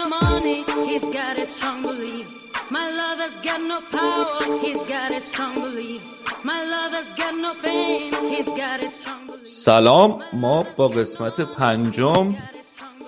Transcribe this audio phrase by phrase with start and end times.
[0.00, 0.58] No money,
[0.90, 2.34] he's got his strong beliefs.
[2.76, 6.10] My lover's got no power, he's got his strong beliefs.
[6.50, 9.50] My lover's got no fame, he's got his strong beliefs.
[9.64, 12.34] سلام ما با قسمت پنجم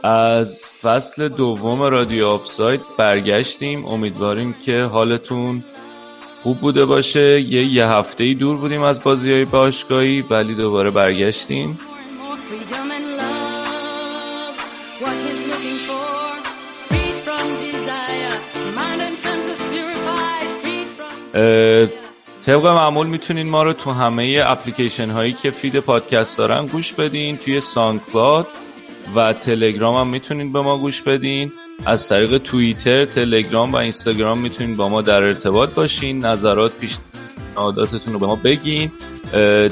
[0.05, 5.65] از فصل دوم رادیو آفساید برگشتیم امیدواریم که حالتون
[6.43, 11.79] خوب بوده باشه یه یه هفته دور بودیم از بازی های باشگاهی ولی دوباره برگشتیم
[22.43, 27.37] طبق معمول می‌تونین ما رو تو همه اپلیکیشن هایی که feed پادکست دارن گوش بدین.
[27.37, 28.47] توی SoundCloud
[29.15, 31.53] و تلگرام هم می‌تونین به ما گوش بدین.
[31.87, 36.27] از طریق توییتر، تلگرام و اینستاگرام می‌تونین با ما در ارتباط باشین.
[36.27, 38.93] نظرات پیشنهاداتتون رو به ما بگین.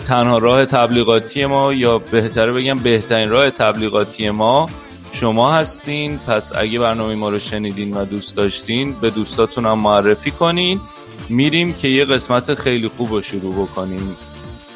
[0.06, 4.70] تنها راه تبلیغاتی ما یا بهتره بگم بهترین راه تبلیغاتی ما
[5.12, 6.18] شما هستین.
[6.18, 10.80] پس اگه برنامه ما رو شنیدین و دوست داشتین به دوستاتون هم معرفی کنین.
[11.28, 14.16] میریم که یه قسمت خیلی خوب رو شروع بکنیم.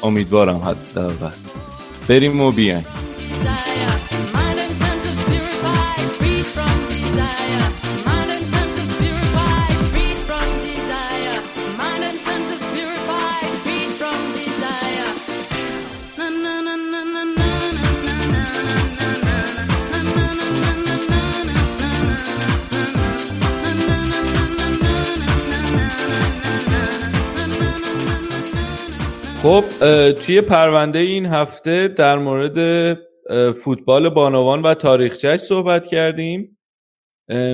[0.03, 1.29] امیدوارم حداقل.
[2.07, 2.85] بریم و بیاین
[29.45, 29.63] خب
[30.25, 32.97] توی پرونده این هفته در مورد
[33.51, 36.57] فوتبال بانوان و تاریخچهش صحبت کردیم.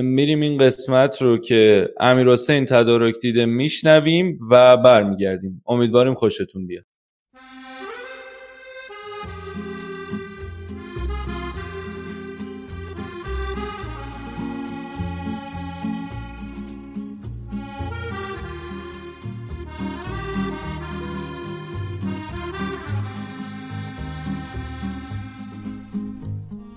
[0.02, 5.62] میریم این قسمت رو که امیر حسین تدارک دیده میشنویم و برمیگردیم.
[5.66, 6.84] امیدواریم خوشتون بیاد.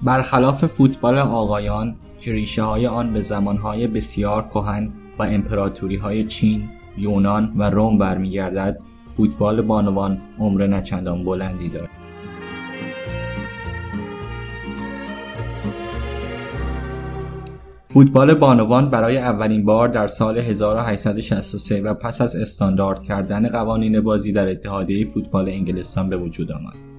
[0.05, 4.87] برخلاف فوتبال آقایان که ریشه های آن به زمانهای بسیار کهن
[5.19, 11.99] و امپراتوری های چین، یونان و روم برمیگردد، فوتبال بانوان عمر نچندان بلندی دارد.
[17.89, 24.31] فوتبال بانوان برای اولین بار در سال 1863 و پس از استاندارد کردن قوانین بازی
[24.31, 26.94] در اتحادیه فوتبال انگلستان به وجود آمد.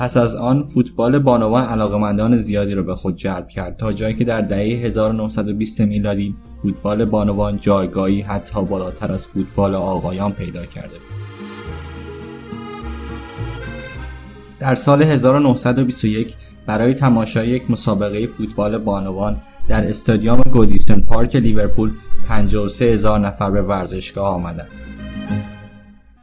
[0.00, 4.24] پس از آن فوتبال بانوان علاقمندان زیادی را به خود جلب کرد تا جایی که
[4.24, 11.16] در دهه 1920 میلادی فوتبال بانوان جایگاهی حتی بالاتر از فوتبال آقایان پیدا کرده بود.
[14.60, 16.34] در سال 1921
[16.66, 19.36] برای تماشای یک مسابقه فوتبال بانوان
[19.68, 21.92] در استادیوم گودیسون پارک لیورپول
[22.28, 24.68] 53 هزار نفر به ورزشگاه آمدند.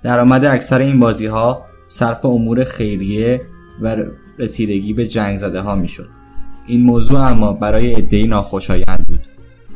[0.03, 3.41] درآمد اکثر این بازی ها صرف امور خیریه
[3.81, 3.95] و
[4.39, 6.09] رسیدگی به جنگ زده ها می شد.
[6.67, 9.19] این موضوع اما برای عدهای ناخوشایند بود.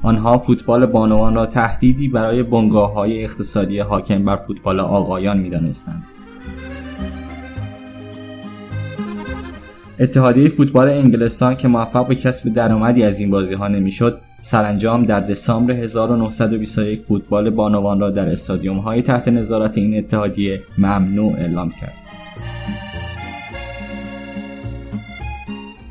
[0.02, 6.04] آنها فوتبال بانوان را تهدیدی برای بنگاه های اقتصادی حاکم بر فوتبال آقایان می دانستند.
[10.00, 15.20] اتحادیه فوتبال انگلستان که موفق به کسب درآمدی از این بازی ها نمی‌شد سرانجام در
[15.20, 22.01] دسامبر 1921 فوتبال بانوان را در استادیوم های تحت نظارت این اتحادیه ممنوع اعلام کرد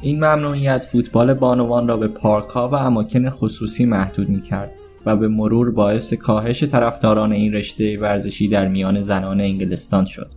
[0.02, 4.70] این ممنوعیت فوتبال بانوان را به پارک ها و اماکن خصوصی محدود می کرد
[5.06, 10.30] و به مرور باعث کاهش طرفداران این رشته ورزشی در میان زنان انگلستان شد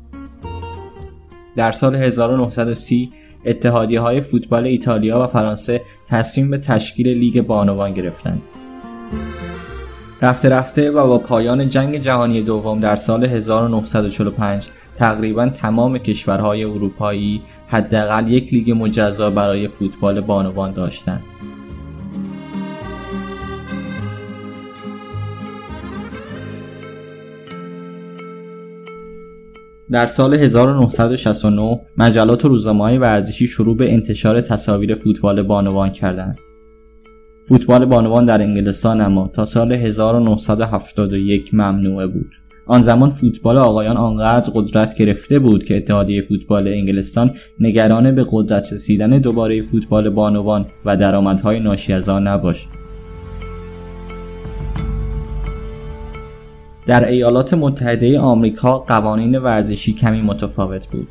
[1.56, 3.12] در سال 1930
[3.46, 8.42] اتحادیه های فوتبال ایتالیا و فرانسه تصمیم به تشکیل لیگ بانوان گرفتند.
[10.22, 17.42] رفته رفته و با پایان جنگ جهانی دوم در سال 1945 تقریبا تمام کشورهای اروپایی
[17.74, 21.24] حداقل یک لیگ مجزا برای فوتبال بانوان داشتند.
[29.92, 36.38] در سال 1969 مجلات و روزنامه‌های ورزشی شروع به انتشار تصاویر فوتبال بانوان کردند.
[37.48, 44.52] فوتبال بانوان در انگلستان اما تا سال 1971 ممنوعه بود آن زمان فوتبال آقایان آنقدر
[44.56, 50.98] قدرت گرفته بود که اتحادیه فوتبال انگلستان نگران به قدرت رسیدن دوباره فوتبال بانوان و
[50.98, 52.68] درآمدهای ناشی از آن نباشد
[56.86, 61.08] در ایالات متحده آمریکا قوانین ورزشی کمی متفاوت بود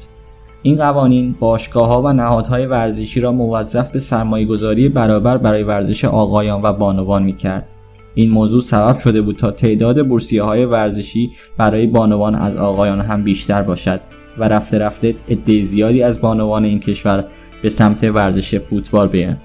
[0.63, 6.63] این قوانین باشگاه و نهادهای ورزشی را موظف به سرمایه گذاری برابر برای ورزش آقایان
[6.63, 7.82] و بانوان می کرد.
[8.15, 13.25] این موضوع سبب شده بود تا تعداد بورسیه های ورزشی برای بانوان از آقایان هم
[13.25, 14.01] بیشتر باشد
[14.39, 17.25] و رفته رفته عده زیادی از بانوان این کشور
[17.63, 19.41] به سمت ورزش فوتبال بیایند.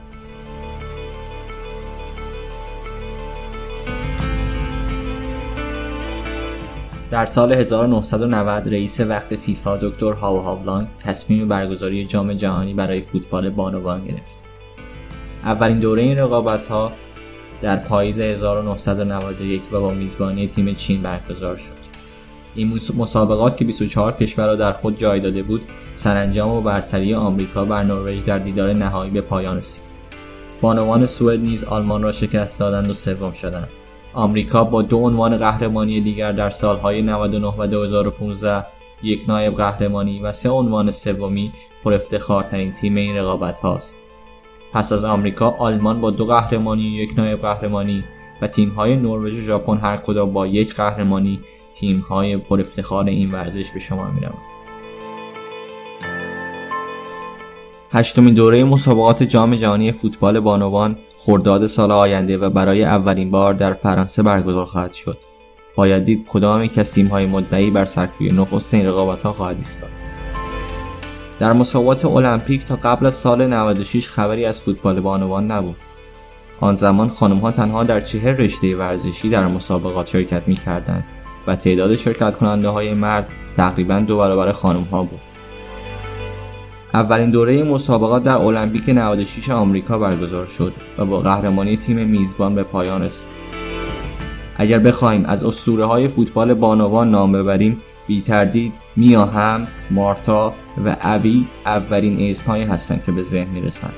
[7.11, 13.49] در سال 1990 رئیس وقت فیفا دکتر هاو هاولانگ تصمیم برگزاری جام جهانی برای فوتبال
[13.49, 14.37] بانوان گرفت.
[15.43, 16.91] اولین دوره این رقابت ها
[17.61, 21.87] در پاییز 1991 و با میزبانی تیم چین برگزار شد.
[22.55, 25.61] این مسابقات که 24 کشور را در خود جای داده بود
[25.95, 29.83] سرانجام و برتری آمریکا بر نروژ در دیدار نهایی به پایان رسید
[30.61, 33.69] بانوان سوئد نیز آلمان را شکست دادند و سوم شدند
[34.13, 38.65] آمریکا با دو عنوان قهرمانی دیگر در سالهای 99 و 2015
[39.03, 41.53] یک نایب قهرمانی و سه عنوان سومی
[41.83, 44.06] پر افتخارترین تیم این رقابت هاست.
[44.77, 48.03] پس از آمریکا آلمان با دو قهرمانی و یک نایب قهرمانی
[48.41, 51.39] و تیم‌های نروژ و ژاپن هر کدام با یک قهرمانی
[51.75, 54.37] تیم‌های پر افتخار این ورزش به شما می‌روند.
[57.91, 63.73] هشتمین دوره مسابقات جام جهانی فوتبال بانوان خرداد سال آینده و برای اولین بار در
[63.73, 65.17] فرانسه برگزار خواهد شد
[65.75, 70.06] باید دید کدام یک از تیم‌های مدعی بر سرکوی نخست این رقابت‌ها خواهد ایستاد
[71.39, 75.75] در مسابقات المپیک تا قبل از سال 96 خبری از فوتبال بانوان نبود
[76.59, 81.03] آن زمان خانمها تنها در چهر رشته ورزشی در مسابقات شرکت می‌کردند
[81.47, 85.19] و تعداد شرکت کننده های مرد تقریبا دو برابر خانم ها بود
[86.93, 92.63] اولین دوره مسابقات در المپیک 96 آمریکا برگزار شد و با قهرمانی تیم میزبان به
[92.63, 93.29] پایان رسید.
[94.57, 100.53] اگر بخواهیم از اسطوره های فوتبال بانوان نام ببریم بی تردید میا هم، مارتا
[100.85, 103.93] و ابی اولین اسمهایی هستند که به ذهن می‌رسند.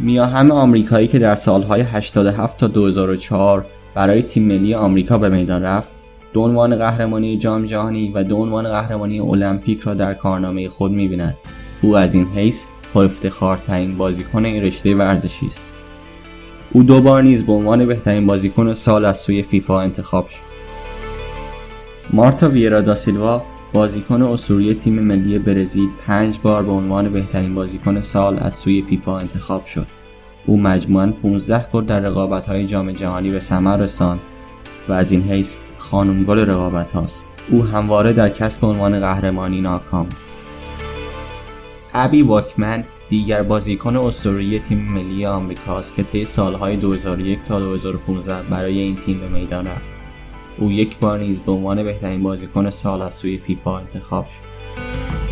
[0.00, 5.62] میا هم آمریکایی که در سالهای 87 تا 2004 برای تیم ملی آمریکا به میدان
[5.62, 5.88] رفت
[6.32, 11.36] دو عنوان قهرمانی جام جهانی و دو عنوان قهرمانی المپیک را در کارنامه خود می‌بیند.
[11.82, 12.64] او از این حیث
[12.94, 15.70] پرافتخارترین بازیکن این رشته ورزشی است.
[16.72, 20.42] او دو بار نیز به عنوان بهترین بازیکن سال از سوی فیفا انتخاب شد.
[22.12, 23.42] مارتا ویرا دا سیلوا
[23.74, 29.18] بازیکن اسطوره تیم ملی برزیل پنج بار به عنوان بهترین بازیکن سال از سوی فیفا
[29.18, 29.86] انتخاب شد.
[30.46, 34.20] او مجموعاً 15 گل در رقابت‌های جام جهانی به ثمر رساند
[34.88, 40.08] و از این حیث خانم گل رقابت هاست او همواره در کسب عنوان قهرمانی ناکام.
[41.94, 48.78] ابی واکمن دیگر بازیکن اسطوره‌ای تیم ملی آمریکاست که طی سالهای 2001 تا 2015 برای
[48.78, 49.93] این تیم به میدان رفت.
[50.58, 55.23] او یک بار نیز به عنوان بهترین بازیکن سال از سوی فیفا انتخاب شد.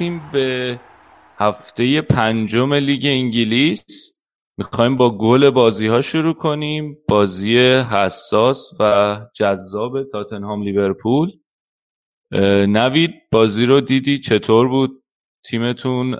[0.00, 0.80] می‌رسیم به
[1.38, 3.84] هفته پنجم لیگ انگلیس.
[4.58, 6.98] می‌خوایم با گل بازی ها شروع کنیم.
[7.08, 7.58] بازی
[7.92, 11.30] حساس و جذاب تاتنهام لیورپول.
[12.68, 15.02] نوید بازی رو دیدی؟ چطور بود
[15.44, 16.16] تیمتون؟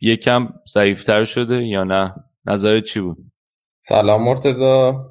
[0.00, 2.14] یکم ضعیفتر شده یا نه؟
[2.46, 3.18] نظر چی بود؟
[3.80, 5.04] سلام مرتزا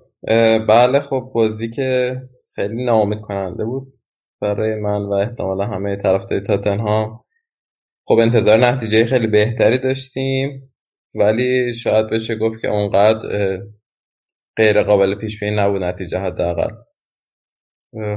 [0.68, 2.22] بله خب بازی که
[2.56, 3.94] خیلی ناامید کننده بود
[4.42, 7.24] برای من و احتمالا همه طرفدار تاتنهام.
[8.08, 10.74] خب انتظار نتیجه خیلی بهتری داشتیم
[11.16, 13.60] ولی شاید بشه گفت که اونقدر
[14.58, 16.76] غیر قابل پیش بینی نبود نتیجه حداقل.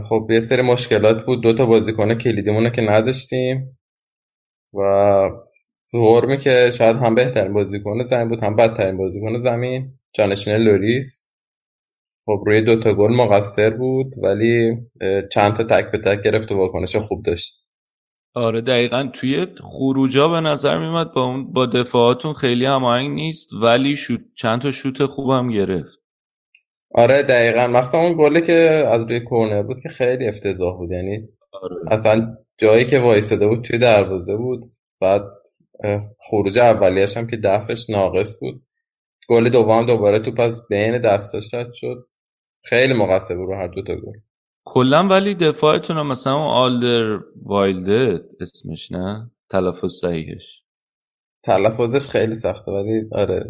[0.09, 1.43] خب یه سری مشکلات بود.
[1.43, 3.79] دو تا بازیکن کلیدیمونه که نداشتیم
[4.75, 4.81] و
[5.95, 9.99] ورمی که شاید هم بهترین بازیکن زمین بود هم بدترین بازیکن زمین.
[10.15, 11.29] جانشین لوریس.
[12.27, 14.77] خب روی دوتا گل مقصر بود ولی
[15.33, 17.70] چند تا تک به تک گرفت و واکنش خوب داشت.
[18.35, 23.97] آره دقیقا توی خروجا به نظر میمد با اون با دفاعاتون خیلی هماهنگ نیست ولی
[23.97, 25.99] شوت چند تا شوت خوبم گرفت.
[26.95, 27.67] آره دقیقا.
[27.67, 28.53] مخصوصا اون گله که
[28.89, 30.91] از روی کورنر بود که خیلی افتضاح بود.
[30.91, 31.77] یعنی آره.
[31.91, 34.73] اصلا جایی که وایساده بود توی دروازه بود.
[35.01, 35.23] بعد
[36.19, 38.63] خروج اولیش هم که دفعش ناقص بود.
[39.29, 42.09] گل دوم دوباره توپ از بین دستش رد شد.
[42.65, 44.19] خیلی مقصر رو هر دو تا گل.
[44.71, 50.65] کلا ولی دفاعتون هم مثلا اون آلدر وایلده اسمش نه؟ تلفظ صحیحش.
[51.45, 53.45] تلفظش خیلی سخته ولی آره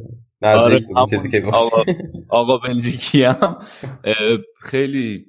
[0.53, 1.85] آره چیزی که آقا,
[2.29, 3.59] آقا بلژیکی هم.
[4.62, 5.27] خیلی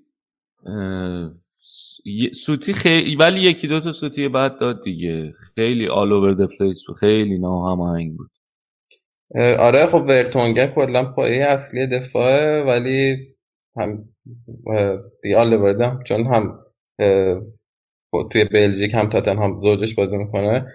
[2.33, 5.33] سوتی خیلی ولی یکی دو تا سوتی بعد داد دیگه.
[5.55, 8.31] خیلی all over the place بود خیلی ناهماهنگ بود.
[9.60, 13.17] آره خب ورتونگن کلا پایه اصلی دفاعه ولی
[13.77, 14.10] هم
[15.37, 16.59] آلیور هم چون هم
[18.31, 20.67] توی بلژیک هم تاتنهام زوجش بازی می‌کنه.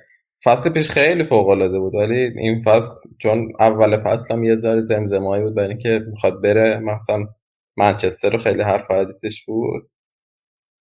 [0.45, 4.83] فصل پیش خیلی فوق العاده بود ولی این فصل چون اول فصل هم یه ذره
[4.83, 7.29] زمزمایی بود برای اینکه می‌خواد بره مثلا
[7.79, 9.91] منچستر رو خیلی حرف حدیثش بود.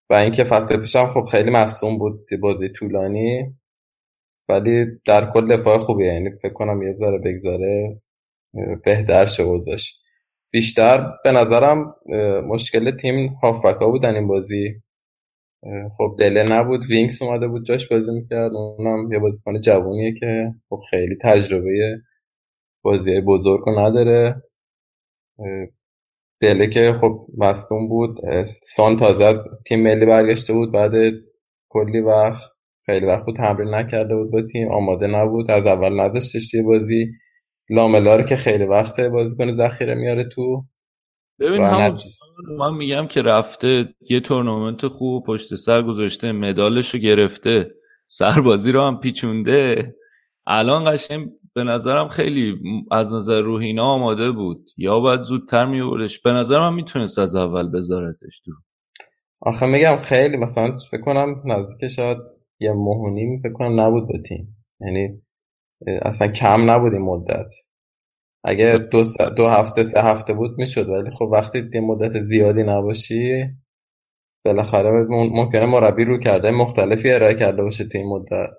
[0.10, 3.56] و اینکه فصل پیش هم خب خیلی مصدوم بود بازی طولانی
[4.50, 7.94] ولی در کل دفاع خوبیه یعنی فکر کنم یه ذره بگذاره
[8.86, 10.00] بهتر شه اوضاعش
[10.52, 11.96] بیشتر به نظرم
[12.48, 14.82] مشکل تیم هافبک ها بودن این بازی.
[15.98, 18.52] خب دله نبود وینکس اومده بود جاش بازی می‌کرد.
[18.54, 21.98] اونم یه بازیکن جوونیه که خب خیلی تجربه
[22.82, 24.42] بازی بزرگ رو نداره.
[26.42, 28.18] دله که خب مصدوم بود.
[28.64, 30.92] سان تازه از تیم ملی برگشته بود بعد
[31.70, 32.44] کلی وقت
[32.86, 34.72] خیلی وقت تمرین نکرده بود با تیم.
[34.72, 37.12] آماده نبود از اول نداشتش توی بازی.
[37.70, 40.66] لاملا رو که خیلی وقت بازیکن ذخیره میاره تو
[41.40, 41.98] ببین همون.
[42.60, 47.72] من میگم که رفته یه تورنمنت خوب پشت سر گذاشته مدالش رو گرفته
[48.08, 49.96] سربازی رو هم پیچونده.
[50.48, 52.56] الان قشنگ به نظرم خیلی
[52.92, 54.70] از نظر روحینا آماده بود.
[54.78, 58.52] یا باید زودتر میوردش به نظرم می‌تونست از اول بذارتش تو.
[59.42, 62.18] آخه میگم خیلی مثلا فکر کنم نزدیک شاید
[62.60, 62.74] یه
[63.12, 64.66] نیم فکر کنم نبود با تیم.
[64.82, 65.22] یعنی
[66.04, 67.54] اصلا کم نبود این مدت.
[68.46, 72.64] اگه دو, س- دو هفته سه هفته بود می‌شد ولی خب وقتی یه مدت زیادی
[72.64, 73.46] نباشی
[74.46, 78.50] بالاخره مم- ممکنه مربی رو کرده مختلفی ارائه کرده باشه تو این مدت.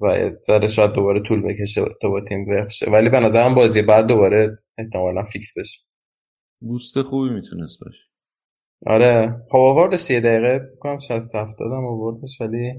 [0.00, 2.90] و ذره شاید دوباره طول بکشه تا با تیم بخشه.
[2.90, 5.80] ولی به نظرم بازی بعد دوباره احتمالا فیکس بشه.
[6.62, 8.04] بوست خوبی می‌تونست باشه.
[8.86, 9.42] آره.
[9.50, 12.74] خب آوردش یه دقیقه فکر کنم 60 70 هم آوردش ولی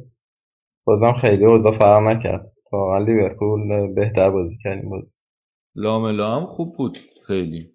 [0.87, 2.53] بازم خیلی اوضاع فرق نکرد.
[2.73, 5.17] واقعا لیورپول بهتر بازی کردیم بازی.
[5.75, 7.73] لاملا هم خوب بود خیلی.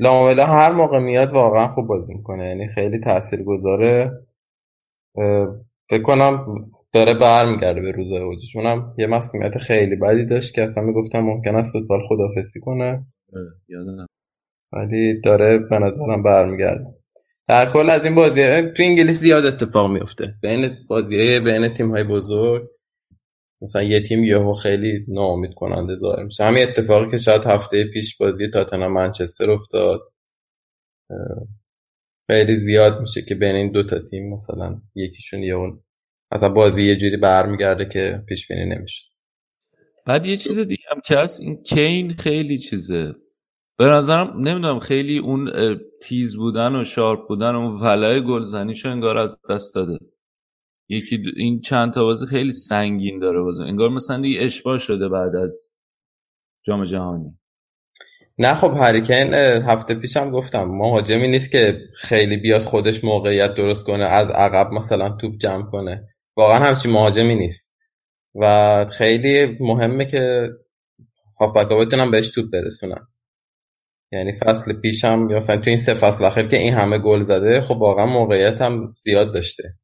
[0.00, 4.10] لاملا هر موقع میاد واقعا خوب بازی می‌کنه یعنی خیلی تأثیر گذاره
[5.90, 6.46] فکر کنم
[6.92, 8.56] داره برمیگرده به روزای اوجش.
[8.56, 13.06] اونم یه مسئولیت خیلی بدی داشت که اصلا می‌گفتم ممکن است فوتبال خدافزی کنه.
[13.32, 14.06] اه، یادم.
[14.72, 16.86] ولی داره به نظرم برمیگرده.
[17.48, 22.04] در کل از این بازی تو انگلیس زیاد اتفاق میفته بین بازی بین تیم های
[22.04, 22.68] بزرگ.
[23.62, 26.44] مثلا یه تیم یهو خیلی ناامید کننده ظاهر میشه.
[26.44, 30.00] همین اتفاقی که شاید هفته پیش بازی تاتنهام منچستر افتاد
[32.26, 35.76] خیلی زیاد میشه که بین این دو تا تیم مثلا یکیشون یهو
[36.32, 39.02] مثلا بازی یه جوری برمیگرده که پیش بینی نمیشه.
[40.06, 43.14] بعد یه چیز دیگه هم که هست این کین خیلی چیزه.
[43.78, 45.50] به نظرم نمی‌دونم خیلی اون
[46.02, 49.98] تیز بودن و شارپ بودن و اون ولع گلزنیشو انگار از دست داده.
[50.92, 53.62] یکی دو- این چند تا بازی خیلی سنگین داره بازی.
[53.62, 55.74] انگار مثلا دیگه اشباه شده بعد از
[56.66, 57.38] جام جهانی.
[58.38, 60.64] نه خب هریکین هفته پیشم گفتم.
[60.64, 66.08] مهاجمی نیست که خیلی بیاد خودش موقعیت درست کنه از عقب مثلا توپ جمع کنه.
[66.36, 67.72] واقعا همچین مهاجمی نیست.
[68.34, 70.48] و خیلی مهمه که
[71.40, 73.08] هافبکا بتونن بهش توپ برسونن.
[74.12, 77.60] یعنی فصل پیشم یا مثلا تو این سه فصل اخیر که این همه گل زده
[77.60, 79.74] خب واقعا موقعیت هم زیاد داشته.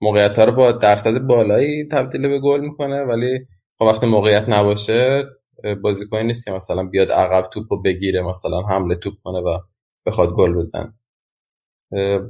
[0.00, 3.46] موقعیت ها رو با درصد بالایی تبدیل به گل می‌کنه ولی
[3.78, 5.24] خب وقتی موقعیت نباشه
[5.82, 9.58] بازیکنی نیست که مثلا بیاد عقب توپ رو بگیره مثلا حمله توپ کنه و
[10.06, 10.94] بخواد گل بزنه.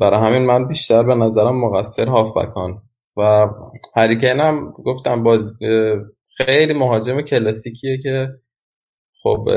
[0.00, 2.82] برای همین من بیشتر به نظرم مقصر هافبکان
[3.16, 3.48] و
[3.96, 5.58] هریکین هم گفتم باز
[6.36, 8.28] خیلی مهاجم کلاسیکیه که
[9.22, 9.48] خب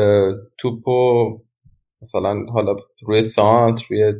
[0.57, 1.39] توپو
[2.01, 2.75] مثلا حالا
[3.07, 4.13] روی سانت روی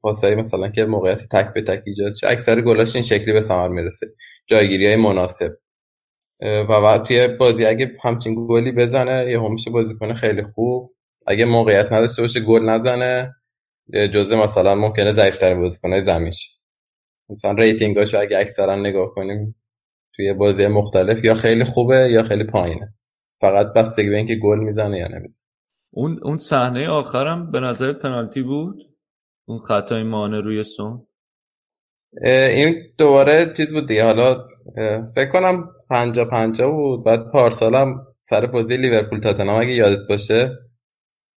[0.00, 3.68] پاسایی مثلا که موقعیت تک به تک ایجاد شه اکثر گلاش این شکلی به ثمر
[3.68, 4.06] می‌رسه.
[4.46, 5.58] جایگیری های مناسب
[6.40, 10.94] و بعد توی بازی اگه همچین گلی بزنه یه همیشه بازی کنه خیلی خوب.
[11.26, 13.34] اگه موقعیت نداشته باشه گل نزنه.
[14.12, 16.58] جزء مثلا ممکنه ضعیفتر بازیکن زمینش
[17.30, 19.54] مثلا ریتینگاشو اگه اکثرا نگاه کنیم
[20.16, 22.94] توی بازی مختلف یا خیلی خوبه یا خیلی پایینه.
[23.40, 25.47] فقط بستگی به اینکه گل می‌زنه یا نمی‌زنه.
[25.98, 28.82] اون اون صحنه آخرم به نظر پنالتی بود؟
[29.48, 31.06] اون خطای مانع روی سون؟
[32.22, 34.04] این دوباره چیز بود دیگه.
[34.04, 34.48] حالا
[35.14, 37.04] فکر کنم پنجا پنجا بود.
[37.04, 40.50] بعد پارسالم سر بازی لیورپول تاتنهام اگه یادت باشه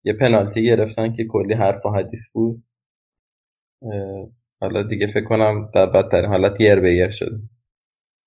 [0.03, 2.63] یه پنالتی گرفتن که کلی حرف و حدیث بود.
[4.61, 7.39] حالا دیگه فکر کنم در بدترین حالت یر به یر شده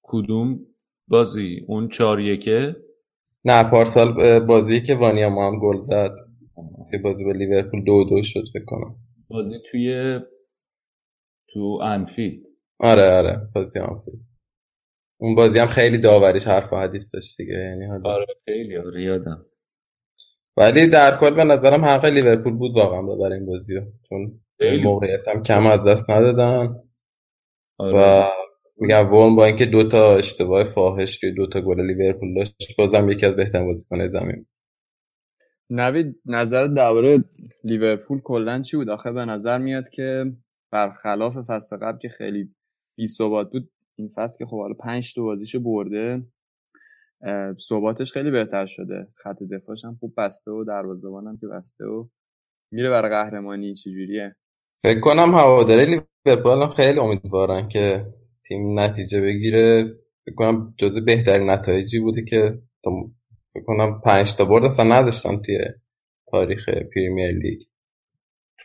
[0.02, 0.60] کدوم
[1.08, 2.76] بازی؟ اون چهار یکه؟
[3.44, 6.14] نه پارسال بازی که وانیاما هم گل زد.
[6.90, 8.96] که بازی با لیورپول دو دو شد فکر کنم.
[9.28, 10.20] بازی توی
[11.52, 12.42] تو انفیلد
[12.80, 14.20] آره آره بازی انفیلد
[15.20, 18.10] اون بازی هم خیلی داوریش حرف و حدیث داشت دیگه یعنی حالا.
[18.14, 19.46] آره خیلی آره یادم.
[20.56, 23.82] ولی در کل به نظرم حق لیورپول بود واقعا ببره این بازی رو.
[24.08, 24.40] چون.
[24.84, 26.76] موقعیت هم کم از دست ندادن.
[27.78, 27.98] آره.
[27.98, 28.28] و
[28.76, 33.08] میگم ورن با اینکه دو تا اشتباه فاحش توی دو تا گل لیورپول داشت بازم
[33.08, 34.46] یکی از بهترین بازیکن‌های زمین
[35.70, 37.24] نوید نظر درباره
[37.64, 40.24] لیورپول کلا چی بود؟ آخه به نظر میاد که
[40.72, 42.54] برخلاف فصل قبل که خیلی
[42.96, 46.22] بی ثبات بود این فصل که خب حالا 5 تا بازیشو برده
[47.68, 49.08] ثباتش خیلی بهتر شده.
[49.14, 52.06] خط دفاعش هم خوب بسته و دروازه‌بان هم که بسته و
[52.72, 54.36] میره برای قهرمانی چجوریه؟
[54.82, 58.06] فکر کنم هوادارای لیورپول خیلی امیدوارن که
[58.48, 59.84] تیم نتیجه بگیره
[60.26, 62.90] فکر کنم جزو بهترین نتایجی بوده که تا
[63.54, 65.58] فکر کنم پنج تا برد اصلا نداشتن توی
[66.26, 67.60] تاریخ پریمیر لیگ.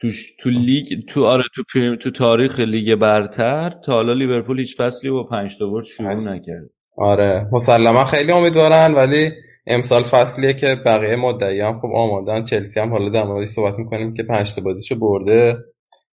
[0.02, 0.08] تو
[0.40, 5.10] تو لیگ تو آره تو پریم تو تاریخ لیگ برتر تا حالا لیورپول هیچ فصلی
[5.10, 6.28] با 5 تا برد شروع پنج.
[6.28, 6.70] نکرد.
[6.98, 7.48] آره.
[7.52, 9.32] مسلما خیلی امیدوارن ولی
[9.68, 12.44] امسال فصلیه که بقیه مدعی هم خوب آمادن.
[12.44, 15.58] چلسی هم حالا در موردش صحبت می‌کنیم که پنج تا بازیشو برده.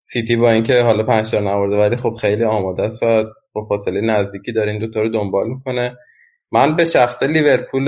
[0.05, 4.01] سیتی با اینکه حالا پنج تا نبرده ولی خب خیلی آماده است و با فاصله
[4.01, 5.97] نزدیکی داره این دوتا رو دنبال می‌کنه.
[6.51, 7.85] من به شخص لیورپول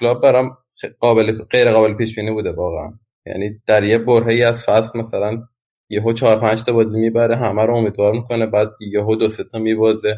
[0.00, 0.58] کلاب برام
[1.00, 2.92] قابل غیر قابل پیش بینی بوده واقعا.
[3.26, 5.42] یعنی در یه برهه‌ای از فصل مثلا
[5.88, 9.58] یهو چهار پنج تا بازی می‌بره همه رو امیدوار می‌کنه بعد یهو دو سه تا
[9.58, 10.14] میبازه.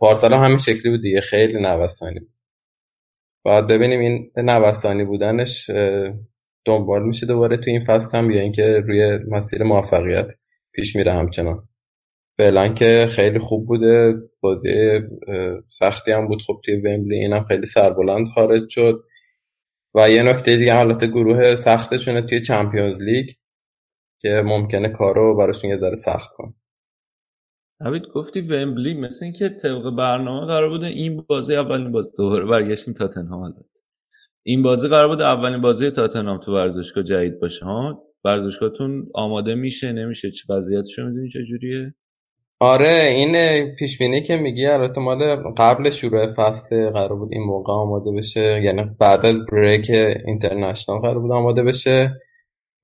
[0.00, 2.32] پارسال هم همین شکلی بود دیگه خیلی نوسانی بود.
[3.44, 5.70] باید ببینیم این نوسانی بودنش
[6.64, 10.32] دنبال میشه دوباره تو این فصل هم یا اینکه روی مسیر موفقیت
[10.72, 11.68] پیش میره همچنان.
[12.38, 15.00] فعلا که خیلی خوب بوده بازی
[15.68, 16.42] سختی هم بود.
[16.46, 19.04] خب توی ومبلی اینم خیلی سربلند خارج شد.
[19.94, 23.26] و یه نکته دیگه حالت گروه سختشونه توی چمپیونز لیگ
[24.20, 26.54] که ممکنه کارو براشون یه ذره سخت کنه.
[27.80, 32.94] نوید گفتی ومبلی مثل اینکه طبق برنامه قرار بوده این بازی اولین بازی دوباره برگشتیم
[32.94, 33.71] تاتنهام البته
[34.44, 39.92] این بازی قرار بود اولین بازی تاتنهام تو ورزشگاه جدید باشه ها؟ ورزشگاهتون آماده میشه
[39.92, 41.94] نمیشه؟ چه وضعیتشو می‌دونی چه جوریه؟
[42.60, 47.72] آره این پیش بینی که میگی البته مال قبل شروع فصل قرار بود این موقع
[47.72, 49.90] آماده بشه یعنی بعد از بریک
[50.26, 52.20] اینترنشنال قرار بود آماده بشه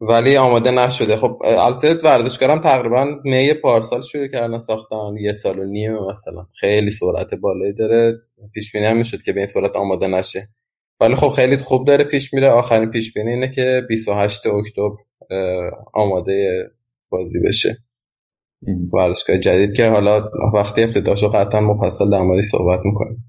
[0.00, 1.16] ولی آماده نشده.
[1.16, 6.46] خب البته ورزشکارم تقریبا می پارسال شروع کردن ساختن یه سال و نیمه مثلا.
[6.60, 8.18] خیلی سرعت بالایی داره.
[8.54, 10.48] پیش بینی هم می‌شد که به این سرعت آماده نشه.
[11.00, 12.48] ولی خب خیلی خوب داره پیش میره.
[12.48, 14.90] آخرین پیش بینی اینه که 28 اکتبر
[15.94, 16.70] آماده
[17.10, 17.76] بازی بشه.
[18.92, 23.24] ورزشگاه جدید که حالا وقتی افتتاحش رو قطعا مفصل در موردش صحبت می‌کنیم.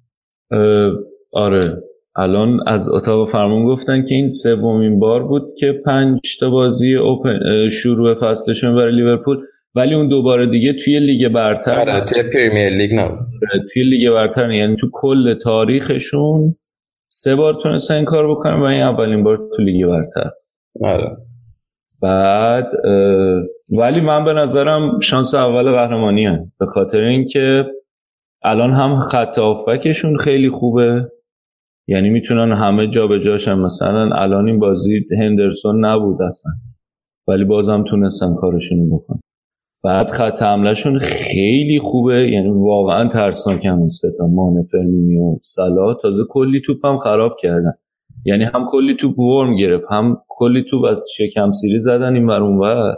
[1.34, 1.84] آره.
[2.15, 7.39] الان از اتاق فرمان گفتن که این سومین بار بود که پنج تا بازی اول
[7.71, 9.38] شروع فصلشون برای لیورپول.
[9.75, 13.17] ولی اون دو بار دیگه توی لیگ برتر آره توی پریمیر لیگ نبود.
[13.73, 14.58] توی لیگ برتر نه.
[14.58, 16.55] یعنی تو کل تاریخشون
[17.12, 20.30] سه بار تونستن این کار بکنن و این اولین بار تو لیگ برتر.
[20.82, 21.17] آره.
[22.02, 22.72] بعد
[23.69, 26.52] ولی من به نظرم شانس اول قهرمانی هن.
[26.60, 27.65] به خاطر اینکه
[28.43, 31.12] الان هم خط هافبکشون خیلی خوبه.
[31.88, 36.52] یعنی می‌تونن همه جا به جاشن مثلا الان این بازی هندرسون نبود اصلا.
[37.28, 39.19] ولی بازم تونستن کارشون بکنن.
[39.84, 42.32] بعد خط حملهشون خیلی خوبه.
[42.32, 47.74] یعنی واقعا ترسناک هم این ستا مانه فرمینیو سلا تازه کلی توپ هم خراب کردن.
[48.26, 52.44] یعنی هم کلی توپ ورم گرفت هم کلی توپ از شکم سیری زدن این ور
[52.44, 52.96] اونور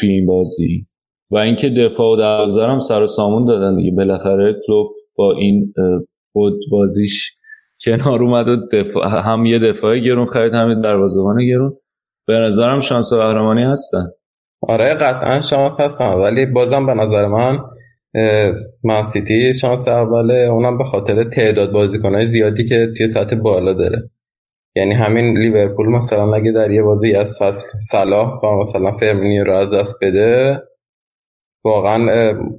[0.00, 0.86] توی این بازی.
[1.30, 3.96] و اینکه دفاع و دروازه هم سر و سامون دادن دیگه.
[3.96, 5.74] بالاخره کلوپ با این
[6.34, 7.32] بعد بازیش
[7.84, 11.76] کنار اومد و دفاع هم یه دفاع گرون خرید هم دروازه‌بان گرون.
[12.26, 14.06] به نظرم شانس قهرمانی هستن.
[14.68, 17.58] آره قطعا شانس هستن ولی بازم به نظر من
[18.84, 20.34] من سیتی شانس اوله.
[20.34, 24.10] اونم به خاطر تعداد بازیکنهای زیادی که توی سطح بالا داره.
[24.76, 29.54] یعنی همین لیورپول مثلا اگه در یه بازی از فصل صلاح و مثلا فرمینیو رو
[29.54, 30.62] از دست بده
[31.64, 31.98] واقعا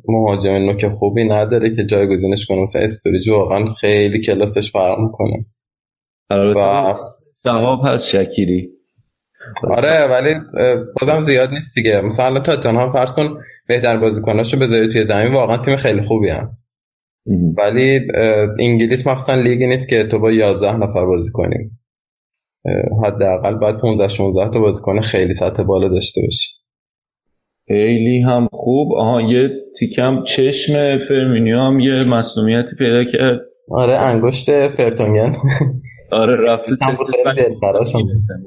[0.08, 2.62] مهاجم نوک خوبی نداره که جایگزینش کنه.
[2.62, 5.46] مثلا استوریج واقعا خیلی کلاسش فرق می‌کنه.
[6.30, 6.94] و
[7.46, 8.70] جواب هست شکیری.
[9.69, 10.34] آره ولی
[11.01, 12.01] بازم زیاد نیست دیگه.
[12.01, 15.34] مثلا تاتنهام فرض کن بهتر بازیکناشو بذاری توی زمین.
[15.34, 16.58] واقعا تیم خیلی خوبی هم.
[17.58, 17.99] ولی
[18.60, 21.79] انگلیس مخصوصا لیگی نیست که تو با 11 نفر بازی کنیم
[23.06, 26.49] حداقل باید 15 16 تا بازیکن خیلی سطح بالا داشته باشی.
[27.67, 28.93] خیلی هم خوب.
[28.93, 33.39] آها یه تیکم چشم فرمینیو هم یه مسئولیتی پیدا کرد.
[33.71, 35.36] آره انگشت فرتونگن.
[36.13, 36.71] آره رفته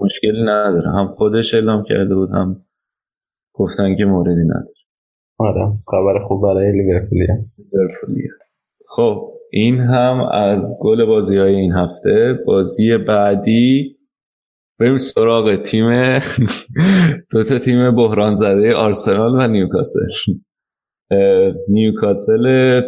[0.01, 0.91] مشکلی نداره.
[0.91, 2.65] هم خودش اعلام کرده بود هم
[3.55, 4.75] گفتن که موردی نداره.
[5.39, 8.33] آره خبر خوب برای لیورپولیا لیورپولیا
[8.89, 12.39] خب این هم از گل بازی های این هفته.
[12.47, 13.97] بازی بعدی
[14.81, 15.87] بریم سراغ تیم
[17.33, 20.33] دو تا تیم بحران زده آرسنال و نیوکاسل.
[21.69, 22.81] نیوکاسل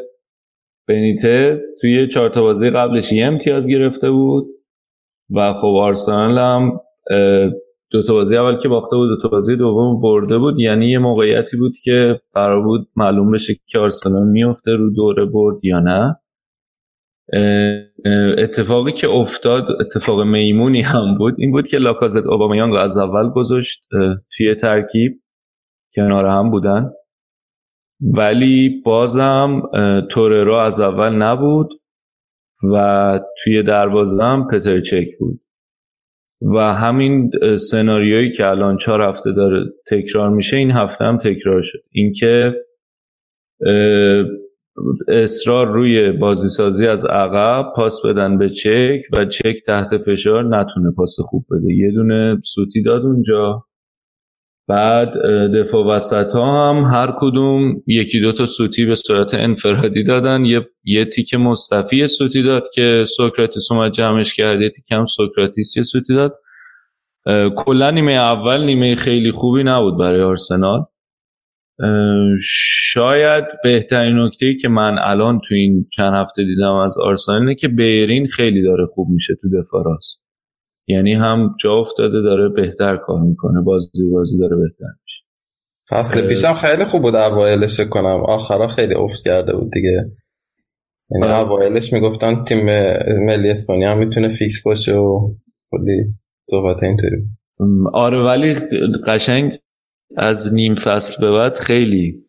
[0.88, 4.46] بنیتز توی چهار تا بازی قبلش یه امتیاز گرفته بود.
[5.30, 6.80] و خب آرسنال هم
[7.90, 10.60] دو تا بازی اول که باخته بود دو تا بازی دوم برده بود.
[10.60, 15.64] یعنی یه موقعیتی بود که قرار بود معلوم بشه که آرسنال میفته رو دوره برد
[15.64, 16.16] یا نه.
[18.38, 23.88] اتفاقی که افتاد اتفاق میمونی هم بود این بود که لاکازت اوبامیانگ از اول گذاشت
[24.36, 25.20] توی ترکیب
[25.94, 26.90] کنار هم بودن.
[28.00, 29.62] ولی بازم
[30.10, 31.68] توررو از اول نبود.
[32.72, 35.40] و توی دروازم پتر چک بود.
[36.54, 41.78] و همین سناریویی که الان چهار هفته داره تکرار میشه این هفته هم تکرار شد.
[41.92, 42.54] اینکه
[45.08, 50.90] اصرار روی بازی سازی از عقب پاس بدن به چک و چک تحت فشار نتونه
[50.96, 51.74] پاس خوب بده.
[51.74, 53.67] یه دونه سوتی داد اونجا.
[54.68, 55.12] بعد
[55.54, 60.44] دفاع وسط ها هم هر کدوم یکی دو تا سوتی به صورت انفرادی دادن.
[60.44, 65.76] یه, یه تیکه موستافی سوتی داد که سوکراتیس اومد جمعش کرد یه تیکه هم سوکراتیس
[65.76, 66.34] یه سوتی داد.
[67.56, 70.84] کلا نیمه اول نیمه خیلی خوبی نبود برای آرسنال.
[72.42, 77.54] شاید بهترین نکته ای که من الان تو این چند هفته دیدم از آرسنال اینه
[77.54, 80.27] که بیرین خیلی داره خوب میشه تو دفاع راست.
[80.88, 83.62] یعنی هم جا افتاده داره بهتر کار می‌کنه.
[83.62, 85.22] بازی بازی داره بهتر میشه.
[85.90, 88.22] فصل پیشم خیلی خوب بود اوایلش کنم.
[88.26, 90.10] آخرا خیلی افت کرده بود دیگه.
[91.10, 92.64] یعنی اوایلش می‌گفتن تیم
[93.26, 95.34] ملی اسپانیا هم می‌تونه فیکس باشه و
[95.70, 96.04] کلی
[96.50, 97.16] صحبت اینطوری
[97.92, 98.54] آره ولی
[99.06, 99.54] قشنگ
[100.16, 102.24] از نیم فصل به بعد خیلی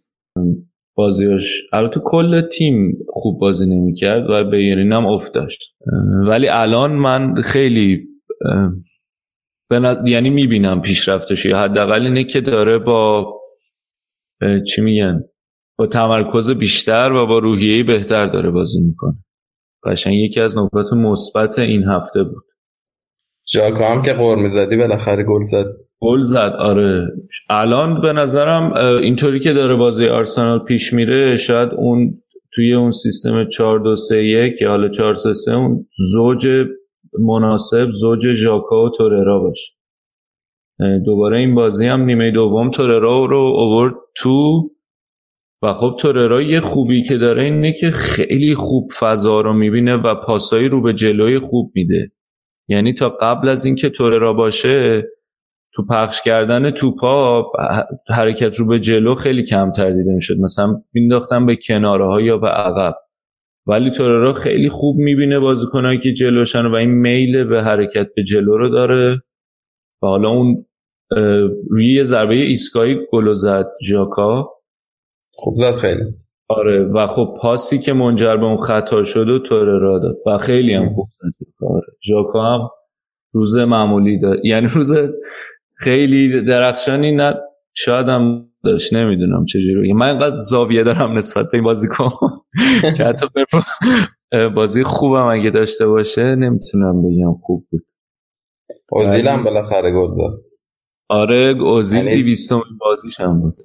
[0.95, 5.75] بازیاش البته کل تیم خوب بازی نمی‌کرد و بیرین هم افت داشت.
[6.27, 8.08] ولی الان من خیلی
[10.05, 11.45] یعنی می‌بینم پیشرفتش.
[11.45, 13.33] یا حداقل اینه که داره با
[14.67, 15.23] چی میگن؟
[15.77, 19.15] با تمرکز بیشتر و با روحیه بهتر داره بازی می‌کنه.
[19.85, 22.43] قشنگ یکی از نکات مثبت این هفته بود.
[23.47, 25.65] جاکا هم که قرمه زدی بالاخره گل زد.
[26.01, 27.07] گل زد آره.
[27.49, 32.21] الان به نظرم اینطوری که داره بازی آرسنال پیش میره شاید اون
[32.53, 36.47] توی اون سیستم 4 2 3 1 یا حالا 4 3 3 اون زوج
[37.19, 39.73] مناسب زوج ژاکا و توررا باشه.
[41.05, 44.69] دوباره این بازی هم نیمه دوم توررا رو اوورد تو.
[45.61, 50.15] و خب توررا یه خوبی که داره اینه که خیلی خوب فضا رو می‌بینه و
[50.15, 52.11] پاسایی رو به جلوی خوب میده.
[52.67, 55.03] یعنی تا قبل از اینکه توررا باشه
[55.73, 57.45] تو پخش کردن توپا
[58.09, 60.37] حرکت رو به جلو خیلی کمتر دیده می‌شد.
[60.39, 62.95] مثلا مینداختن به کناره ها یا به عقب.
[63.69, 68.57] ولی توررا خیلی خوب می‌بینه بازیکنایی که جلوشن و این میل به حرکت به جلو
[68.57, 69.21] رو داره.
[70.03, 70.65] و حالا اون
[71.69, 74.49] روی یه ضربه ایسکایی گل زد ژاکا.
[75.33, 76.03] خوب زد خیلی.
[76.49, 80.15] آره و خب پاسی که منجر به اون خطا شد و توررا داد.
[80.25, 82.69] و خیلی هم خوب زد آره ژاکا هم
[83.33, 84.45] روز معمولی داد.
[84.45, 84.93] یعنی روز
[85.77, 87.35] خیلی درخشانی نه
[87.73, 89.93] شاید هم داشت نمی‌دونم چجوری.
[89.93, 92.09] من اینقدر زاویه دارم نسبت به این بازیکن
[92.97, 93.25] که حتی
[94.55, 97.81] بازی خوبم اگه داشته باشه نمی‌تونم بگم خوب بود.
[98.91, 100.49] اوزیل هم بالاخره گل زد.
[101.09, 102.23] آره اوزیل یعنی...
[102.23, 103.55] 200 بازیش هم بود.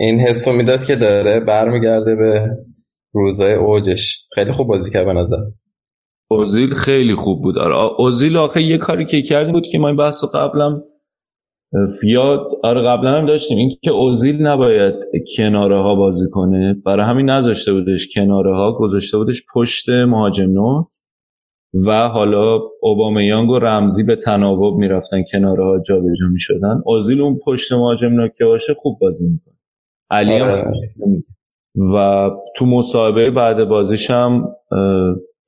[0.00, 2.48] این حسو می‌داد که داره برمیگرده به
[3.14, 4.26] روزای اوجش.
[4.34, 5.36] خیلی خوب بازی کرد به نظر.
[6.30, 7.58] اوزیل خیلی خوب بود.
[7.58, 10.82] آره اوزیل آخه یه کاری که کردیم بود که ما این بحث رو قبلم
[12.00, 13.58] فیاد آره قبلا هم داشتیم.
[13.58, 14.94] این که اوزیل نباید
[15.36, 20.84] کناره ها بازی کنه برای همین نذاشته بودش کناره ها گذاشته بودش پشت مهاجم نو.
[21.86, 26.82] و حالا اوبامیانگ و رمزی به تناوب می‌رفتن کناره ها جابجا می‌شدن.
[26.84, 29.54] اوزیل اون پشت مهاجم نو که باشه خوب بازی می‌کنه.
[30.10, 30.70] علی هم آره.
[31.94, 34.48] و تو مصاحبه بعد بازیش هم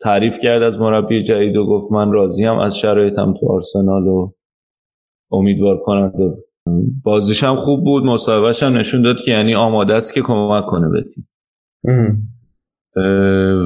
[0.00, 4.32] تعریف کرد از مربی جدید و گفت من راضیم از شرایطم تو آرسنال و
[5.32, 6.34] امیدوار کننده.
[7.04, 10.88] بازیش هم خوب بود مصاحبهش هم نشون داد که یعنی آماده است که کمک کنه
[10.88, 11.28] به تیم.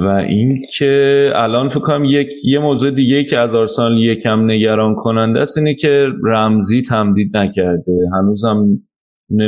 [0.05, 5.41] و اینکه الان فکر کنم یک یه موضوع دیگه که از آرسنال یکم نگران کننده
[5.41, 7.93] است اینه که رمزی تمدید نکرده.
[8.13, 8.79] هنوزم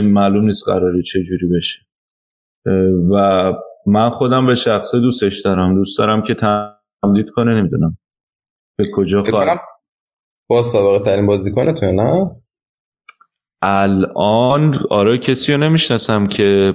[0.02, 1.81] معلوم نیست قراره چه جوری بشه.
[3.12, 3.52] و
[3.87, 5.74] من خودم به شخصه دوستش دارم.
[5.74, 7.98] دوست دارم که تمدید کنه نمی‌دونم.
[8.78, 9.59] به کجا کنم
[10.50, 12.30] با سابقه ترین بازیکن تو نه؟
[13.62, 16.74] الان آره کسی رو نمی‌شناسم که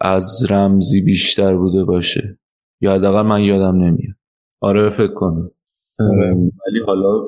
[0.00, 2.38] از رمزی بیشتر بوده باشه.
[2.80, 4.14] یا حداقل من یادم نمیاد.
[4.60, 5.48] آره فکر کنم.
[6.00, 6.34] آره.
[6.34, 7.26] ولی حالا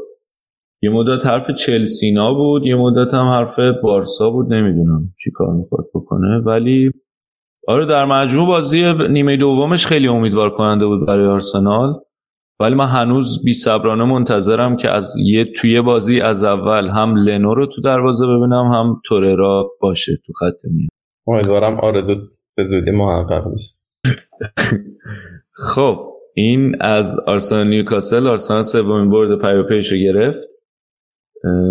[0.82, 5.86] یه مدت حرف چلسینا بود یه مدت هم حرف بارسا بود نمی‌دونم چی کار می‌خواد
[5.94, 6.38] بکنه.
[6.38, 6.90] ولی
[7.68, 12.00] آره در مجموع بازی نیمه دومش خیلی امیدوار کننده بود برای آرسنال.
[12.60, 17.54] ولی من هنوز بی صبرانه منتظرم که از یه توی بازی از اول هم لنو
[17.54, 20.88] رو تو دروازه ببینم هم توررا باشه تو خط میان.
[21.26, 22.14] امیدوارم آرزو
[22.56, 23.74] به زودی محقق بشه.
[25.74, 28.26] خب این از آرسنال نیوکاسل.
[28.26, 30.48] آرسنال سومین برد پیاپیش رو گرفت.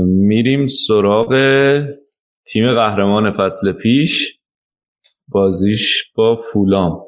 [0.05, 1.33] میریم سراغ
[2.47, 4.39] تیم قهرمان فصل پیش.
[5.27, 7.05] بازیش با فولام.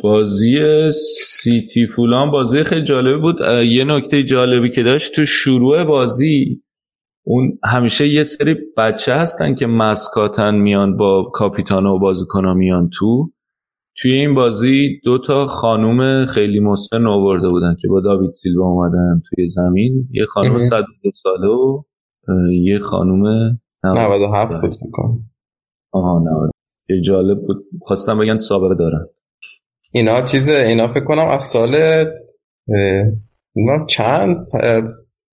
[0.00, 0.58] بازی
[0.90, 3.36] سیتی فولام بازی خیلی جالبی بود.
[3.66, 6.62] یه نکته جالبی که داشت تو شروع بازی
[7.26, 13.30] اون همیشه یه سری بچه هستن که مسکاتن میان با کاپیتان و بازیکنها میان تو.
[14.00, 19.22] توی این بازی دو تا خانوم خیلی مسن آورده بودن که با داوید سیلوا اومدن
[19.28, 20.08] توی زمین.
[20.10, 20.58] یه خانوم مهم.
[20.58, 21.82] 102 ساله و
[22.52, 24.74] یه خانوم 97 بود
[25.92, 26.57] آها 90 که
[27.04, 27.64] جالب بود.
[27.82, 29.06] خواستم بگن سابقه دارن.
[29.92, 31.76] اینا چیز اینا فکر کنم از سال
[33.88, 34.36] چند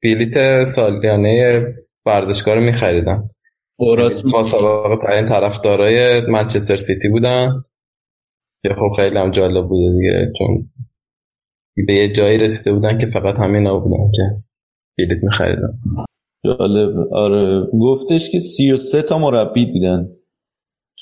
[0.04, 1.64] بلیت سالیانه
[2.06, 3.30] ورزشگاه رو میخریدن.
[3.80, 7.64] اوراس با سابقه ترین طرفدارای منچستر سیتی بودن.
[8.64, 10.70] که خب خیلی هم جالب بوده دیگه چون
[11.88, 14.22] به یه جایی رسیده بودن که فقط همینا بودن که
[14.98, 15.80] بلیت میخریدن.
[16.46, 17.14] جالب.
[17.14, 17.68] آره.
[17.82, 20.08] گفتش که 33 تا مربی دیدن.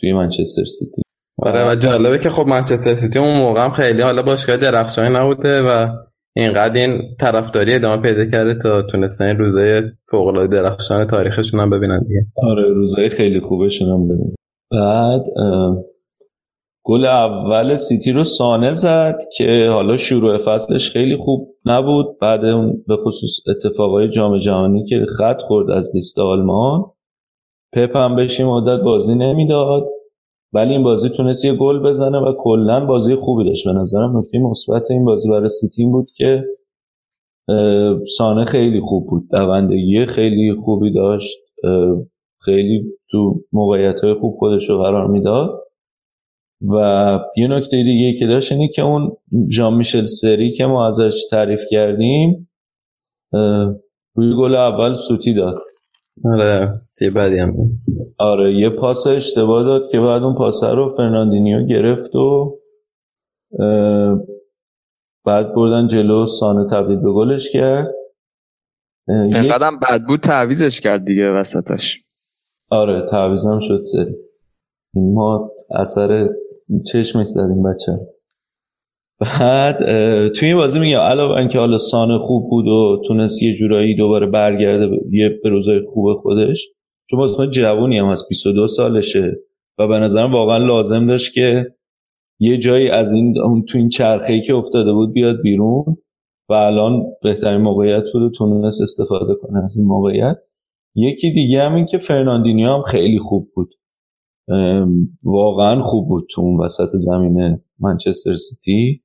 [0.03, 1.01] توی منچستر سیتی.
[1.37, 5.61] آره و جالبه که خب منچستر سیتی اون موقع هم خیلی حالا باشگاه درخشانی نبوده
[5.61, 5.87] و
[6.35, 11.69] اینقدر این طرفداری ادامه پیدا کرده تا تونستن این روزای فوق العاده درخشان تاریخشون هم
[11.69, 12.25] ببینن دیگه.
[12.43, 14.35] آره روزای خیلی خوبشون هم ببین
[14.71, 15.23] بعد
[16.85, 22.05] گل اول سیتی رو سانه زد که حالا شروع فصلش خیلی خوب نبود.
[22.21, 26.83] بعد اون به خصوص اتفاقای جام جهانی که خط خورد از لیست آلمان.
[27.73, 29.83] پپ هم بهش مدت بازی نمی‌داد.
[30.53, 33.65] ولی این بازی تونست یه گل بزنه و کلا بازی خوبی داشت.
[33.65, 36.45] به نظرم نکته مثبت این بازی برای سیتی این بود که
[38.17, 39.29] سانه خیلی خوب بود.
[39.31, 41.37] دوندگی خیلی خوبی داشت.
[42.45, 45.63] خیلی تو موقعیت های خوب خودش رو قرار می‌داد.
[46.69, 49.11] و یه نکته دیگه که داشت اینه که اون
[49.51, 52.49] ژان میشل سری که ما ازش تعریف کردیم
[54.15, 55.53] روی گل اول سوتی داد.
[56.25, 57.53] آره تیه بعدی هم.
[58.17, 62.59] آره یه پاس اشتباه داد که بعد اون پاس رو فرناندینیو گرفت و
[65.25, 67.93] بعد بردن جلو سانه تبدیل به گلش کرد.
[69.07, 72.01] اینقدرم بد بود تعویزش کرد دیگه وسطش.
[72.71, 74.15] آره تعویزم شد سری.
[74.95, 76.29] این ما اثر
[76.91, 77.99] چشمش زدیم بچه
[79.23, 79.77] بعد
[80.33, 84.27] توی این بازی میگم علاوه اینکه حالا سانه خوب بود و تونست یه جورایی دوباره
[84.27, 86.69] برگرده یه به روزای خوب خودش
[87.09, 89.35] چون بازیکن جوونی هم هست 22 سالشه
[89.79, 91.65] و به نظرم واقعا لازم داشت که
[92.39, 93.33] یه جایی از این
[93.69, 95.97] تو این چرخه‌ای که افتاده بود بیاد بیرون
[96.49, 100.37] و الان بهترین موقعیت بود تونست استفاده کنه از این موقعیت.
[100.95, 103.69] یکی دیگه هم این که فرناندینیو هم خیلی خوب بود.
[105.23, 109.02] واقعا خوب بود تو اون وسط زمین منچستر سیتی.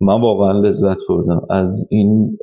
[0.00, 1.46] من واقعا لذت بردم.
[1.50, 2.38] از این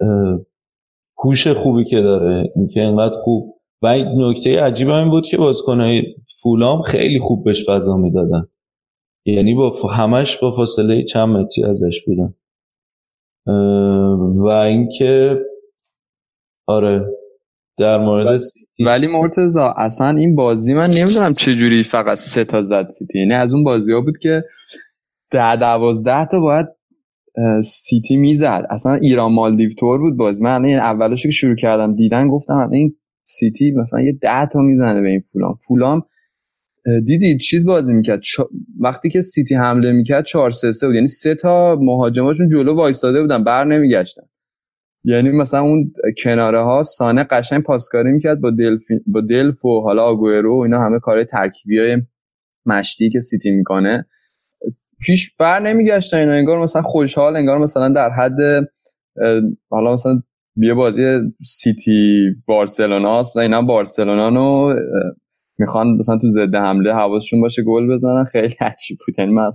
[1.23, 3.57] هوش خوبی که داره اینکه اینقدر خوب.
[3.81, 6.01] و این نکته عجیب این بود که بازیکنهای
[6.41, 8.47] فولام خیلی خوب بهش فضا می‌دادن.
[9.25, 12.33] یعنی با همش با فاصله چند متری ازش بودن.
[14.39, 15.41] و اینکه
[16.67, 17.05] آره
[17.77, 22.61] در مورد سیتی ولی مرتزا اصلا این بازی من نمی‌دونم چه جوری فقط سه تا
[22.61, 23.19] زد سیتی.
[23.19, 24.43] یعنی از اون بازی ها بود که
[25.31, 26.67] ده دوازده تا باید
[27.63, 28.65] سیتی می‌زد.
[28.69, 30.43] اصلا ایران مالدیو تور بود بازی.
[30.43, 35.01] من این اولش که شروع کردم دیدن گفتم این سیتی مثلا یه ده تا می‌زنه
[35.01, 35.55] به این فولام.
[35.67, 36.03] فولام
[37.05, 40.95] دیدید چیز بازی می‌کرد؟ چا- وقتی که سیتی حمله می‌کرد 4 3 3 بود.
[40.95, 44.23] یعنی سه تا مهاجماشون جلو وایستاده بودن بر نمیگشتن.
[45.03, 50.03] یعنی مثلا اون کناره ها سانه قشنگ پاسکاری می‌کرد با دلف با دلف و حالا
[50.03, 52.01] آگوئرو و اینا همه کار ترکیبی های
[52.65, 54.05] مشتی که سیتی می‌کنه.
[54.99, 58.67] پیش بر نمیگشتن اینا انگار مثلا خوشحال انگار مثلا در حد
[59.69, 60.21] حالا مثلا
[60.55, 64.75] یه بازی سیتی بارسلونا هست مثلا اینا بارسلونا رو
[65.59, 68.23] می‌خوان مثلا تو ضد حمله حواسشون باشه گل بزنن.
[68.23, 69.15] خیلی عجیب بود.
[69.19, 69.49] یعنی من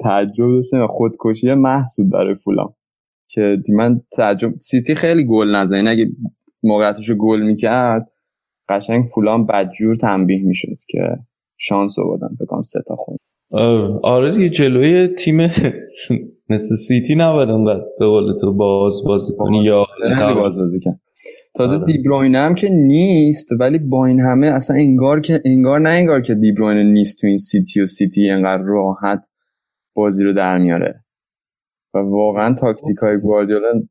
[0.00, 2.74] تعجب داشتم خودکشی محض بود برای فولام
[3.28, 6.06] که من تعجب سیتی خیلی گل نزد این اگه
[6.62, 8.10] موقعیتش رو گل می‌کرد
[8.68, 11.18] قشنگ فولام بدجور تنبیه می‌شد که
[11.56, 13.16] شانس آوردن فکر کنم سه تا آه،
[14.02, 15.40] آره دیگه جلوی تیم
[16.50, 19.86] مثل سیتی نباید اونقدر به قول تو باز بازی کنی یا
[20.34, 21.00] باز بازی کرد.
[21.54, 21.84] تازه آره.
[21.84, 26.34] دیبروینه هم که نیست ولی با این همه اصلا انگار که انگار نه انگار که
[26.34, 29.26] دیبروینه نیست تو این سیتی و سیتی انقدر راحت
[29.94, 31.04] بازی رو در میاره.
[31.94, 33.82] و واقعا تاکتیک های گواردیولا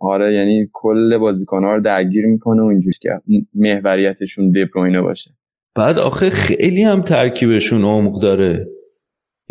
[0.00, 3.20] آره یعنی کل بازیکن‌ها رو درگیر می‌کنه و اینجوری که
[3.54, 5.30] محوریتشون دیبروینه باشه.
[5.76, 8.66] بعد آخه خیلی هم ترکیبشون عمق داره.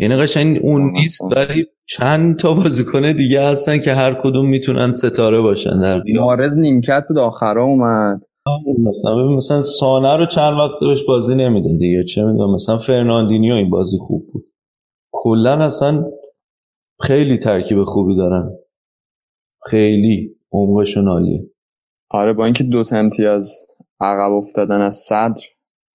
[0.00, 0.90] یعنی قشنگ اون.
[0.90, 6.58] نیست ولی چند تا بازیکن دیگه هستن که هر کدوم می‌تونن ستاره باشن در مارز
[6.58, 8.22] نیمکت بود آخرا اومد.
[8.78, 13.70] مثلا مثلا سانه رو چند وقت بهش بازی نمیده دیگه چه می‌دونم مثلا فرناندینیو این
[13.70, 14.44] بازی خوب بود.
[15.12, 16.04] کلا اصلا
[17.00, 18.50] خیلی ترکیب خوبی دارن.
[19.70, 21.50] خیلی عمقشون عالیه.
[22.10, 23.66] آره با اینکه دو تا امتیاز
[24.00, 25.42] عقب افتادن از صدر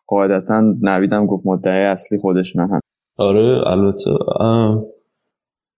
[0.08, 2.80] قاعدتا نویدم گفت مدعی اصلی خودشون هم.
[3.17, 4.12] آره البته.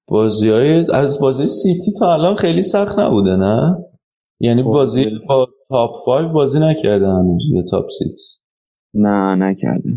[0.08, 3.86] بازی های از بازی سیتی تا الان خیلی سخت نبوده نه؟
[4.40, 5.06] یعنی خب، بازی.
[5.30, 8.04] با تاپ 5 بازی نکرده هنوز یا تاپ 6
[8.94, 9.90] نه نکرده.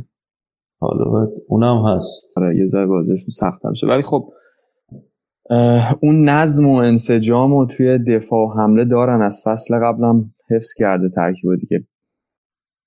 [0.81, 2.23] حالا باید اونم هست.
[2.37, 4.33] آره یه ذره بازیشون سخت میشه ولی خب
[6.03, 9.23] اون نظم و انسجام و توی دفاع و حمله دارن.
[9.23, 11.87] از فصل قبلم حفظ کرده ترکیب دیگه.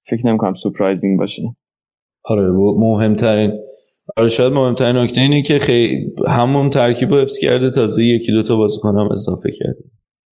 [0.05, 1.43] فکر نمی‌کنم سورپرایزینگ باشه.
[2.23, 3.51] آره مهمترین
[4.17, 8.55] آره شاید مهمترین نکته اینه که خیلی همون ترکیب رو حفظ کرده تازه یکی دوتا
[8.55, 9.83] بازیکن هم اضافه کرده.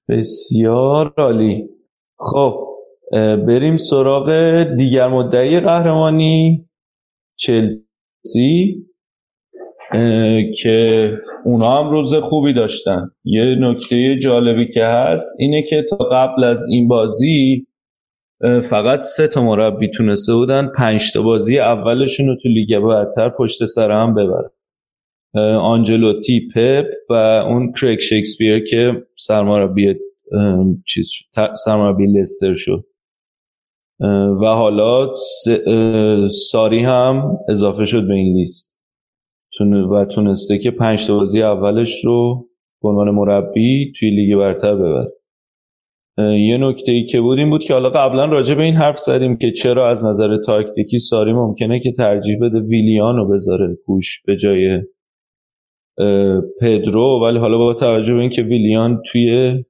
[0.08, 1.68] بسیار عالی.
[2.18, 2.64] خب
[3.46, 6.68] بریم سراغ دیگر مدعی قهرمانی
[7.38, 8.84] چلسی
[10.62, 11.12] که
[11.44, 13.10] اونا هم روز خوبی داشتن.
[13.24, 17.67] یه نکته جالبی که هست اینه که تا قبل از این بازی
[18.62, 20.72] فقط سه تا مربی تونسته بودن.
[20.76, 24.50] پنج تا بازی اولشون رو تو لیگ برتر پشت سر هم ببرن.
[25.60, 29.94] آنجلوتی پپ و اون کریک شکسپیر که سرمربی
[30.86, 31.10] چیز
[31.64, 32.84] سرمربی لستر شد.
[34.40, 35.14] و حالا
[36.28, 38.78] ساری هم اضافه شد به این لیست.
[39.92, 42.48] و تونسته که پنج تا بازی اولش رو
[42.82, 45.12] به عنوان مربی توی لیگ برتر ببره.
[46.18, 49.36] یه نکته ای که بود این بود که حالا قبلا راجع به این حرف زدیم
[49.36, 54.36] که چرا از نظر تاکتیکی ساری ممکنه که ترجیح بده ویلیان رو بذاره گوش به
[54.36, 54.82] جای
[56.60, 57.20] پدرو.
[57.22, 59.64] ولی حالا با توجه به اینکه ویلیان توی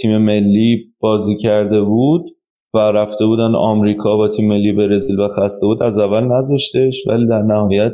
[0.00, 2.24] تیم ملی بازی کرده بود
[2.74, 7.26] و رفته بودن آمریکا با تیم ملی برزیل و خسته بود از اول نذاشتش ولی
[7.26, 7.92] در نهایت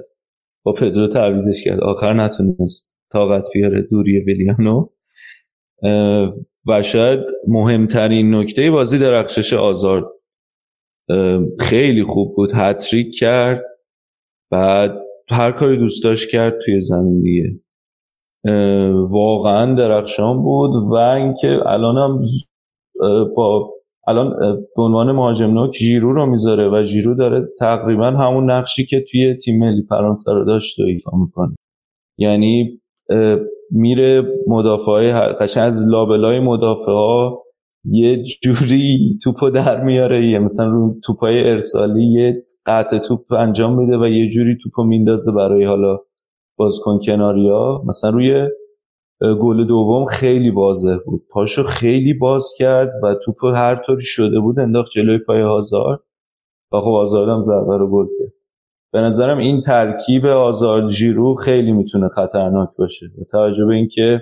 [0.64, 1.80] با پدرو تعویزش کرد.
[1.80, 4.86] آخر نتونست طاقت بیاره دوری ویلیانو.
[6.66, 10.12] و شاید مهمترین نکته بازی درخشش آزار
[11.60, 12.50] خیلی خوب بود.
[12.54, 13.64] هتریک کرد
[14.50, 14.92] بعد
[15.30, 17.60] هر کاری دوست داشت کرد توی زمین دیگه.
[19.10, 22.50] واقعا درخشان بود و اینکه الان هم ز-
[23.02, 23.70] اه، با
[24.08, 24.30] الان
[24.76, 29.34] به عنوان مهاجم نوک ژیرو رو می‌ذاره و ژیرو داره تقریبا همون نقشی که توی
[29.34, 31.56] تیم ملی فرانسه رو داشت و ایفا می‌کنه.
[32.18, 32.80] یعنی
[33.70, 37.42] میره مدافعای هر- قشنگ از لابلای مدافع ها
[37.84, 40.26] یه جوری توپو در میاره.
[40.26, 45.32] یه مثلا رو توپای ارسالی یه قطع توپ انجام میده و یه جوری توپو میندازه
[45.32, 45.98] برای حالا
[46.58, 47.82] بازیکن کناریا.
[47.86, 48.48] مثلا روی
[49.22, 51.22] گل دوم خیلی واضح بود.
[51.30, 56.04] پاشو خیلی باز کرد و توپو هر طوری شده بود انداخت جلوی پای هازار
[56.72, 58.32] و خب آزارد هم ضربه رو گل کرد.
[58.96, 63.06] به نظرم این ترکیب آزارد ژیرو خیلی می‌تونه خطرناک باشه.
[63.18, 64.20] با توجه به اینکه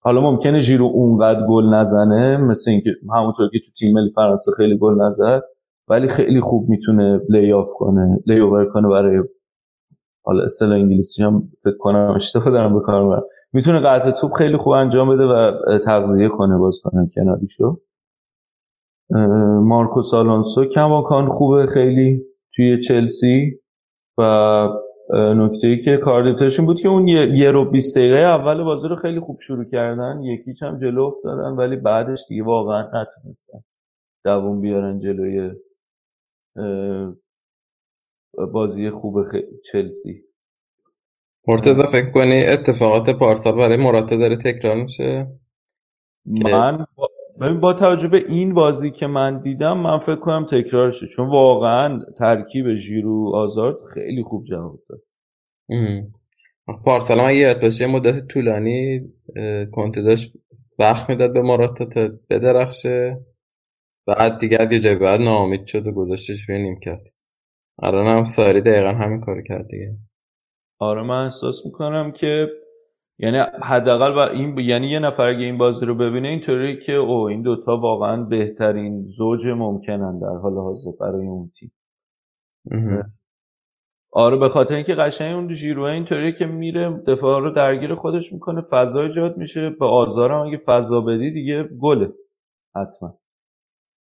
[0.00, 4.78] حالا ممکنه ژیرو اونقدر گل نزنه مثل اینکه همونطور که تو تیم ملی فرانسه خیلی
[4.78, 5.42] گل نزد
[5.88, 9.22] ولی خیلی خوب می‌تونه lay off کنه لی اوور کنه برای
[10.24, 14.72] حالا اصطلاح انگلیسی هم فکر کنم اشتباه دارم به کار می‌تونه قطع توپ خیلی خوب
[14.72, 17.80] انجام بده و تغذیه کنه باز کنه کناریشو.
[19.60, 22.22] مارکوس آلونسو کماکان خوبه خیلی
[22.56, 23.63] توی چلسی.
[24.18, 24.22] و
[25.14, 29.20] نکته ای که کاردیتاشون بود که اون یه, رو 20 دقیقه اول بازی رو خیلی
[29.20, 33.58] خوب شروع کردن یکیچ هم جلو افتادن ولی بعدش دیگه واقعا نتونستن
[34.24, 35.52] دووم بیارن جلوی
[38.52, 40.24] بازی خوب خ- چلسی.
[41.48, 45.26] مرتضی فکر کنی اتفاقات پارسال برای مراتا داره تکرار میشه؟
[46.26, 46.86] من
[47.40, 52.00] ببین با توجه به این بازی که من دیدم من فکر کنم تکرارشه چون واقعا
[52.18, 55.00] ترکیب ژیرو آزارد خیلی خوب جواب داد.
[56.84, 59.00] پارسال من یاد باشه یه مدت طولانی
[59.72, 60.32] کنته داشت
[60.78, 63.20] وقت می‌داد به مراتا تا بدرخشه.
[64.06, 67.08] بعد دیگه از یه جای بعد ناامید شد و گذاشتش روی نیمکت.
[67.82, 69.96] الان هم ساری دقیقا همین کارو کرد دیگه.
[70.78, 72.48] آره من احساس می‌کنم که
[73.18, 77.28] یعنی حداقل بر این یعنی یه نفر اگه این بازی رو ببینه اینطوری که او
[77.28, 81.72] این دوتا واقعا بهترین زوج ممکنن در حال حاضر برای اون تیم.
[84.12, 88.62] آره به خاطر اینکه قشنگ اون ژیروه اینطوریه که میره دفاع رو درگیر خودش می‌کنه
[88.70, 89.70] فضا ایجاد میشه.
[89.70, 92.12] به آزارم اگه فضا بدی دیگه گله
[92.76, 93.18] حتما.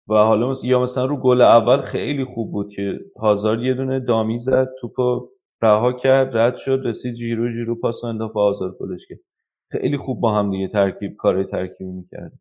[0.08, 4.00] و حالا مثلا یا مثلا رو گل اول خیلی خوب بود که هازارد یه دونه
[4.00, 5.28] دامی زد توپو
[5.62, 9.18] رها کرد رد شد رسید جیرو جیرو پاس انداخت و آزارد گلش کرد
[9.72, 12.32] خیلی خوب با هم دیگه ترکیب کار ترکیبی می‌کرد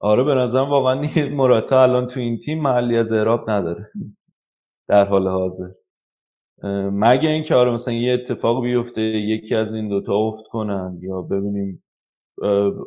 [0.00, 3.90] آره به نظرم واقعا مراتا الان تو این تیم محلی از اعراب نداره.
[4.88, 5.68] در حال حاضر.
[6.92, 11.84] مگه اینکه آره مثلا یه اتفاق بیفته یکی از این دوتا افت کنن یا ببینیم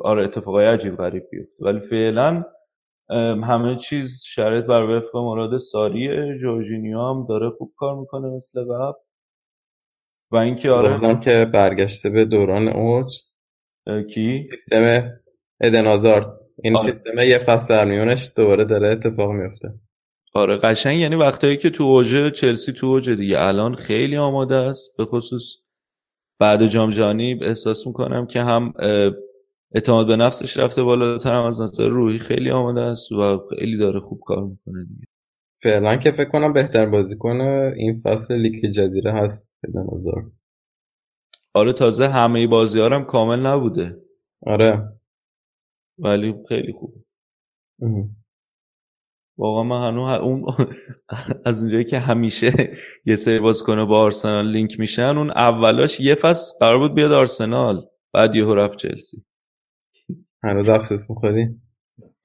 [0.02, 1.64] آره اتفاقای عجیب غریب بیفته.
[1.64, 2.44] ولی فعلا
[3.44, 6.38] همه چیز شرایط بر وفق مراد ساریه.
[6.40, 8.98] جورجینیو هم داره خوب کار می‌کنه مثل قبل.
[10.30, 11.20] و اینکه آره.
[11.20, 13.12] که برگشته به دوران اوج.
[14.14, 15.10] کی؟ سیستم
[15.60, 16.26] ادن هازارد
[16.62, 16.92] این آره.
[16.92, 19.68] سیستم یه فصل در میونش دوباره داره اتفاق میفته.
[20.34, 21.00] آره قشنگ.
[21.00, 23.36] یعنی وقتایی که تو اوج چلسی تو اوج دیگه.
[23.40, 24.96] الان خیلی آماده است.
[24.96, 25.56] به خصوص
[26.38, 28.72] بعد جام جهانی احساس می‌کنم که هم
[29.74, 34.00] اعتماد به نفسش رفته بالاتر هم از نظر روحی خیلی آماده است و خیلی داره
[34.00, 35.06] خوب کار می‌کنه دیگه.
[35.62, 37.40] فعلا که فکر کنم بهتر بازیکن
[37.76, 40.26] این فصل لیگ جزیره هست ادن هازارد
[41.54, 43.96] آره تازه همه بازی هم کامل نبوده.
[44.46, 44.92] آره.
[45.98, 47.00] ولی خیلی خوبه
[47.82, 48.08] اه.
[49.38, 50.46] واقعا من هنوز اون
[51.46, 56.58] از اونجایی که همیشه یه سری بازیکن با آرسنال لینک میشن اون اولاش یه فصل
[56.60, 59.24] قرار بود بیاد آرسنال بعد یهو رفت چلسی.
[60.44, 61.60] هنوز افسوس می‌خوری؟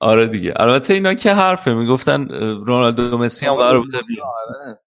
[0.03, 0.53] آره دیگه.
[0.55, 1.73] البته اینا که حرفه.
[1.73, 2.27] می‌گفتن
[2.65, 4.79] رونالدو و مسی هم قرار بوده آره.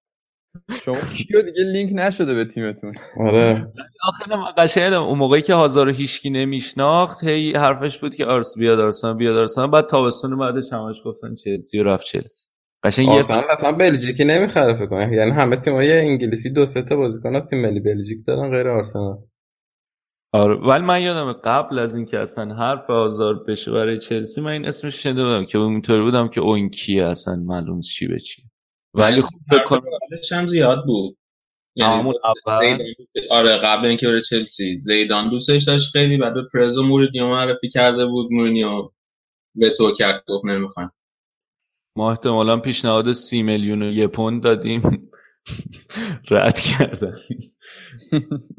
[0.83, 3.73] شما کیو دیگه لینک نشده به تیمتون؟ آره.
[4.09, 8.27] آخه نه، من قشنگ یادم اون موقعی که هازارو هیچکی نمیشناخت هی حرفش بود که
[8.27, 9.71] آرس بیاد آرسنال بیاد آرسنال.
[9.71, 12.49] بعد تابستون بعدش همش گفتن چلسی و رفت چلسی.
[12.85, 15.13] قشنگ یه آرسنال اصلا بلژیکی نمی‌خره فکر کنم.
[15.13, 19.19] یعنی همه تیم‌های انگلیسی دو سه تا بازیکن از تیم ملی بلژیک دارن غیر آرسنال.
[20.37, 24.67] آره ولی من یادم قبل از اینکه اصلا حرف آزار بشه برای چلسی من این
[24.67, 28.21] اسمش شنیده بودم که اینطوری بودم که او این کیه اصلا معلوم نیست چی به
[28.21, 28.43] چی
[28.95, 29.83] ولی خب فکر کنم
[30.33, 31.17] هم زیاد بود.
[31.75, 32.79] یعنی اول.
[33.31, 34.77] آره قبل اینکه بره چلسی.
[34.77, 38.33] زیدان دوستش داشت خیلی بعد به پرز و مورینیو معرفی کرده بود.
[38.33, 38.91] مورینیو
[39.55, 40.91] به تو کرد گفت نمی‌خوام.
[41.97, 45.11] ما احتمالا پیشنهاد سی میلیون و یه پوند دادیم.
[46.31, 47.17] رد کردن.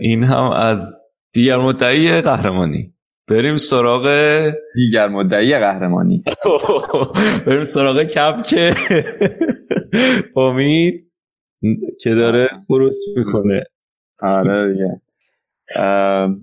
[0.00, 2.92] این هم از دیگر مدعی قهرمانی.
[3.28, 4.08] بریم سراغ
[4.74, 6.24] دیگر مدعی قهرمانی.
[7.46, 8.54] بریم سراغ کپک
[10.36, 11.12] امید
[12.00, 13.64] که داره خروس می‌کنه.
[14.22, 15.00] آره دیگه.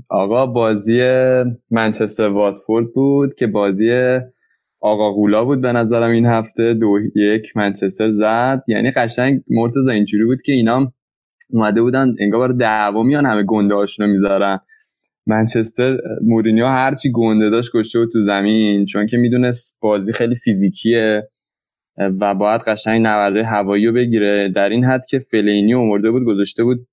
[0.09, 0.99] آقا بازی
[1.71, 4.19] منچستر واتفورد بود که بازی
[4.81, 6.73] آقا غولا بود به نظرم این هفته.
[6.73, 8.63] دو یک منچستر زد.
[8.67, 10.93] یعنی قشنگ مرتضی اینجوری بود که اینا
[11.49, 14.59] اومده بودن انگار برای دعوا میان همه گنده هاشونو می‌ذارن.
[15.27, 21.29] منچستر مورینیو هرچی گنده داشت گشته بود تو زمین چون که می‌دونست بازی خیلی فیزیکیه
[21.97, 24.49] و باید قشنگ نورده هوایی رو بگیره.
[24.49, 26.87] در این حد که فلینی اومده بود گذاشته بود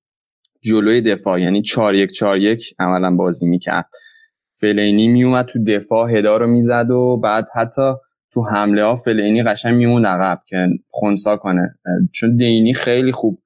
[0.62, 3.88] جلوی دفاع یعنی 4 1 4 1 عملا بازی می‌کرد.
[4.60, 7.92] فلینی میومد تو دفاع هدا رو می‌زد و بعد حتی
[8.32, 11.78] تو حمله ها فلینی قشنگ میمون عقب که خونسا کنه.
[12.12, 13.42] چون دینی خیلی خوب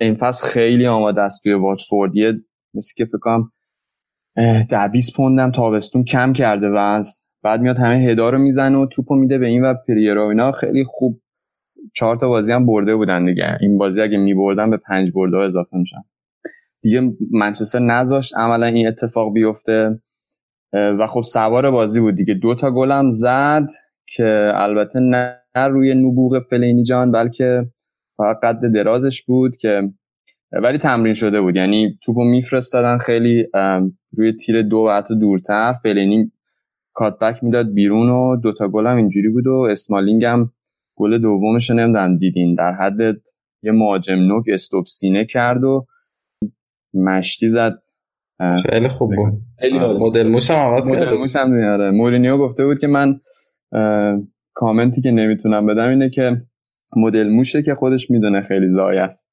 [0.00, 2.16] این فصل خیلی آماده است توی واتفورد.
[2.16, 2.32] یه
[2.74, 3.52] مثل که فکر کنم
[4.70, 7.10] ده 20 پوندم تابستون کم کرده وزن
[7.42, 10.52] بعد میاد همه هدا رو می‌زنه و توپو میده به این و پریرا اینا.
[10.52, 11.20] خیلی خوب
[11.94, 13.58] چهار تا بازی هم برده بودن دیگه.
[13.60, 16.02] این بازی اگه میبردن به پنج برده اضافه میشن.
[16.82, 18.36] دیگه منچستر نذاشت.
[18.36, 20.00] عملا این اتفاق بیفته.
[20.72, 22.34] و خب سوار بازی بود دیگه.
[22.34, 23.68] دو تا گلم زد
[24.06, 27.66] که البته نه روی نبوغ فلینی جان بلکه
[28.18, 29.82] فقط قد درازش بود که
[30.52, 31.56] ولی تمرین شده بود.
[31.56, 33.46] یعنی توپو میفرستادن خیلی
[34.16, 35.74] روی تیر دو و حتی دورتر.
[35.82, 36.32] فلینی
[36.94, 40.52] کاتبک می‌داد بیرون و دوتا گل هم اینجوری بود و اسمالینگ هم
[40.96, 42.54] گل دومش نمی‌دونم دیدین.
[42.54, 43.00] در حد
[43.62, 45.86] یه مهاجم نوک استوب سینه کرد و
[46.94, 47.82] مشتی زد.
[48.70, 49.32] خیلی خوب بود.
[49.74, 53.20] مدل موش هم عوض مدل موش هم میاره مورینیو گفته بود که من
[54.54, 56.42] کامنتی که نمی‌تونم بدم اینه که
[56.96, 59.28] مدل موشه که خودش می‌دونه خیلی زای است.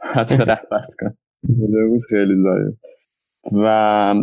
[0.00, 1.14] حتی رفت بس کن.
[1.48, 2.76] مدل موش خیلی ضایعه.
[3.64, 4.14] و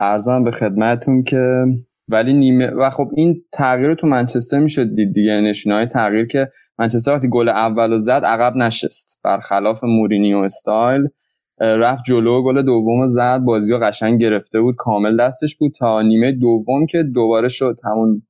[0.00, 1.64] عرضم به خدمتتون که
[2.08, 5.40] ولی نیمه و خب این تغییر تو منچستر می‌شد دید دیگه.
[5.40, 6.48] نشونه تغییر که
[6.78, 9.20] منچستر وقتی گل اول رو زد عقب نشست.
[9.24, 11.08] برخلاف مورینیو استایل
[11.60, 16.32] رفت جلو گل دوم زد بازی رو قشنگ گرفته بود کامل دستش بود تا نیمه
[16.32, 17.76] دوم که دوباره شد.
[17.84, 18.22] همون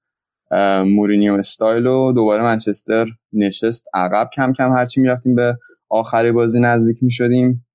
[0.86, 3.86] مورینیو استایل و دوباره منچستر نشست.
[3.94, 5.57] عقب کم کم هرچی می‌رفتیم به
[5.90, 7.66] آخر بازی نزدیک می‌شدیم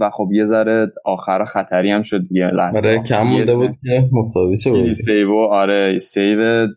[0.00, 2.50] و خب یه ذره آخر خطری هم شد دیگه.
[2.50, 6.68] لحظه آره کم مونده بود که مساوی بود save آره save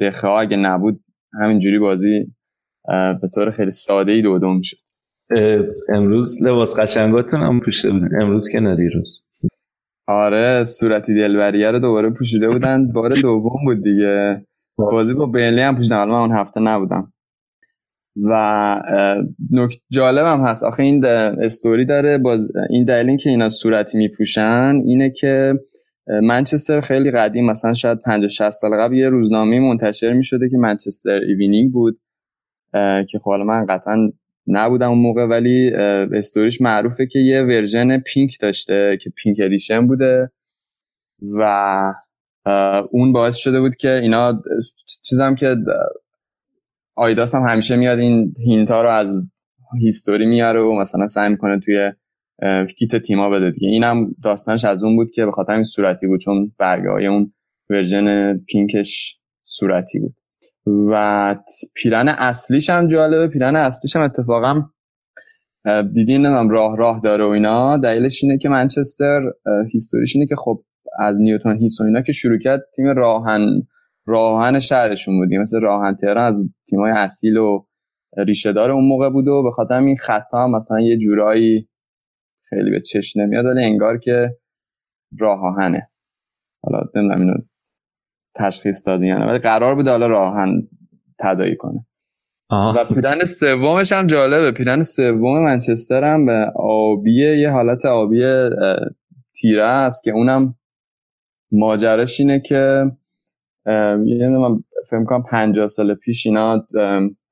[0.00, 1.00] دخیا اگه نبود
[1.42, 2.26] همینجوری بازی
[3.20, 4.76] به طور خیلی ساده ای دو دو شد.
[5.88, 8.22] امروز لباس قشنگاتون هم پوشیده بودن.
[8.22, 9.22] امروز که نه دیروز.
[10.08, 12.92] آره صورتی دلبریه رو دوباره پوشیده بودن.
[12.92, 14.46] بار دوم بود دیگه.
[14.78, 16.04] بازی با برنلی هم پوشیدن.
[16.04, 17.12] من اون هفته نبودم.
[18.16, 18.80] و
[19.50, 20.64] نکته جالب هم هست.
[20.64, 25.54] آخه این استوری داره باز این دلیل که اینا صورتی میپوشن اینه که
[26.22, 31.20] منچستر خیلی قدیم مثلا شاید 50 60 سال قبل یه روزنامه منتشر می‌شده که منچستر
[31.20, 32.00] Evening بود.
[33.10, 34.12] که خب من قطعا
[34.48, 35.70] نبودم اون موقع ولی
[36.12, 40.30] استوریش معروفه که یه version pink داشته که pink edition بوده
[41.22, 41.92] و
[42.90, 44.42] اون باعث شده بود که اینا
[45.02, 45.56] چیزم که
[46.96, 49.28] آدیداس هم همیشه میاد این hint ا رو از
[49.80, 51.92] history میاره و مثلا سعی می‌کنه توی
[52.76, 53.68] کیت تیما بده دیگه.
[53.68, 57.32] اینم داستانش از اون بود که به خاطر این صورتی بود چون برگه اون
[57.70, 60.14] version pink ش صورتی بود.
[60.90, 61.36] و
[61.74, 64.62] پیرن اصلیش هم جالبه پیرن اصلیش هم اتفاقا
[65.94, 67.76] دیدین نمی‌دونم راه راه داره و اینا.
[67.76, 69.22] دلیلش اینه که منچستر
[69.72, 70.64] هیستوریش اینه که خب
[70.98, 73.62] از نیوتن هیس و اینا که شروع کرد تیم راهن
[74.06, 77.64] راهن شهرشون بودیم مثل راهن تهران از تیمای اصیل و
[78.16, 81.68] ریشه دار اون موقع بود و به خاطر این خطا مثلا یه جورایی
[82.48, 84.36] خیلی به چشم نمیاد ولی انگار که
[85.18, 85.40] راه
[86.62, 87.34] حالا نمی‌دونم اینو
[88.34, 90.68] تشخیص دادی یعنی ولی قرار بود حالا راهن
[91.18, 91.86] تدایی کنه.
[92.50, 94.50] و پیرن سومش هم جالبه.
[94.50, 98.22] پیرن سوم منچستر هم به آبیه یه حالت آبی
[99.36, 100.54] تیره است که اونم
[101.52, 102.84] ماجرش اینه که
[104.04, 106.66] یه من فکر کنم 50 سال پیش اینا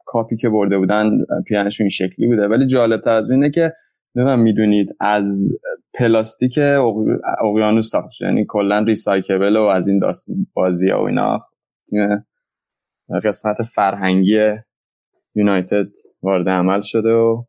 [0.04, 1.10] کاپی که برده بودن
[1.46, 2.48] پیرنشون این شکلی بوده.
[2.48, 3.72] ولی جالب تر از اینه که
[4.14, 5.58] نمی‌دونم می‌دونید از
[5.98, 6.58] پلاستیک
[7.44, 8.28] اقیانوس ساخته شده.
[8.28, 11.40] یعنی کلا ریسایکبل و از این داست بازی و اینا.
[13.24, 14.38] قسمت فرهنگی
[15.34, 15.86] یونایتد
[16.22, 17.44] وارد عمل شده و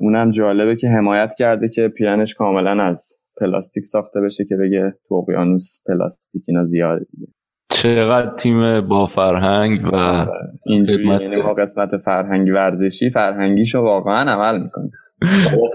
[0.00, 5.14] اونم جالبه که حمایت کرده که پیرنش کاملا از پلاستیک ساخته بشه که بگه تو
[5.14, 7.26] اقیانوس پلاستیک اینا زیاده دیگه.
[7.70, 10.26] چقدر تیم با فرهنگ و
[10.66, 14.90] اینجوری یعنی با قسمت فرهنگی ورزشی فرهنگیشو واقعا عمل می‌کنه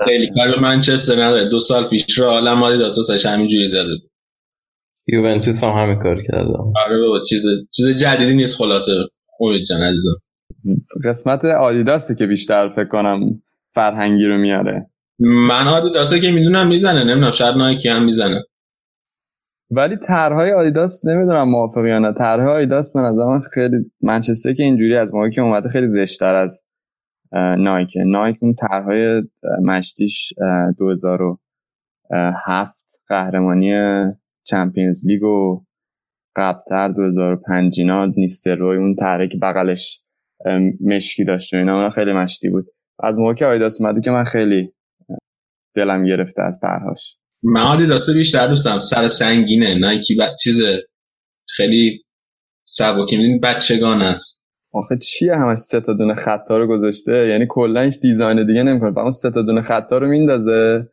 [0.06, 0.28] خیلی.
[0.36, 1.50] کار به منچستر نداره.
[1.50, 4.12] دو سال پیش رو حالا ماری داستانش همینجوری زده بود.
[5.08, 6.54] یوونتوس هم همین کار کرده.
[6.86, 8.91] آره بابا چیز چیز جدیدی نیست خلاصه.
[9.39, 10.16] امید جان عزیزم.
[11.06, 13.20] قسمت آدیداسه که بیشتر فکر کنم
[13.74, 14.89] فرهنگی رو میاره.
[15.20, 17.04] من آدیداسه که می‌دونم می‌زنه.
[17.04, 18.43] نمی‌دونم شاید نایکی هم می‌زنه.
[19.72, 22.14] ولی طرحهای آدیداس نمی‌دونم موافقی یا نه.
[22.14, 26.36] طرحهای آدیداس من از من خیلی منچستر که اینجوری از موقعی که اومده خیلی زشتر
[26.36, 26.64] از
[27.36, 29.23] نایک نایک اون طرحهای
[29.63, 30.33] مشتیش
[30.79, 32.75] 2007
[33.07, 33.73] قهرمانی
[34.43, 35.63] چمپیونز لیگ و
[36.36, 40.01] قبلتر 2005 اینا نیستروی اون طرحی که بغلش
[40.81, 42.65] مشکی داشت و اینا خیلی مشتی بود.
[42.99, 44.73] از موقع که آیداس اومده که من خیلی
[45.75, 48.79] دلم گرفته از طرحاش من آدیداس بیشتر دوست دارم.
[48.79, 49.79] سر سنگینه.
[49.79, 50.61] نایکی بعد چیز
[51.49, 52.03] خیلی
[52.67, 54.45] سبکی می‌دونی؟ بچگان است.
[54.76, 58.91] آخه چیه همش سه تا دونه خطا رو گذاشته؟ یعنی کلا هیچ دیزاین دیگه نمی‌کنه.
[58.91, 60.89] فقط سه تا دونه خطا رو میندازه.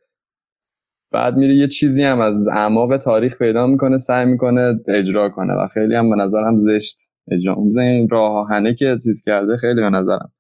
[1.12, 5.68] بعد میره یه چیزی هم از اعماق تاریخ پیدا می‌کنه سعی می‌کنه اجرا کنه و
[5.68, 6.96] خیلی هم به نظرم زشت.
[7.32, 10.32] اجرا میزن این راه آهنه که چیز کرده خیلی به نظرم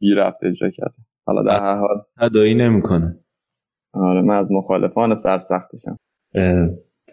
[0.00, 0.94] بی رفت اجرا کرده.
[1.26, 2.02] حالا در هر حال.
[2.20, 3.18] تدایی نمی‌کنه.
[3.92, 5.98] آره من از مخالفان سرسختشم.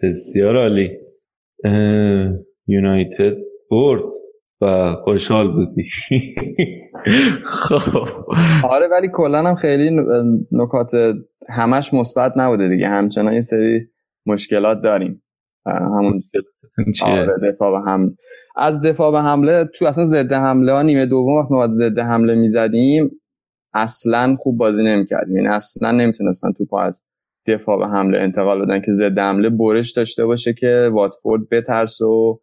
[0.02, 0.98] بسیار عالی.
[2.66, 3.36] یونایتد
[3.70, 4.02] برد.
[4.62, 5.84] و خوشحال بودی.
[7.44, 8.08] خب.
[8.64, 10.00] آره ولی کلا هم خیلی
[10.52, 10.90] نکات
[11.48, 12.88] همش مثبت نبوده دیگه.
[12.88, 13.80] همچنان یه سری
[14.26, 15.22] مشکلات داریم.
[15.66, 16.22] همون
[17.02, 18.12] آره دفاع به حمله
[18.56, 22.34] از دفاع به حمله تو اصلا ضد حمله ها نیمه دوم وقت ما ضد حمله
[22.34, 23.10] می‌زدیم
[23.74, 25.36] اصلا خوب بازی نمی‌کردیم.
[25.36, 27.04] یعنی اصلا نمی‌تونستن توپا از
[27.48, 32.36] دفاع به حمله انتقال بدن که ضد حمله برش داشته باشه که واتفورد بترسه و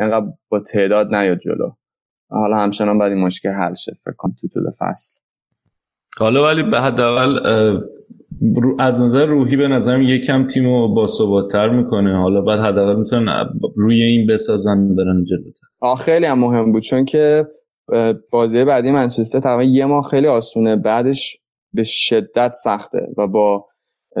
[0.00, 1.70] انقدر با تعداد نیاد جلو.
[2.30, 5.20] حالا همچنان باید این مشکل حل شه فکر کنم تو طول فصل.
[6.18, 7.38] حالا ولی به حداقل
[8.78, 12.16] از نظر روحی به نظرم یکم تیم رو باثبات‌تر می‌کنه.
[12.16, 15.66] حالا بعد حداقل می‌تونن روی این بسازن برن جلوتر.
[15.80, 16.82] آه خیلی هم مهم بود.
[16.82, 17.46] چون که
[18.30, 20.76] بازی بعدی منچستر تقریبا یه ماه خیلی آسونه.
[20.76, 21.36] بعدش
[21.74, 23.66] به شدت سخته و با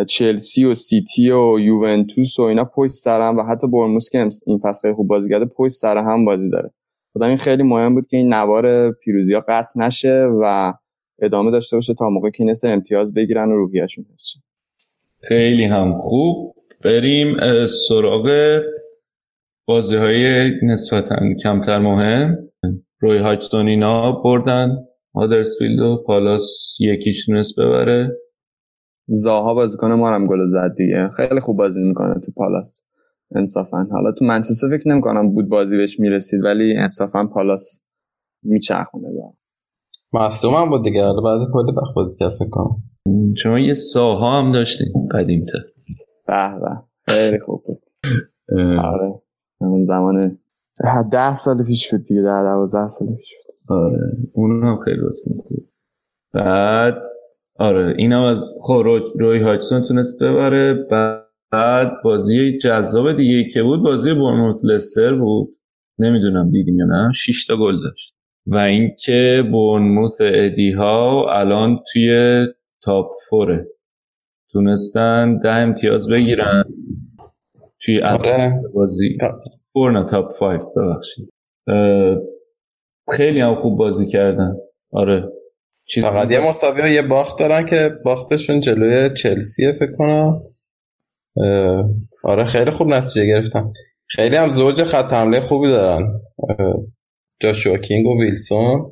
[0.08, 4.58] چلسی و سیتی و یوونتوس و اینا پشت سر هم و حتی برموس که این
[4.58, 6.70] فصل خوب بازی کرده پشت سر هم بازی داره.
[7.14, 10.72] خدا این خیلی مهم بود که این نوار پیروزی ها قطع نشه و
[11.22, 14.34] ادامه داشته باشه تا موقع که سر امتیاز بگیرن و روحیه‌شون حفظ.
[15.22, 16.54] خیلی هم خوب.
[16.84, 17.36] بریم
[17.66, 18.60] سراغ
[19.66, 22.48] بازی های نسبتا کمتر مهم.
[23.00, 24.76] روی هاچتون اینا بردن.
[25.14, 28.16] هادرسفیلد و پالاس یکیش تونست ببره.
[29.12, 31.08] زاها بازیکن ما هم گل زد دیگه.
[31.16, 32.82] خیلی خوب بازی می‌کنه تو پالاس.
[33.34, 33.86] انصافا.
[33.92, 37.84] حالا تو منچستر فکر نمی‌کنم بود بازی بهش می‌رسید ولی انصافا پالاس
[38.42, 39.32] میچرخونه زاها.
[40.12, 41.04] مصدوم هم بود دیگه.
[41.04, 42.76] حالا بعد کلی وقت بازی کرد فکر کنم.
[43.36, 45.58] شما یه ساها هم داشتین قدیمتر.
[46.26, 46.82] به به.
[47.14, 47.82] خیلی خوب بود.
[48.84, 49.14] آره.
[49.60, 50.38] همون زمان
[50.84, 53.76] ده- ده سال پیش بود دیگه ده دوازده سال پیش بود.
[53.78, 54.16] آره.
[54.32, 55.58] اون هم خیلی واسه خوب
[56.34, 56.94] بعد
[57.60, 60.86] آره اینم از خب رو- روی هاچسون تونست ببره
[61.52, 65.48] بعد بازی جذاب دیگه که بود بازی بورنموث لستر بود.
[65.98, 67.12] نمی‌دونم دیدین یا نه.
[67.12, 68.14] 6 تا گل داشت.
[68.46, 72.46] و اینکه بورنموث ادی هاو الان توی
[72.82, 73.66] top four ه.
[74.52, 76.64] تونستن ده امتیاز بگیرن.
[77.82, 78.62] توی از آره.
[78.74, 79.18] بازی
[79.72, 81.30] four نه top five ببخشید.
[83.12, 84.56] خیلی هم خوب بازی کردن.
[84.92, 85.32] آره.
[85.94, 90.42] فقط یه مساوی یه باخت دارن که باختشون جلوی چلسیه فکر کنم.
[92.24, 93.72] آره خیلی خوب نتیجه گرفتن.
[94.06, 96.20] خیلی هم زوج خط حمله خوبی دارن.
[97.40, 98.90] جاشوا کینگ و ویلسون.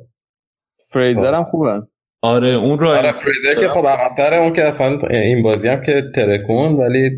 [0.87, 1.81] فریزر هم خوبه
[2.21, 6.03] آره اون را آره فریزر که خب عقب‌تره اون که اصلا این بازی هم که
[6.15, 7.11] ترکون ولی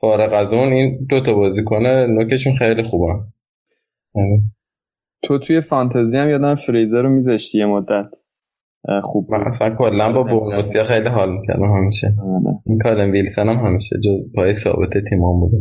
[0.00, 3.12] فارغ از اون این دوتا بازی کنه نوکشون خیلی خوبه.
[5.22, 8.10] تو توی فانتزی هم یادم فریزر رو میذاشتی یه مدت.
[9.02, 11.08] خوب من اصلا کلا با بورنوسیا خیلی.
[11.08, 12.06] حال می‌کردم همیشه.
[12.22, 12.58] آره.
[12.66, 15.56] این کالن ویلسون هم همیشه جز پای ثابت تیمان بوده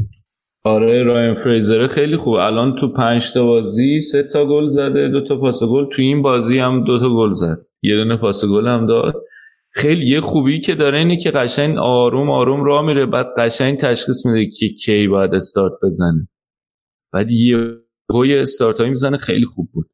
[0.63, 2.33] آره راین فریزر خیلی خوب.
[2.33, 5.85] الان تو پنج تا بازی سه تا گل زده دو تا پاس گل.
[5.95, 7.57] تو این بازی هم دو تا گل زد.
[7.83, 9.13] یه دونه پاس گل هم داد.
[9.73, 13.05] خیلی یه خوبی که داره اینه که قشنگ آروم آروم راه میره.
[13.05, 16.27] بعد قشنگ تشخیص میده که کی باید استارت بزنه.
[17.13, 17.57] بعد یه
[18.27, 19.17] یه استارت می‌زنه.
[19.17, 19.87] خیلی خوب بود.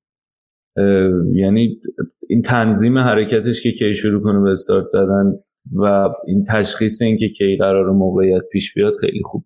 [1.35, 1.81] یعنی
[2.29, 5.33] این تنظیم حرکتش که کی شروع کنه به استارت زدن
[5.75, 9.45] و این تشخیص این که کی قرار موقعیت پیش بیاد خیلی خوب.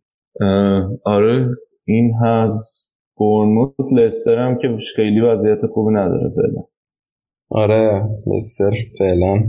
[1.05, 1.49] آره
[1.85, 6.63] این هز بورنموث لستر هم که خیلی وضعیت خوبی نداره فعلا.
[7.49, 9.43] آره لستر فعلا.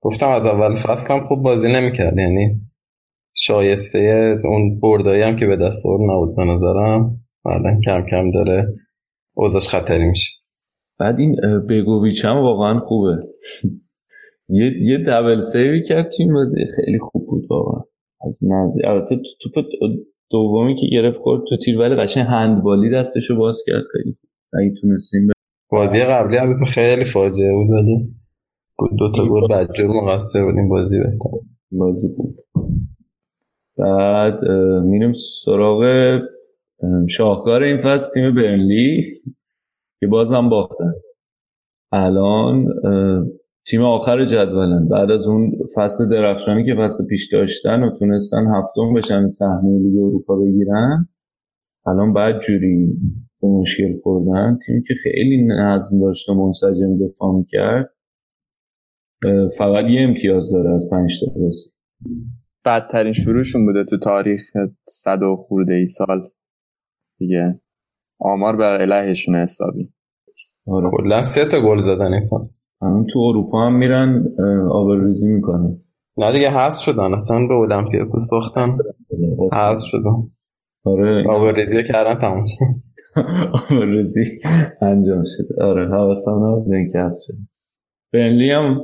[0.00, 2.60] گفتم از اول فصل هم خوب بازی نمی‌کرد یعنی
[3.36, 7.16] شایسته اون بردایی هم که به دست آورد نبود به نظرم.
[7.44, 8.74] بعدا کم کم داره
[9.34, 10.39] اوضاش خطری میشه.
[11.00, 11.36] بعد این
[11.68, 13.16] بگوویچ هم واقعا خوبه.
[14.48, 16.64] یه یه دبل سیوی کرد تو این بازی.
[16.76, 17.82] خیلی خوب بود واقعا.
[18.28, 19.64] از نزدیک البته تو- توپ
[20.30, 23.82] دومی که گرفت خورد تو تیر ولی قشنگ هندبالی دستشو باز کرد.
[23.92, 24.16] خیلی
[24.52, 25.28] اگه تونستیم
[25.70, 28.14] بازی قبلی هم تو خیلی فاجعه بود ولی
[28.98, 31.30] دو تا گل بدجور مقصر بودیم بازی بهتر.
[31.72, 32.34] بازی بود
[33.78, 34.44] بعد
[34.84, 35.12] میریم
[35.44, 35.80] سراغ
[36.82, 39.04] اه، شاهکار این فصل تیم برنلی.
[40.00, 40.92] که بازم باختن
[41.92, 42.66] الان
[43.66, 44.88] تیم آخر جدولن.
[44.88, 49.96] بعد از اون فصل درخشانی که فصل پیش داشتن و تونستن هفتم بشن سهمیه لیگ
[49.96, 51.08] اروپا بگیرن
[51.86, 52.92] الان بعد جوری
[53.42, 54.58] به مشکل خوردن.
[54.66, 57.94] تیمی که خیلی نظم داشت و منسجم دفاع می‌کرد
[59.58, 61.70] فقط یه امتیاز داره از پنج تا بازی.
[62.64, 64.40] بدترین شروعشون بوده تو تاریخ
[64.88, 66.30] صد و خورده ای سال.
[67.18, 67.60] دیگه
[68.20, 69.92] آمار بر علیهشون حسابی.
[70.66, 70.90] آره.
[70.90, 75.76] کلا سه تا گل زدن این فصل الان تو اروپا هم میرن اه، آبروریزی می‌کنن
[76.18, 77.14] نه دیگه حذف شدن.
[77.14, 78.78] اصلا به اولمپیاکوس باختن.
[79.52, 80.30] حذف شدن.
[80.84, 81.24] آره.
[81.30, 82.64] آبروریزی کردن تموم شد.
[83.70, 84.20] آبروریزی
[84.82, 87.36] انجام شده آره حواسم نبود اینکه هست شده
[88.12, 88.80] بنلی هم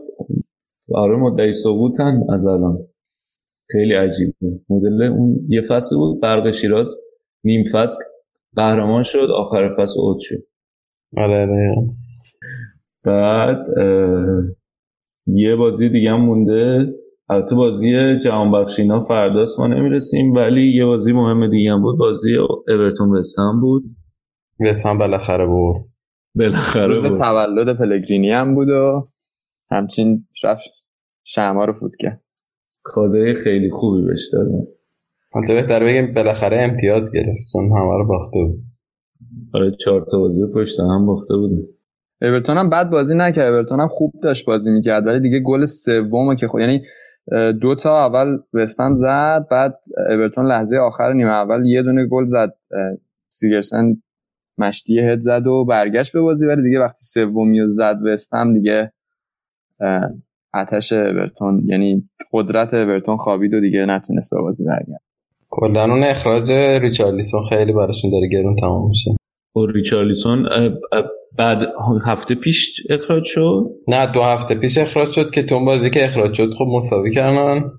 [0.94, 2.78] آره مدعی ثبوتن از الان.
[3.72, 4.32] خیلی عجیبه.
[4.70, 6.96] مدل اون یه فصل بود برق شیراز
[7.44, 8.04] نیم فصل.
[8.56, 10.42] قهرمان شد آخر فصل اوت شد.
[11.16, 11.74] آره
[13.04, 13.66] بعد
[15.26, 16.92] یه بازی دیگه هم مونده.
[17.28, 21.98] البته بازی جهان بخشی اینا فرداست ما نمی‌رسیم ولی یه بازی مهم دیگه هم بود.
[21.98, 22.36] بازی
[22.68, 23.82] اورتون وستهم بود.
[24.60, 25.80] وسام بالاخره برد.
[26.34, 29.08] بالاخره روز بود تولد پلگرینی هم بود و
[29.70, 30.70] همچین رفت
[31.24, 32.22] شمع رو فوت کرد.
[32.82, 34.66] کادای خیلی خوبی بهش دادن.
[35.36, 38.62] البته بهتر بگیم بالاخره امتیاز گرفت چون همه رو باخته بود.
[39.54, 41.62] آره چهار تا بازی پشت هم باخته بودن.
[42.22, 43.52] اورتون هم بد بازی نکرد.
[43.52, 46.82] اورتون هم خوب داشت بازی می‌کرد ولی دیگه گل سومو که خود یعنی
[47.32, 49.78] اه، دو تا اول وستهم زد بعد
[50.10, 52.54] اورتون لحظه آخر نیمه اول یه دونه گل زد.
[53.28, 54.02] سیگرسن
[54.58, 58.92] مشتی هد زد و برگشت به بازی ولی دیگه وقتی سومی رو زد وستهم دیگه
[60.54, 65.05] آتش اورتون یعنی قدرت اورتون خوابید و دیگه نتونست به بازی برگرد.
[65.56, 66.52] کلا اون اخراج
[66.82, 69.10] ریچارلیسون خیلی براشون داره گرون تمام میشه.
[69.56, 71.04] و ریچارلیسون اه، اه،
[71.38, 71.58] بعد
[72.06, 76.34] هفته پیش اخراج شد؟ نه دو هفته پیش اخراج شد که تو بازی که اخراج
[76.34, 77.70] شد خب مساوی کردن.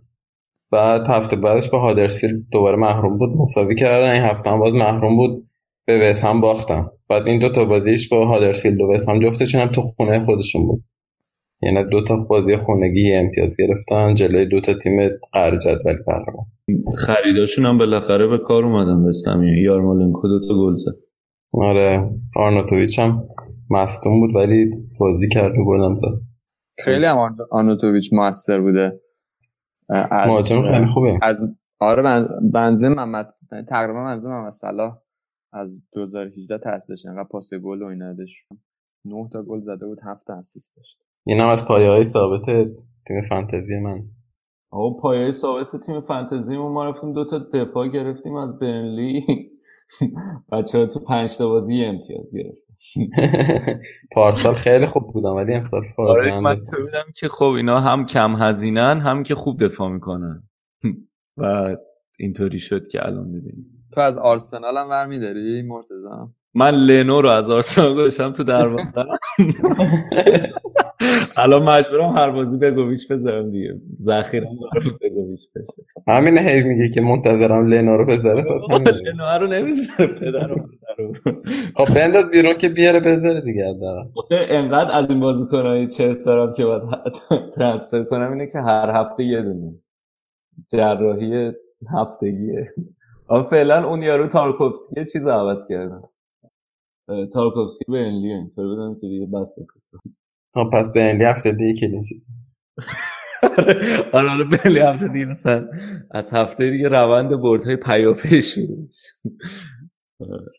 [0.71, 4.11] بعد هفته بعدش با هادرسفیلد دوباره محروم بود مساوی کردن.
[4.11, 5.47] این هفته هم باز محروم بود
[5.85, 6.85] به وست هم باختن.
[7.09, 10.67] بعد این دو تا بازیش با هادرسفیلد و وست هم جفتشون هم تو خونه خودشون
[10.67, 10.81] بود.
[11.61, 15.97] یعنی از دو تا بازی خونگی یه امتیاز گرفتن جلوی دو تا تیم قهر جدولی
[16.05, 16.45] قهرمان
[16.97, 20.95] خریداشون هم بالاخره به کار اومدن وستهم یارمالنکو دو تا گل زد.
[21.53, 23.27] آره آرناتوویچ هم
[23.69, 26.21] مصدوم بود ولی بازی کرد و گلم زد.
[26.79, 29.01] خیلی هم آنوتوویچ موثر بوده.
[29.89, 31.19] از مهاجم خیلی خوبه.
[31.21, 31.41] از
[31.79, 32.27] آره بن...
[32.53, 33.29] بنزه محمد
[33.69, 34.97] تقریبا بنزه محمد صلاح
[35.53, 38.47] از 2018 تاسیسش انقدر پاس گل و اینا داشت.
[39.05, 41.06] 9 تا گل زده بود 7 تا اسیست داشت.
[41.27, 42.45] این هم از پایه های ثابت
[43.07, 44.03] تیم فانتزی من.
[44.71, 49.25] آقا پایه ثابت تیم فانتزیمون ما رفتیم دو تا دفاع گرفتیم از برنلی.
[50.51, 53.09] بچه ها تو پنج تا بازی امتیاز گرفتیم
[54.15, 58.35] پارسال خیلی خوب بودم ولی امسال آره من تو بودم که خب اینا هم کم
[58.35, 60.43] هزینن هم که خوب دفاع می‌کنن.
[61.37, 61.75] و
[62.19, 63.87] اینطوری شد که الان می‌بینیم.
[63.93, 68.93] تو از آرسنال هم برمیداری مرتضی؟ من لنو رو از آرسنال گذاشتم تو دروازه.
[71.37, 73.75] الان مجبورم هر بازی بگویش بذارم دیگه.
[73.97, 75.83] ذخیرم داره بگویش بشه.
[76.07, 78.61] همین هی میگه که منتظرم لنا رو بذاره پس.
[78.71, 80.69] لنو رو نمی‌ذاره پدرم
[81.75, 83.75] خب بنداز بیرون که بیاره بذاره دیگه.
[84.15, 86.83] آخه انقدر از این بازیکنهای چرت دارم که باید
[87.55, 89.75] ترانسفر کنم اینه که هر هفته یه دونه.
[90.71, 91.51] جراحی
[91.97, 92.73] هفتگیه.
[93.29, 96.01] اما فعلا اون یارو تارکوفسکی چیز عوض کردن
[97.33, 99.65] تارکوفسکی به انلیو اینطور بدم که دیگه بسه
[100.53, 102.25] خب پس به اندی هفته دیگه کلینشید
[104.13, 105.67] آره آره بلی هفته دیگه مثلا
[106.11, 109.09] از هفته دیگه روند بردهای پیاپی شروع میشه.
[110.19, 110.51] آره.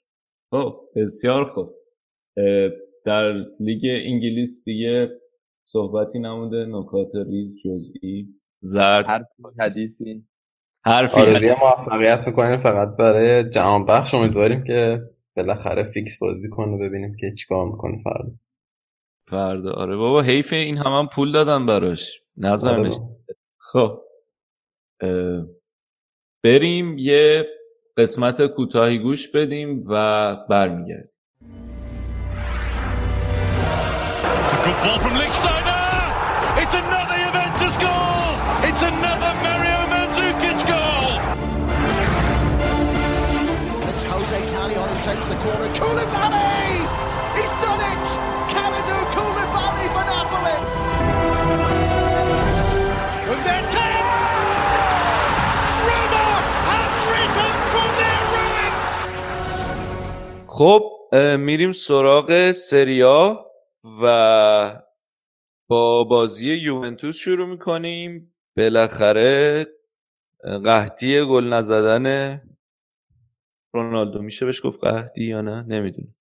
[0.50, 1.74] خب بسیار خوب.
[3.06, 5.08] در لیگ انگلیس دیگه
[5.66, 8.28] صحبتی نمونده نکات ریز جزئی
[8.62, 9.06] زرد.
[9.06, 9.24] هر
[9.60, 10.24] حدیثی.
[10.84, 15.00] حرفی آرزوی موفقیت می‌کنیم فقط برای جهان بخش امیدواریم که
[15.38, 18.30] بالاخره فیکس بازی کنه ببینیم که چیکار می‌کنه فردا
[19.30, 23.16] فردا آره بابا حیف این هم, هم پول دادن براش نظرنش آره.
[23.58, 24.00] خب
[26.44, 27.46] بریم یه
[27.96, 31.10] قسمت کوتاهی گوش بدیم و برمیگردیم
[34.40, 35.86] It's a good ball from Lichtsteiner.
[36.62, 38.28] It's another Juventus goal.
[38.68, 39.27] It's another
[60.58, 60.90] خب
[61.38, 63.46] میریم سراغ سریا
[64.02, 64.82] و
[65.68, 68.34] با بازی یوونتوس شروع می‌کنیم.
[68.56, 69.66] بالاخره
[70.64, 72.40] قحطی گل نزدن
[73.74, 74.22] رونالدو.
[74.22, 76.14] میشه بهش گفت قحطی یا نه؟ نمی‌دونم.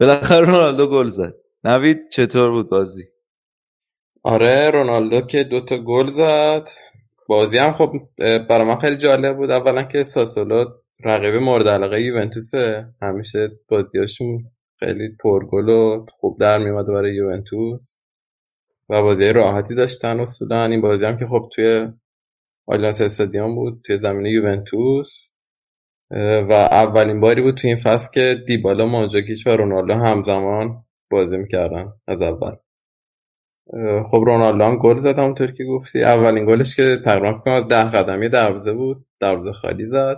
[0.00, 1.34] بالاخره رونالدو گل زد.
[1.64, 3.08] نوید چطور بود بازی؟
[4.22, 6.68] آره رونالدو که دوتا گل زد.
[7.28, 9.50] بازی هم خب برای من خیلی جالب بود.
[9.50, 12.86] اولا که ساسولو رقیب مورد علاقه یوونتوسه.
[13.02, 14.44] همیشه بازیاشون
[14.78, 17.96] خیلی پرگل و خوب در میومده برای یوونتوس.
[18.88, 21.88] و بازی راحتی داشتن اصولا این بازی هم که خب توی
[22.66, 25.30] آلیانس استادیوم بود توی زمین یوونتوس.
[26.48, 31.92] و اولین باری بود توی این فصل که دیبالا مانجاکیچ و رونالدو همزمان بازی می‌کردن
[32.08, 32.56] از اول.
[34.04, 36.02] خب رونالدو هم گل زد همونطور که گفتی.
[36.02, 39.06] اولین گلش که تقریبا فکر کنم ده قدمی دروازه بود.
[39.20, 40.16] دروازه خالی زد.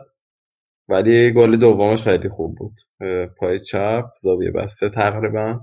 [0.89, 2.81] ولی گل دومش خیلی خوب بود.
[3.39, 5.61] پای چپ زاویه بسته تقریبا.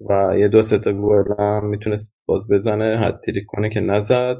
[0.00, 4.38] و یه دو سه تا گل هم می‌تونست باز بزنه حد تریک کنه که نزد.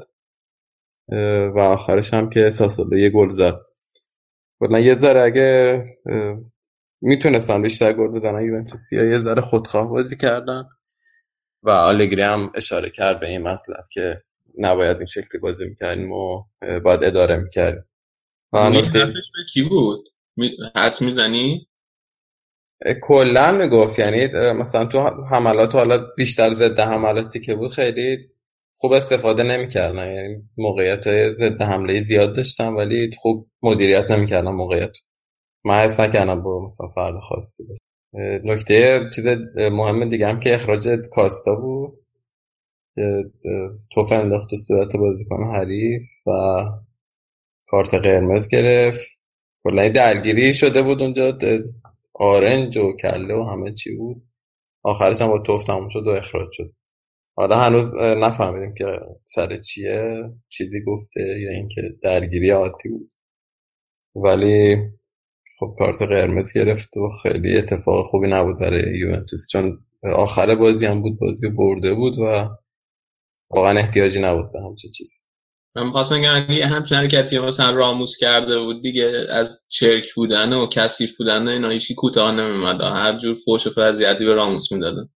[1.55, 3.59] و آخرش هم که ساسولو یه گل زد.
[4.59, 5.83] کلا یه ذره اگه
[7.01, 10.63] می‌تونستن بیشتر گل بزنن یوونتوسی یه ذره خودخواه بازی کردن.
[11.63, 14.21] و آلگری هم اشاره کرد به این مطلب که
[14.57, 16.43] نباید این شکلی بازی می‌کردیم و
[16.83, 17.83] باید اداره می‌کردیم.
[18.53, 19.13] و نکته به
[19.53, 20.09] کی بود؟
[20.75, 21.67] حدس می‌زنی؟
[23.03, 24.99] کلا می‌گفت یعنی مثلا تو
[25.31, 28.17] حملات حالا بیشتر ضد حملاتی که بود خیلی
[28.73, 30.15] خوب استفاده نمی‌کردن.
[30.15, 34.97] یعنی موقعیت ضد حمله زیاد داشتن ولی خوب مدیریت نمی‌کردن موقعیت.
[35.65, 37.63] من حس نکردم با مثلا فرد خاصی
[38.43, 39.27] نکته چیز
[39.57, 41.93] مهم دیگه هم که اخراج کاستا بود.
[43.91, 46.31] توف انداخت صورت بازیکن حریف و
[47.67, 49.07] کارت قرمز گرفت.
[49.63, 51.37] کلا درگیری شده بود اونجا
[52.13, 54.23] آرنج و کله و همه چی بود.
[54.83, 56.73] آخرش هم با توف تموم شد و اخراج شد.
[57.35, 58.85] حالا هنوز نفهمیدیم که
[59.25, 63.13] سر چیه چیزی گفته یا اینکه درگیری عادی بود.
[64.15, 64.77] ولی
[65.59, 69.47] خب کارت قرمز گرفت و خیلی اتفاق خوبی نبود برای یوونتوس.
[69.51, 72.49] چون آخر بازی هم بود بازی برده بود و
[73.49, 75.26] واقعا احتیاجی نبود به همچین چیزی.
[75.75, 80.67] من می‌خواستم بگم اگه همچین حرکتی مثلا راموس کرده بود دیگه از چرک بودن و
[80.67, 85.09] کثیف بودن اینا هیچی کوتاه نمیومد هر جور فوش و فضیحتی به راموس می‌دادن.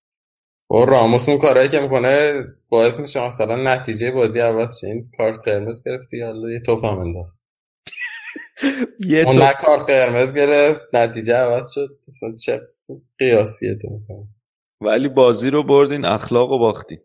[0.70, 4.86] و راموس اون کارهایی که می‌کنه باعث میشه مثلا نتیجه بازی عوض شه.
[4.86, 7.36] این کارت قرمز گرفتی حالا یه توپ هم انداخت.
[9.12, 11.88] یه اون نه کارت قرمز گرفت نتیجه عوض شد.
[12.09, 12.61] مثلا چه
[13.18, 14.28] قیاسیه تو می‌کنه
[14.80, 16.98] ولی بازی رو بردین اخلاق و باختی.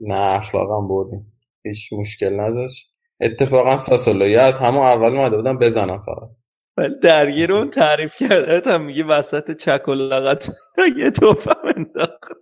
[0.00, 1.35] نه اخلاقم بردیم.
[1.66, 2.86] هیچ مشکل نداشت.
[3.20, 6.30] اتفاقا ساسولویا از همون اول اومده بودم بزنم فقط.
[6.76, 10.48] ولی درگیر اون تعریف کرده هم میگه وسط چک و لغت
[10.98, 12.32] یه توفم انداخت.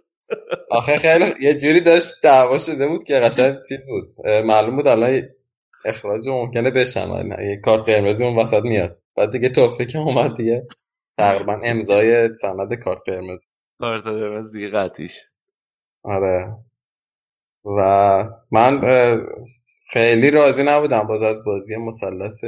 [0.70, 4.27] آخه خیلی یه جوری داشت دعوا شده بود که قشنگ چیز بود.
[4.27, 5.22] معلوم بود الان
[5.85, 8.99] اخراج ممکنه بشن یه کارت قرمزی اون وسط میاد.
[9.16, 10.66] بعد دیگه توفیق که اومد دیگه.
[11.18, 13.47] تقریبا امضای سند کارت قرمز.
[13.81, 15.20] کارت قرمز دیگه قطیش
[16.05, 16.57] آره.
[17.65, 17.81] و
[18.51, 18.81] من
[19.91, 22.45] خیلی راضی نبودم باز از بازی مثلث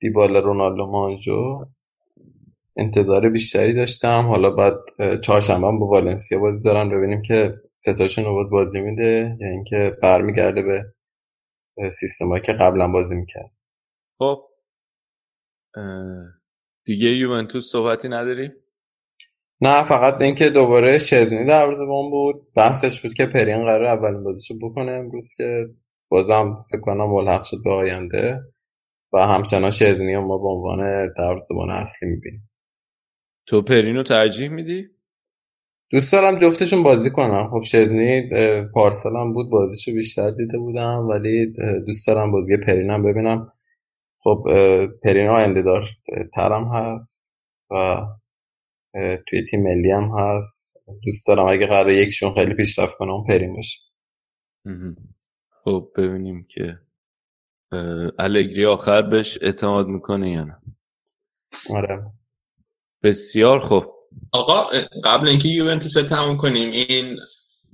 [0.00, 1.64] دیبالا رونالدو مانجو.
[2.76, 4.26] انتظار بیشتری داشتم.
[4.28, 4.74] حالا بعد
[5.20, 10.62] چهارشنبه با والنسیا بازی دارن ببینیم که ستاشون رو باز بازی میده یا اینکه برمیگرده
[10.62, 13.50] به سیستمایی که قبلا بازی می‌کرد.
[14.18, 14.48] خب
[16.84, 18.52] دیگه یوونتوس صحبتی نداری؟
[19.64, 22.52] نه فقط اینکه دوباره شزنی دروازه‌بان بود.
[22.56, 25.66] بحثش بود که پرین قرار اولین بازیشو بکنه امروز که
[26.08, 28.40] بازم فکر کنم ملحق شد به آینده
[29.12, 32.50] و همچنان شزنی ما به عنوان دروازه‌بان اصلی می‌بینیم.
[33.46, 34.88] تو پرینو ترجیح میدی؟
[35.90, 37.50] دوست دارم جفتشون بازی کنم.
[37.50, 38.28] خب شزنی
[38.74, 41.52] پارسال هم بود بازیشو بیشتر دیده بودم ولی
[41.86, 43.52] دوست دارم بازی پرینم ببینم.
[44.18, 44.44] خب
[45.02, 45.88] پرین آینده دار
[46.34, 47.28] ترم هست
[47.70, 47.96] و
[49.28, 50.76] توی تیم ملی هم هست.
[51.04, 53.78] دوست دارم اگه قرار یکیشون خیلی پیشرفت کنه اون پرین باشه.
[55.64, 56.78] خب ببینیم که
[58.18, 60.56] الگری آخر بهش اعتماد می‌کنه یا نه.
[61.70, 62.02] آره.
[63.02, 63.84] بسیار خوب.
[64.32, 64.64] آقا
[65.04, 67.18] قبل اینکه یوونتوس رو تموم کنیم این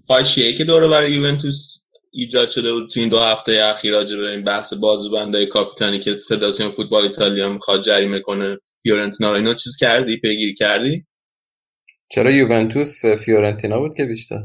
[0.08, 1.76] حاشیه که دوره برای یوونتوس
[2.10, 6.16] ایجاد شده بود تو این دو هفته اخیر راجع به این بحث بازوبندای کاپیتانی که
[6.28, 9.36] فدراسیون فوتبال ایتالیا می‌خواد جریمه کنه فیورنتینا رو.
[9.36, 11.06] اینا چیز کردی؟ پیگیری کردی؟
[12.12, 14.42] چرا یوونتوس فیورنتینا بود که بیشتر؟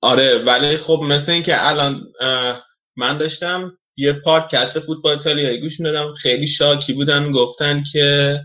[0.00, 2.00] آره ولی خب مثل اینکه الان
[2.96, 8.38] من داشتم یه پادکست فوتبال ایتالیایی گوش می‌دادم خیلی شاکی بودن گفتن که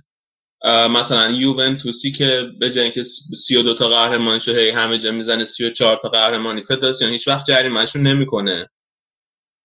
[0.66, 6.10] مثلا یوونتوسی که به جای اینکه 32 تا قهرمانیشو هی همه جا می‌زنه 34 تا
[6.10, 8.70] قهرمانی فدراسیون هیچ وقت جریمهشون نمی‌کنه.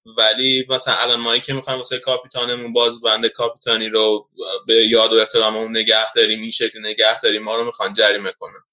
[0.07, 4.29] ولی مثلا الان ما که می‌خوایم واسه کاپیتانمون باز بنده کاپیتانی رو
[4.67, 8.65] به یاد و احتراممون نگه داریم این شکل نگه داریم ما رو می‌خوان جریمه کنن.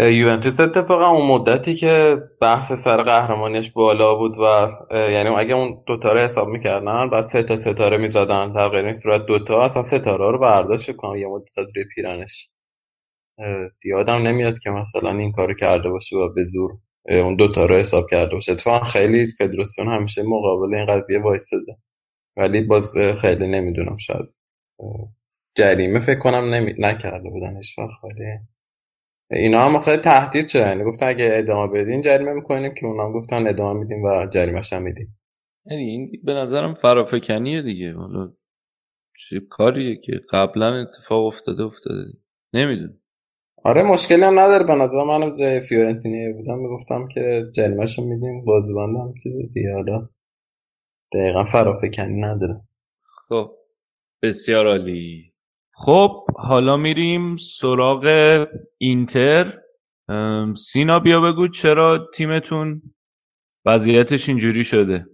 [0.00, 6.12] یوونتوس اتفاقا اون مدتی که بحث سر قهرمانیش بالا بود و یعنی اگه اون دوتا
[6.12, 10.30] رو حساب می‌کردن بعد سه تا ستاره می‌زدن در غیر این صورت دوتا اصلا ستاره
[10.30, 12.48] رو برداشت کنم یه مدت از روی پیرنش.
[13.84, 16.70] یادم نمیاد که مثلا این کارو کرده باشه و به زور.
[17.08, 18.52] اون دوتا رو حساب کرده باشه.
[18.52, 21.76] اتفاقا خیلی فدراسیون همیشه مقابل این قضیه وایستاده.
[22.36, 24.28] ولی باز خیلی نمی‌دونم شاید
[25.56, 26.74] جریمه فکر کنم نمی...
[26.78, 28.24] نکرده بودن هیچ ولی
[29.30, 33.12] اینا هم خیلی تهدید شده یعنی گفتن اگه ادامه بدین جریمه می‌کنیم که اونا هم
[33.12, 35.18] گفتن ادامه میدیم و جریمه‌ش هم میدیم.
[35.66, 37.94] یعنی این به نظرم فرافکنیه دیگه.
[37.94, 38.32] حالا
[39.28, 42.12] چه کاریه که قبلا اتفاق افتاده افتاده.
[42.54, 43.01] نمی‌دونم.
[43.64, 44.64] آره مشکلی هم نداره.
[44.64, 46.58] به نظر منم جای فیورنتینی بودم.
[46.58, 50.08] می‌گفتم که جریمه‌ش رو میدیم بازیبندم که دیگه حالا
[51.14, 52.60] دقیقا فرافکنی نداره.
[53.28, 53.50] خب
[54.22, 55.32] بسیار عالی.
[55.74, 58.06] خب حالا میریم سراغ
[58.78, 59.58] اینتر.
[60.56, 62.82] سینا بیا بگو چرا تیمتون
[63.66, 65.06] وضعیتش اینجوری شده.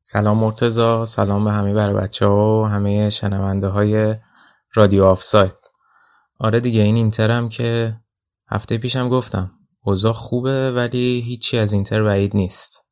[0.00, 4.14] سلام مرتزا سلام به همه بر بچه ها و همه شنونده های
[4.74, 5.65] رادیو آفساید.
[6.38, 7.96] آره دیگه این اینتر هم که
[8.48, 9.50] هفته پیشم گفتم.
[9.84, 12.86] اوضاع خوبه ولی هیچی از اینتر بعید نیست.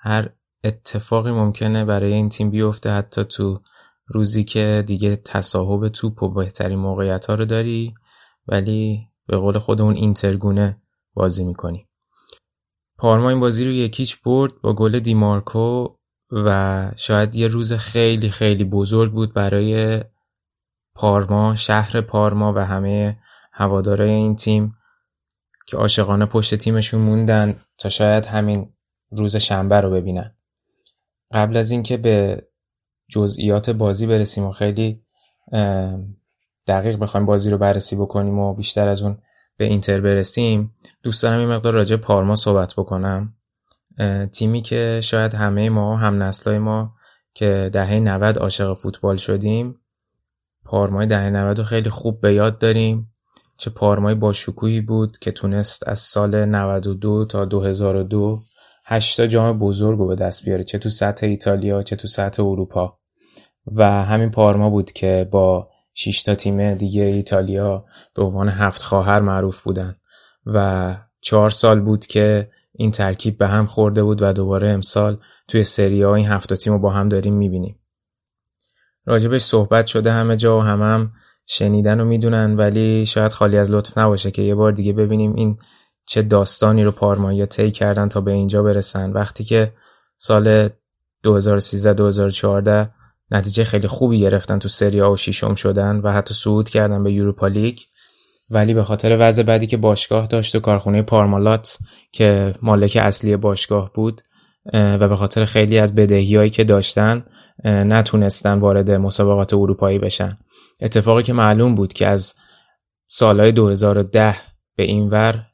[0.00, 0.30] هر
[0.64, 3.60] اتفاقی ممکنه برای این تیم بیفته حتی تو
[4.06, 7.94] روزی که دیگه تصاحب توپ و بهترین موقعیت ها رو داری
[8.46, 10.82] ولی به قول خودمون اینترگونه
[11.14, 11.88] بازی می‌کنی.
[12.98, 15.88] پارما این بازی رو یکیچ برد با گل دیمارکو
[16.30, 20.00] و شاید یه روز خیلی خیلی بزرگ بود برای
[20.94, 23.18] پارما شهر پارما و همه
[23.52, 24.76] هوادارای این تیم
[25.66, 28.72] که عاشقانه پشت تیمشون موندن تا شاید همین
[29.10, 30.34] روز شنبه رو ببینن.
[31.32, 32.46] قبل از اینکه به
[33.08, 35.02] جزئیات بازی برسیم و خیلی
[36.66, 39.18] دقیق بخوایم بازی رو بررسی بکنیم و بیشتر از اون
[39.56, 43.34] به اینتر برسیم دوست دارم این مقدار راجع پارما صحبت بکنم.
[44.32, 46.94] تیمی که شاید همه ما هم نسلای ما
[47.34, 49.80] که دهه 90 عاشق فوتبال شدیم
[50.64, 53.10] پارمای دهه 90 رو خیلی خوب به یاد داریم.
[53.56, 58.38] چه پارمای با شکوهی بود که تونست از سال 92 تا 2002
[58.84, 62.98] هشتا جام بزرگ رو به دست بیاره چه تو سطح ایتالیا چه تو سطح اروپا.
[63.66, 67.84] و همین پارما بود که با 6 تا تیم دیگه ایتالیا
[68.14, 69.96] به عنوان هفت خواهر معروف بودن.
[70.46, 75.64] و چهار سال بود که این ترکیب به هم خورده بود و دوباره امسال توی
[75.64, 77.78] سری ها این هفت تیم رو با هم داریم می‌بینیم.
[79.06, 81.12] راجبش صحبت شده همه جا و هم هم
[81.46, 85.58] شنیدن و می‌دونن ولی شاید خالی از لطف نباشه که یه بار دیگه ببینیم این
[86.06, 89.12] چه داستانی رو پارمایا طی کردن تا به اینجا برسن.
[89.12, 89.72] وقتی که
[90.16, 90.70] سال 2013-2014
[93.30, 97.46] نتیجه خیلی خوبی گرفتن تو سری و شیشم شدن و حتی صعود کردن به یوروپا
[97.46, 97.78] لیگ.
[98.50, 101.78] ولی به خاطر وضع بدی که باشگاه داشت و کارخونه پارمالات
[102.12, 104.22] که مالک اصلی باشگاه بود
[104.72, 107.24] و به خاطر خیلی از بدهیایی که داشتن
[107.64, 110.38] نتونستن وارد مسابقات اروپایی بشن.
[110.80, 112.34] اتفاقی که معلوم بود که از
[113.06, 114.36] سالهای 2010
[114.76, 115.46] به این ور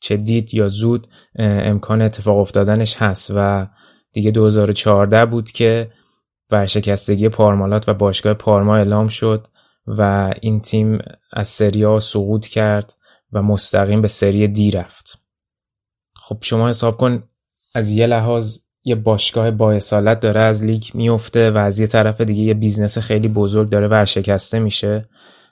[0.00, 1.06] چه, دید یا زود
[1.38, 3.66] امکان اتفاق افتادنش هست و
[4.12, 5.92] دیگه 2014 بود که
[6.50, 9.46] ورشکستگی پارمالات و باشگاه پارما اعلام شد
[9.86, 10.98] و این تیم
[11.32, 12.94] از سریا سقوط کرد
[13.32, 15.18] و مستقیم به سری دی رفت.
[16.16, 17.22] خب شما حساب کن
[17.74, 22.20] از یه لحاظ یه باشگاه با اصالت داره از لیگ میفته و از یه طرف
[22.20, 25.08] دیگه یه business خیلی بزرگ داره ورشکسته میشه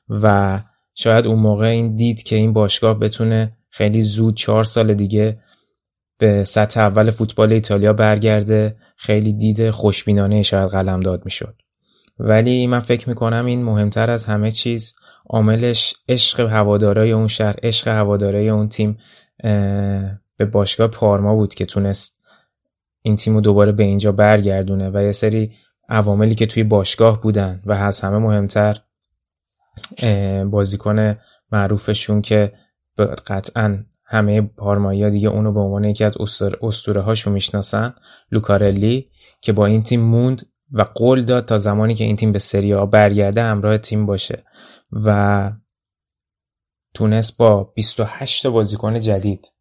[0.08, 0.60] و
[0.94, 5.38] شاید اون موقع این دید که این باشگاه بتونه خیلی زود چهار سال دیگه
[6.18, 11.54] به سطح اول فوتبال ایتالیا برگرده خیلی دید خوشبینانه شاید قلمداد می‌شد.
[12.18, 14.94] ولی من فکر می‌کنم این مهمتر از همه چیز
[15.30, 18.98] عاملش عشق هوادارای اون شهر عشق هوادارای اون تیم
[20.36, 22.21] به باشگاه پارما بود که تونست
[23.02, 25.52] این تیم رو دوباره به اینجا برگردونه و یه سری
[25.88, 28.80] عواملی که توی باشگاه بودن و از همه مهمتر
[30.50, 31.16] بازیکن
[31.52, 32.52] معروفشون که
[33.26, 36.16] قطعا همه پارمایی دیگه اونو به عنوان یکی از
[36.62, 37.94] استوره هاشو می‌شناسن
[38.30, 40.42] لوکارلی که با این تیم موند
[40.72, 44.44] و قول داد تا زمانی که این تیم به سری آ برگرده همراه تیم باشه
[44.92, 45.50] و
[46.94, 49.51] تونست با 28 بازیکن جدید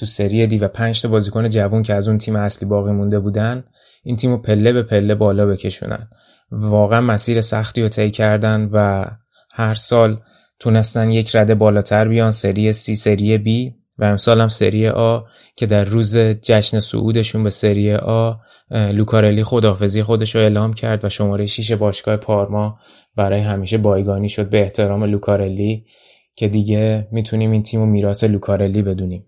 [0.00, 3.64] تو سری دی و 5 بازیکن جوون که از اون تیم اصلی باقی مونده بودن
[4.02, 6.08] این تیم رو پله به پله بالا بکشونن.
[6.50, 9.04] واقعا مسیر سختی رو طی کردن و
[9.54, 10.20] هر سال
[10.58, 15.20] تونستن یک رده بالاتر بیان سری سی سری بی و امسال هم سری آ
[15.56, 18.32] که در روز جشن صعودشون به سری آ
[18.70, 22.78] لوکارلی خداحافظی خودش رو اعلام کرد و شماره 6 باشگاه پارما
[23.16, 25.84] برای همیشه بایگانی شد به احترام لوکارلی
[26.36, 29.26] که دیگه می‌تونیم این تیم و میراث لوکارلی بدونیم.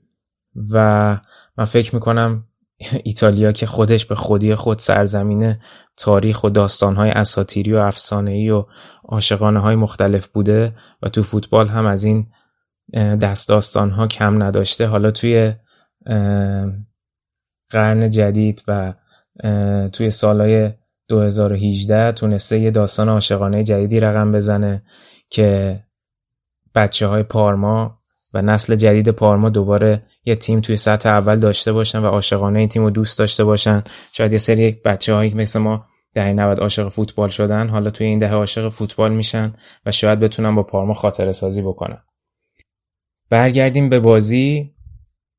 [0.71, 1.19] و
[1.59, 2.45] من فکر می‌کنم
[3.05, 5.57] ایتالیا که خودش به خودی خود سرزمین
[5.97, 8.65] تاریخ و داستانهای اساتیری و افسانه‌ای و
[9.05, 12.27] عاشقانه های مختلف بوده و تو فوتبال هم از این
[12.95, 14.87] دست داستانها کم نداشته.
[14.87, 15.55] حالا توی
[17.71, 18.95] قرن جدید و
[19.93, 20.71] توی سالهای
[21.09, 24.83] 2018 تونسته یه داستان عاشقانه جدیدی رقم بزنه
[25.31, 25.81] که
[26.75, 27.99] بچه های پارما
[28.35, 32.69] و نسل جدید پارما دوباره یه تیم توی سطح اول داشته باشن و عاشقانه این
[32.69, 33.83] تیم رو دوست داشته باشن.
[34.13, 38.19] شاید یه سری بچه هایی مثل ما دهه 90 عاشق فوتبال شدن حالا توی این
[38.19, 39.55] دهه عاشق فوتبال میشن
[39.87, 42.03] و شاید بتونن با پارما خاطره سازی بکنن.
[43.31, 44.75] برگردیم به بازی.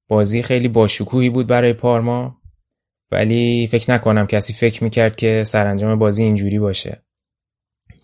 [0.07, 2.37] بازی خیلی باشکوهی بود برای پارما
[3.11, 7.03] ولی فکر نکنم کسی فکر می‌کرد که سرانجام بازی اینجوری باشه.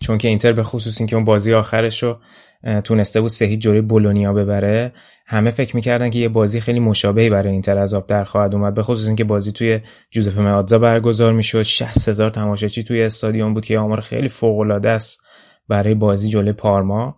[0.00, 2.20] چون که اینتر به خصوص اینکه اون بازی آخرش رو
[2.84, 4.92] تونسته بود سهی جوری بولونیا ببره.
[5.26, 8.74] همه فکر می‌کردن که یه بازی خیلی مشابهی برای اینتر از آب در خواهد اومد
[8.74, 9.80] به خصوص اینکه بازی توی
[10.10, 11.62] جوزپه مئاتزا برگزار می‌شد.
[11.62, 15.20] 60 هزار تماشاچی توی استادیوم بود که آمار خیلی فوق العاده است
[15.68, 17.16] برای بازی جلوی پارما.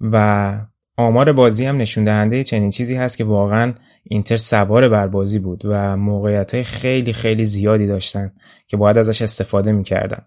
[0.00, 5.38] و آمار بازی هم نشون دهنده چنین چیزی هست که واقعا اینتر سوار بر بازی
[5.38, 8.32] بود و موقعیت های خیلی خیلی زیادی داشتن
[8.66, 10.26] که باید ازش استفاده می‌کردن.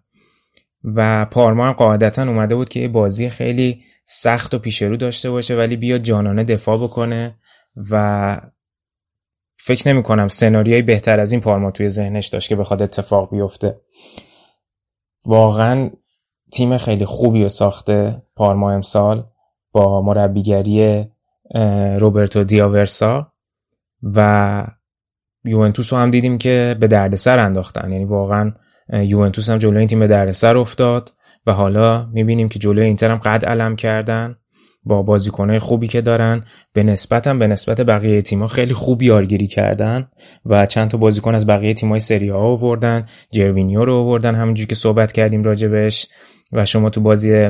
[0.84, 5.56] و پارما هم قاعدتا اومده بود که یه بازی خیلی سخت و پیشرو داشته باشه
[5.56, 7.36] ولی بیا جانانه دفاع بکنه
[7.92, 8.42] و
[9.58, 13.82] فکر نمی کنم سناریوی بهتر از این پارما توی ذهنش داشت که بخواد اتفاق بیفته.
[15.26, 15.90] واقعا
[16.52, 19.28] تیم خیلی خوبی و ساخته پارما امسال
[19.72, 21.06] با مربیگری
[22.00, 23.34] روبرتو دیاورسا
[24.04, 24.68] و
[25.44, 27.92] یوونتوس رو هم دیدیم که به دردسر انداختن.
[27.92, 28.54] یعنی واقعا
[28.94, 31.14] یوونتوس هم جلوی این تیم به دردسر افتاد
[31.48, 34.36] و حالا می‌بینیم که جلوی اینتر هم قد علم کردن
[34.84, 36.44] با بازیکنهای خوبی که دارن.
[36.74, 40.08] به نسبت هم به نسبت بقیه تیم‌ها خیلی خوب یارگیری کردن
[40.46, 43.06] و چند تا بازیکن از بقیه تیم‌های سری ها آوردن.
[43.32, 44.36] جروینیو رو آوردن.
[44.36, 46.08] همونجوری که صحبت کردیم راجبش
[46.52, 47.50] و شما تو بازی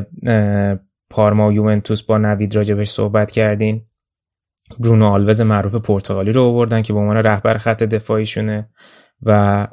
[1.09, 3.81] پارما و یوونتوس با نوید راجبش صحبت کردین.
[4.79, 8.69] برونو آلوز معروف پرتغالی رو آوردن که به عنوان رهبر خط دفاعیشونه
[9.23, 9.67] و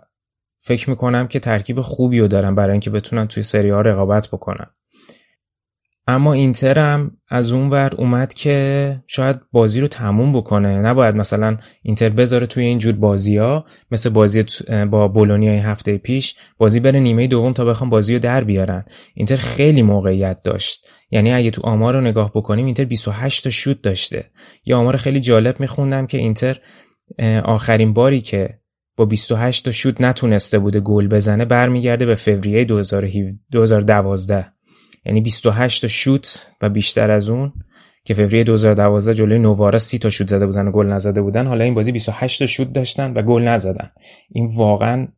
[0.67, 4.67] فکر می‌کنم که ترکیب خوبی رو دارن برای اینکه بتونن توی سری ها رقابت بکنن
[6.07, 10.79] اما اینتر هم از اون ور اومد که شاید بازی رو تموم بکنه.
[10.79, 14.45] نباید مثلا اینتر بذاره توی این جور بازی ها مثل بازی
[14.91, 18.85] با بولونیا هفته پیش بازی بره نیمه دوم تا بخوام بازی رو در بیارن.
[19.15, 20.87] اینتر خیلی موقعیت داشت.
[21.11, 24.31] یعنی اگه تو آمار رو نگاه بکنیم اینتر 28 تا شوت داشته.
[24.65, 26.61] یه آمار خیلی جالب میخوندم که اینتر
[27.45, 28.59] آخرین باری که
[28.97, 34.47] با 28 تا شوت نتونسته بوده گل بزنه برمیگرده به فوریه 2012
[35.07, 37.53] یعنی 28 تا شوت و بیشتر از اون
[38.05, 41.47] که فوریه 2012 جلوی نوارا 30 تا شوت زده بودن و گل نزده بودن.
[41.47, 43.91] حالا این بازی 28 تا شوت داشتن و گل نزدن.
[44.31, 45.09] این واقعا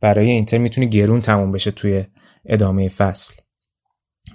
[0.00, 2.04] برای اینتر می‌تونه گرون تموم بشه توی
[2.46, 3.34] ادامه فصل.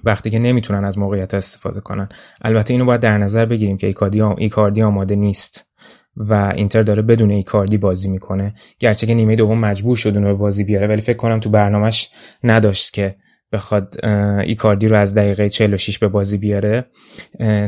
[0.04, 2.10] وقتی که نمی‌تونن از موقعیت استفاده کنن.
[2.42, 3.94] البته اینو باید در نظر بگیریم که
[4.38, 5.73] ایکاردی آماده نیست.
[6.16, 8.54] و اینتر داره بدون ایکاردی بازی می‌کنه.
[8.80, 12.10] گرچه که نیمه دوم مجبور شد اونو به بازی بیاره ولی فکر کنم تو برنامهش
[12.44, 13.16] نداشت که
[13.52, 14.06] بخواد
[14.46, 16.86] ایکاردی رو از دقیقه 46 به بازی بیاره.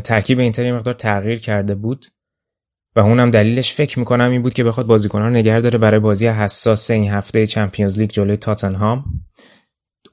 [0.03, 2.05] ترکیب اینتر یه مقدار تغییر کرده بود
[2.95, 6.27] و اونم دلیلش فکر می‌کنم این بود که بخواد بازیکنان رو نگه داره برای بازی
[6.27, 9.05] حساس این هفته چمپیونز لیگ جلوی تاتنهام.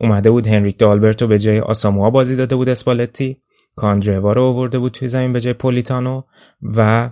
[0.00, 3.36] اومده بود هنریک دالبرتو به جای آساموا بازی داده بود اسپالتی.
[3.76, 6.22] کاندروا رو آورده بود توی زمین به جای پولیتانو
[6.62, 7.10] و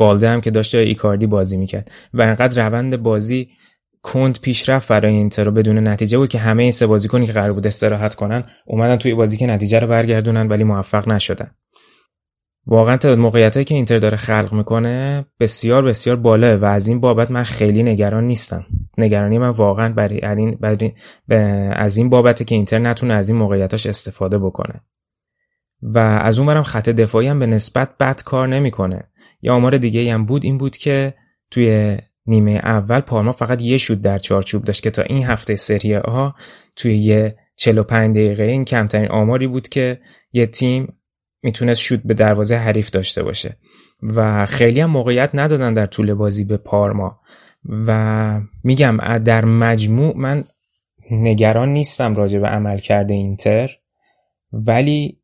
[0.00, 1.90] بالده هم که داشت ایکاردی بازی می‌کرد.
[2.14, 3.48] و انقدر روند بازی
[4.02, 7.52] کند پیشرفت برای اینتر رو بدون نتیجه بود که همه این سه بازیکنی که قرار
[7.52, 11.50] بود استراحت کنن اومدن توی بازی که نتیجه رو برگردونن ولی موفق نشدن.
[12.66, 17.30] واقعا تعداد موقعیتایی که اینتر داره خلق می‌کنه بسیار بسیار بالاه و از این بابت
[17.30, 18.66] من خیلی نگران نیستم.
[18.98, 20.92] نگرانی من واقعا برای این برای
[21.72, 24.80] از این بابته که اینتر نتونه از این موقعیتاش استفاده بکنه.
[25.82, 29.10] و از اون برم خط دفاعی هم به نسبت بد کار نمی‌کنه.
[29.42, 31.14] یا آمار دیگه هم بود این بود که
[31.50, 35.96] توی نیمه اول پارما فقط یه شوت در چارچوب داشت که تا این هفته سری
[35.96, 36.30] آ
[36.76, 40.00] توی یه 45 دقیقه این کمترین آماری بود که
[40.32, 40.94] یه تیم
[41.42, 43.56] می‌تونست شوت به دروازه حریف داشته باشه
[44.02, 47.20] و خیلی هم موقعیت ندادن در طول بازی به پارما.
[47.64, 50.44] و میگم در مجموع من
[51.10, 53.70] نگران نیستم راجع به عمل کرده اینتر
[54.52, 55.19] ولی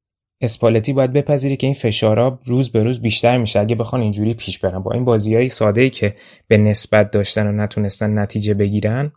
[0.47, 3.61] اسپالتی باید بپذیره که این فشارا روز به روز بیشتر میشه.
[3.61, 4.79] اگه بخوان اینجوری پیش برن.
[4.79, 6.17] با این بازی های ساده ای که
[6.49, 9.13] به نسبت داشتن و نتونستن نتیجه بگیرن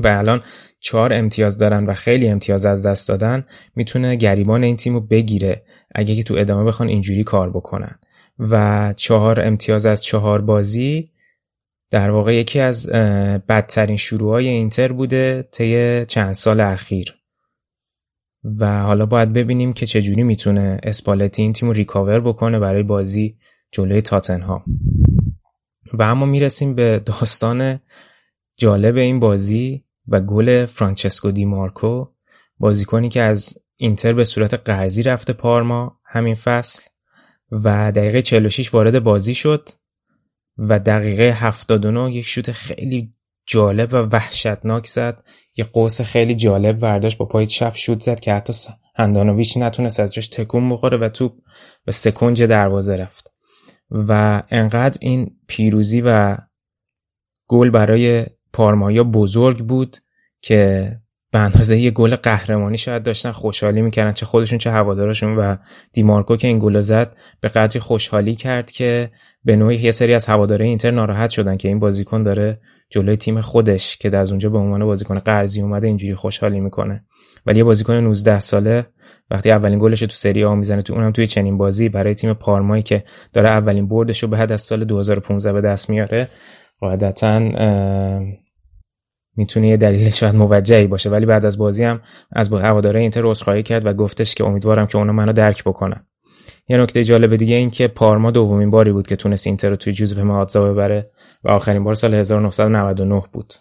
[0.00, 0.42] و الان
[0.80, 3.44] چهار امتیاز دارن و خیلی امتیاز از دست دادن
[3.76, 5.62] می‌تونه گریبان این تیم رو بگیره
[5.94, 7.98] اگه که تو ادامه بخوان اینجوری کار بکنن.
[8.38, 11.10] و چهار امتیاز از چهار بازی
[11.90, 12.88] در واقع یکی از
[13.48, 17.17] بدترین شروع های اینتر بوده طی چند سال اخیر.
[18.44, 23.36] و حالا باید ببینیم که چجوری می‌تونه اسپالتی این تیم رو ریکاور بکنه برای بازی
[23.72, 24.64] جلوی تاتنهام.
[25.92, 27.80] و اما می‌رسیم به داستان
[28.56, 32.06] جالب این بازی و گل فرانچسکو دی مارکو
[32.58, 36.82] بازیکنی که از اینتر به صورت قرضی رفته پارما همین فصل
[37.50, 39.68] و دقیقه 46 وارد بازی شد
[40.58, 43.14] و دقیقه 79 یک شوت خیلی
[43.48, 45.24] جالب و وحشتناک زد.
[45.56, 48.52] یه قوس خیلی جالب برداشت با پای چپ شوت زد که حتی
[48.96, 51.32] هندانویچ نتونست از جاش تکون بخوره و توپ
[51.84, 53.32] به سکنج دروازه رفت.
[53.90, 56.36] و انقدر این پیروزی و
[57.46, 59.96] گل برای پارمایا بزرگ بود
[60.40, 60.92] که
[61.30, 65.56] به اندازه یه گل قهرمانی شاید داشتن خوشحالی می‌کردن چه خودشون چه هوادارشون و
[65.92, 69.10] دیمارکو که این گل زد به قدری خوشحالی کرد که
[69.44, 72.60] به نوعی یه سری از هواداره اینتر ناراحت شدن که این بازیکن داره
[72.90, 77.04] جلوی تیم خودش که از اونجا به عنوان بازیکن قرضی اومده اینجوری خوشحالی می‌کنه.
[77.46, 78.86] ولی یه بازیکن 19 ساله
[79.30, 82.82] وقتی اولین گلش تو سری آ می‌زنه تو اونم توی چنین بازی برای تیم پارمایی
[82.82, 86.28] که داره اولین بردش رو بعد از سال 2015 به دست میاره
[86.80, 87.40] قاعدتا
[89.38, 92.00] می‌تونه یه دلیل شاید موجهی باشه ولی بعد از بازی هم
[92.32, 96.06] از هواداره اینتر عذرخواهی کرد و گفتش که امیدوارم که اونا منو درک بکنن
[96.68, 99.92] یه نکته جالب دیگه این که پارما دومین باری بود که تونست اینتر رو توی
[99.92, 101.10] جوزپه مهاتزا ببره
[101.44, 103.54] و آخرین بار سال 1999 بود.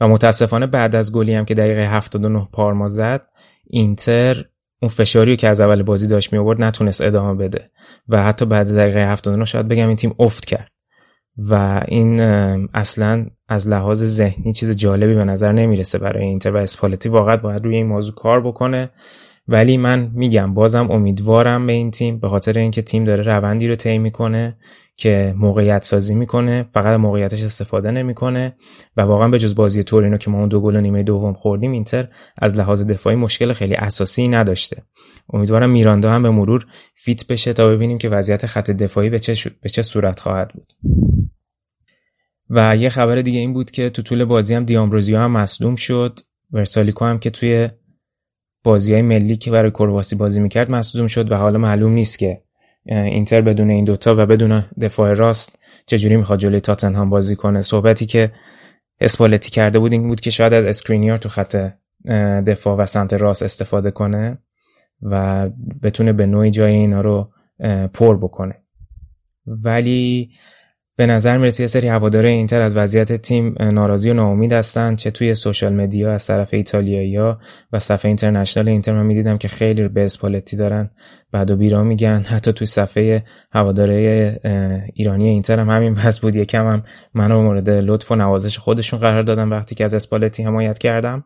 [0.00, 3.26] و متاسفانه بعد از گلی هم که دقیقه 79 پارما زد
[3.66, 4.44] اینتر
[4.82, 7.70] اون فشاری که از اول بازی داشت می آورد نتونست ادامه بده.
[8.08, 10.75] و حتی بعد دقیقه 79 شاید بگم این تیم افت کرد.
[11.38, 12.20] و این
[12.74, 17.08] اصلا از لحاظ ذهنی چیز جالبی به نظر نمی‌رسه برای اینتر و اسپالتی.
[17.08, 18.90] واقعا باید روی این موضوع کار بکنه.
[19.48, 23.76] ولی من میگم بازم امیدوارم به این تیم به خاطر اینکه تیم داره روندی رو
[23.76, 24.56] طی می‌کنه.
[24.96, 28.56] که موقعیت سازی می‌کنه فقط موقعیتش استفاده نمی‌کنه
[28.96, 32.08] و واقعا به جز بازی تورینو که ما اون دو گل نیمه دوم خوردیم اینتر
[32.38, 34.82] از لحاظ دفاعی مشکل خیلی اساسی نداشته.
[35.32, 39.50] امیدوارم میراندا هم به مرور فیت بشه تا ببینیم که وضعیت خط دفاعی به چه,
[39.62, 40.72] به چه صورت خواهد بود.
[42.50, 46.20] و یه خبر دیگه این بود که تو طول بازی هم دیامبروزیو هم مصدوم شد.
[46.52, 47.68] ورسالیکو هم که توی
[48.64, 52.45] بازی های ملی که برای کرواسی بازی می‌کرد مصدوم شد و حالا معلوم نیست که
[52.88, 58.06] اینتر بدون این دوتا و بدون دفاع راست چجوری می‌خواد جلوی تاتنهام بازی کنه؟ صحبتی
[58.06, 58.32] که
[59.00, 61.72] اسپالتی کرده بود این بود که شاید از اسکرینیار تو خط
[62.46, 64.38] دفاع و سمت راست استفاده کنه
[65.02, 65.48] و
[65.82, 67.30] بتونه به نوعی جای اینا رو
[67.94, 68.54] پر بکنه.
[69.46, 70.30] ولی
[70.98, 75.10] به نظر می‌رسه یه سری هواداره اینتر از وضعیت تیم ناراضی و ناامید هستن؟ چه
[75.10, 77.18] توی social media از طرف ایتالیایی
[77.72, 80.90] و صفحه اینترنشنال اینتر من می‌دیدم که خیلی به اسپالتی دارن
[81.32, 82.22] بعد و بیرا میگن.
[82.32, 84.40] حتی توی صفحه هواداره
[84.94, 86.36] ایرانی اینتر هم همین بس بود.
[86.36, 86.82] یکم هم
[87.14, 91.24] منو مورد لطف و نوازش خودشون قرار دادم وقتی که از اسپالتی حمایت کردم.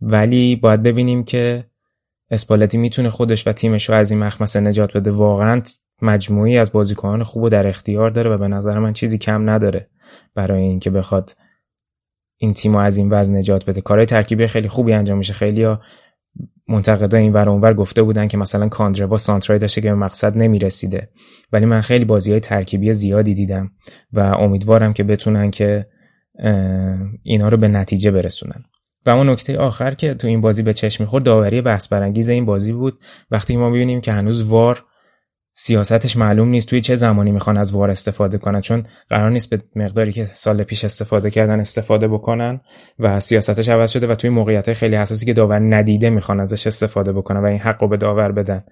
[0.00, 1.64] ولی باید ببینیم که
[2.30, 5.10] اسپالتی می‌تونه خودش و تیمش رو از این مخمسه نجات بده.
[5.10, 5.62] واقعا
[6.02, 9.90] مجموعی از بازیکنان خوب و در اختیار داره و به نظر من چیزی کم نداره
[10.34, 11.36] برای اینکه بخواد
[12.36, 13.80] این تیم از این وضع نجات بده.
[13.80, 15.32] کارهای ترکیبی خیلی خوبی انجام میشه.
[15.32, 15.80] خیلی ها
[16.68, 21.08] منتقدا این ور اونور گفته بودن که مثلا کاندروا سانترای داشته که به مقصد نمی‌رسیده.
[21.52, 23.70] ولی من خیلی بازی های ترکیبی زیادی دیدم
[24.12, 25.86] و امیدوارم که بتونن که
[27.22, 28.64] اینا رو به نتیجه برسونن.
[29.06, 32.46] و اون نکته آخر که تو این بازی به چشم می‌خورد داوری بحث برانگیز این
[32.46, 32.98] بازی بود.
[33.30, 34.84] وقتی ما ببینیم که هنوز وار
[35.54, 39.62] سیاستش معلوم نیست توی چه زمانی می‌خوان از وار استفاده کنن چون قرار نیست به
[39.76, 42.60] مقداری که سال پیش استفاده کردن استفاده بکنن
[42.98, 47.12] و سیاستش عوض شده و توی موقعیت خیلی حساسی که داور ندیده می‌خوان ازش استفاده
[47.12, 48.64] بکنن و این حق رو به داور بدن.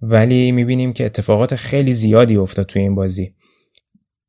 [0.00, 3.34] ولی می‌بینیم که اتفاقات خیلی زیادی افتاد توی این بازی.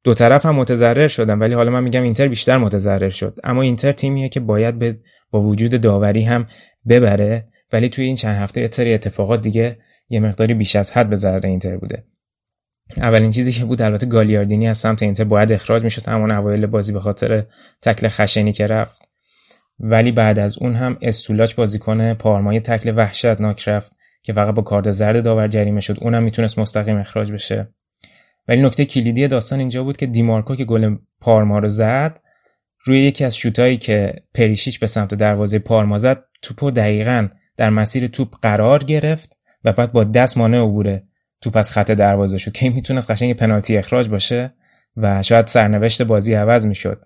[0.04, 3.38] دو طرف هم متضرر شدن ولی حالا من میگم اینتر بیشتر متضرر شد.
[3.44, 5.00] اما اینتر تیمیه که باید به
[5.32, 6.48] با وجود داوری هم
[6.90, 7.48] ببره.
[7.74, 9.78] ولی توی این چند هفته یه اتفاقات دیگه
[10.10, 12.04] یه مقداری بیش از حد به ضرر اینتر بوده.
[12.98, 16.94] اولین چیزی که بود البته گالیاردینی از سمت اینتر باید اخراج می‌شد همون اوایل بازی
[16.94, 17.46] به خاطر
[17.82, 19.02] تکل خشنی که رفت.
[19.80, 24.92] ولی بعد از اون هم استولاچ بازیکن پارمای تکل وحشتناک رفت که فقط با کارت
[24.92, 25.98] زرد داور جریمه شد.
[26.02, 27.68] اونم می‌تونست مستقیم اخراج بشه.
[28.48, 32.20] ولی نکته کلیدی داستان اینجا بود که دیمارکو که گل پارما رو زد
[32.84, 37.28] روی یکی از شوتایی که پریشیچ به سمت دروازه پارما زد توپو دقیقا
[37.58, 39.36] در مسیر توپ قرار گرفت.
[39.68, 41.02] و بعد با دست مانع عبور
[41.41, 44.53] توپ از خط دروازه شد که می‌تونست قشنگ پنالتی اخراج باشه
[44.98, 47.06] و شاید سرنوشت بازی عوض می‌شد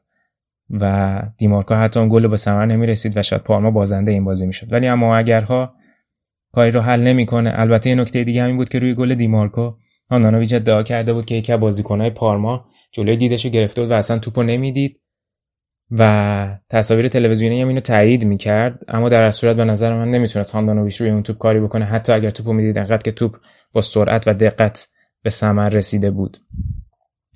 [0.69, 4.73] و دیمارکا حتی اون گل به ثمر نمی‌رسید و شاید پارما بازنده این بازی می‌شد.
[4.73, 5.73] ولی اما اگرها
[6.53, 9.73] کاری رو حل نمی‌کنه البته یه نکته دیگه همین بود که روی گل دیمارکو
[10.09, 13.93] هاندانویچ ادعا کرده بود که یکی از بازیکنهای پارما جلوی دیدش رو گرفته بود و
[13.93, 15.01] اصلا توپو نمی‌دید.
[15.91, 20.51] و تصاویر تلویزیونی هم اینو تایید می‌کرد اما در اصل صورت به نظر من نمی‌تونست
[20.51, 21.85] هاندانویچ روی اون توپ کاری بکنه.
[21.85, 23.38] حتی اگر توپو می‌دید انقدر که توپ
[23.73, 24.89] با سرعت و دقت
[25.23, 26.38] به ثمر رسیده بود.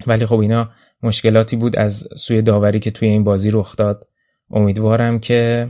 [0.08, 0.70] ولی خب اینا
[1.04, 4.08] مشکلاتی بود از سوی داوری که توی این بازی رخ داد.
[4.52, 5.70] امیدوارم که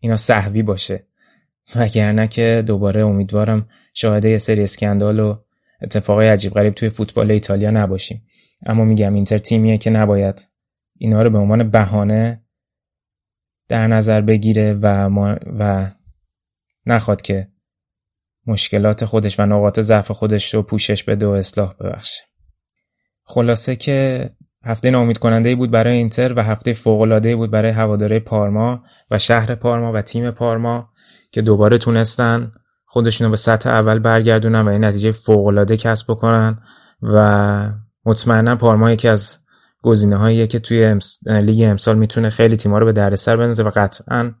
[0.00, 1.06] اینا صحوی باشه.
[1.76, 5.36] وگرنه که دوباره امیدوارم شاهده یه سری اسکندال و
[5.82, 8.22] اتفاقای عجیب غریب توی فوتبال ایتالیا نباشیم.
[8.66, 10.53] اما میگم اینتر تیمیه که نباید
[11.04, 12.44] اینا رو به عنوان بهانه
[13.68, 15.90] در نظر بگیره و, ما و
[16.86, 17.48] نخواد که
[18.46, 22.22] مشکلات خودش و نقاط ضعف خودش رو پوشش بده و اصلاح ببخشه.
[23.24, 24.30] خلاصه که
[24.64, 29.54] هفته ناامید کننده بود برای اینتر و هفته فوق بود برای هواداره پارما و شهر
[29.54, 30.90] پارما و تیم پارما
[31.32, 32.52] که دوباره تونستن
[32.84, 36.58] خودشونو به سطح اول برگردونن و این نتیجه فوق کسب بکنن
[37.02, 37.72] و
[38.04, 39.43] مطمئنا پارما یکی از
[39.84, 41.18] گزینه هاییه که توی امس...
[41.26, 44.32] لیگ امسال می‌تونه خیلی تیم‌ها رو به دردسر بندازه و قطعا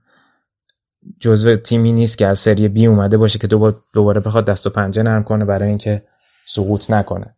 [1.20, 4.70] جزو تیمی نیست که از سری بی اومده باشه که دوباره دوباره بخواد دست و
[4.70, 6.02] پنجه نرم کنه برای اینکه
[6.46, 7.36] سقوط نکنه.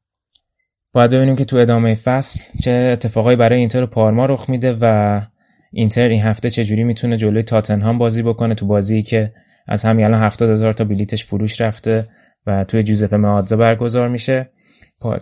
[0.93, 5.21] باید ببینیم که تو ادامه فصل چه اتفاقایی برای اینتر و پارما رخ میده و
[5.73, 9.33] اینتر این هفته چجوری می‌تونه جلوی تاتنهام بازی بکنه تو بازی که
[9.69, 12.09] از همین الان هفتاد هزار تا بلیتش فروش رفته
[12.47, 14.51] و توی جوزپه معادزه برگزار میشه.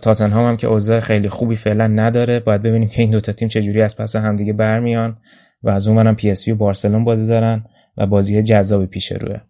[0.01, 2.39] تاتنهام هم که اوضاع خیلی خوبی فعلا نداره.
[2.39, 5.17] باید ببینیم که این دوتا تیم چجوری از پس همدیگه برمیان
[5.63, 7.65] و از اونورم پی اس وی و بارسلون بازی دارن
[7.97, 9.41] و بازی جذابی پیش روه.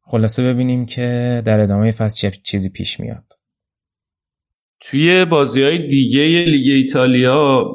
[0.00, 3.24] خلاصه ببینیم که در ادامه فصل چه چیزی پیش میاد.
[4.80, 7.74] توی بازی های دیگه لیگ ایتالیا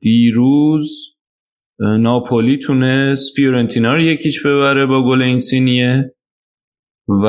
[0.00, 1.12] دیروز
[1.78, 6.14] ناپولی تونست فیورنتینا رو یک هیچ ببره با گل اینسینیه.
[7.08, 7.26] و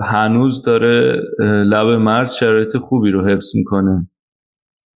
[0.00, 4.10] هنوز داره لب مرز شرایط خوبی رو حفظ می‌کنه.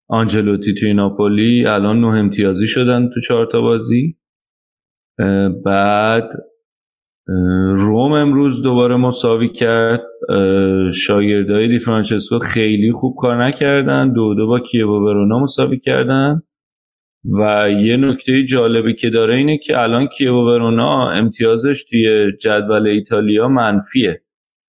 [0.08, 4.16] آنجلوتی توی ناپولی الان نه امتیازی شدن تو چهارتا بازی.
[5.64, 6.30] بعد
[7.76, 10.02] روم امروز دوباره مساوی کرد.
[10.94, 14.12] شاگردای دی فرانچسکو خیلی خوب کار نکردن.
[14.12, 16.42] دو دو با کیو و ورونا مساوی کردن.
[17.32, 23.48] و یه نکته جالبی که داره اینه که الان کیو ورونا امتیازش توی جدول ایتالیا
[23.48, 24.22] منفیه.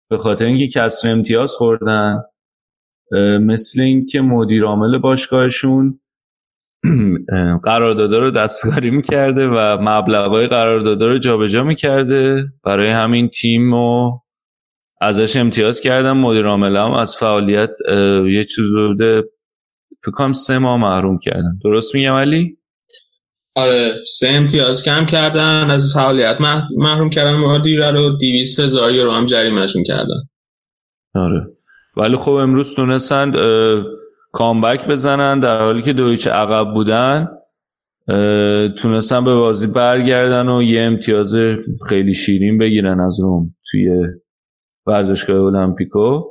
[0.10, 2.24] به خاطر اینکه کسر امتیاز خوردن
[3.42, 6.00] مثل اینکه مدیر عامل باشگاهشون
[7.64, 12.46] قراردادا رو دستکاری می‌کرده و مبلغای قراردادا رو جابجا می‌کرده.
[12.64, 14.20] برای همین تیم و
[15.02, 16.12] ازش امتیاز کردن.
[16.12, 17.70] مدیر عامل هم از فعالیت
[18.26, 19.24] یه چیز بوده
[20.08, 21.60] فکر سه ماه محروم کردن.
[21.64, 22.58] درست میگم علی؟
[23.56, 26.38] آره سه امتیاز کم کردن از فعالیت
[26.78, 30.22] محروم کردن مدیر رو 200 هزار یورو هم جریمهشون کردن.
[31.16, 31.48] آره.
[31.98, 33.32] ولی خب امروز تونستن
[34.32, 37.28] کامبک بزنن در حالی که دویچ عقب بودن
[38.78, 41.36] تونستن به بازی برگردن و یه امتیاز
[41.90, 43.90] خیلی شیرین بگیرن از روم توی
[44.86, 46.24] ورزشگاه المپیکو.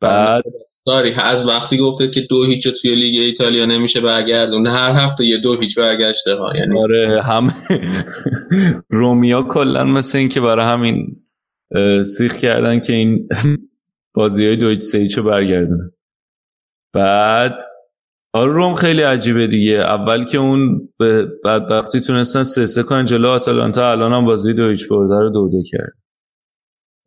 [0.00, 0.44] بعد
[0.88, 5.38] ساری از وقتی گفته که دو هیچ توی لیگ ایتالیا نمیشه برگردون هر هفته یه
[5.38, 7.54] دو هیچ برگشته ها یعنی آره هم
[8.90, 11.16] رومیا کلا مثل این که برای همین
[12.04, 13.28] سیخ کردن که این
[14.16, 15.90] بازی های دو سه هیچ برگردونه.
[16.94, 17.62] بعد
[18.32, 19.74] آره روم خیلی عجیبه دیگه.
[19.74, 20.88] اول که اون
[21.44, 25.30] بعد وقتی تونستن سه سه کنن جلو آتالانتا الان هم بازی دو هیچ برده رو
[25.30, 25.92] دو دو کرد.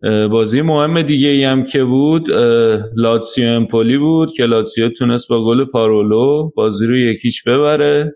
[0.04, 2.32] بازی مهم دیگه ای هم که بود
[2.96, 8.16] لاتسیو امپولی بود که لاتسیو تونست با گل پارولو بازی رو یکیچ ببره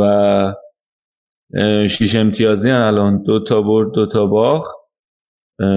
[0.00, 0.54] و
[1.88, 4.76] شیش امتیازی هن الان دو تا برد دو تا باخت.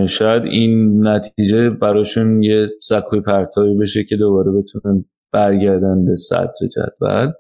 [0.08, 7.32] شاید این نتیجه براشون یه سکوی پرتابی بشه که دوباره بتونن برگردن به صدر جدول.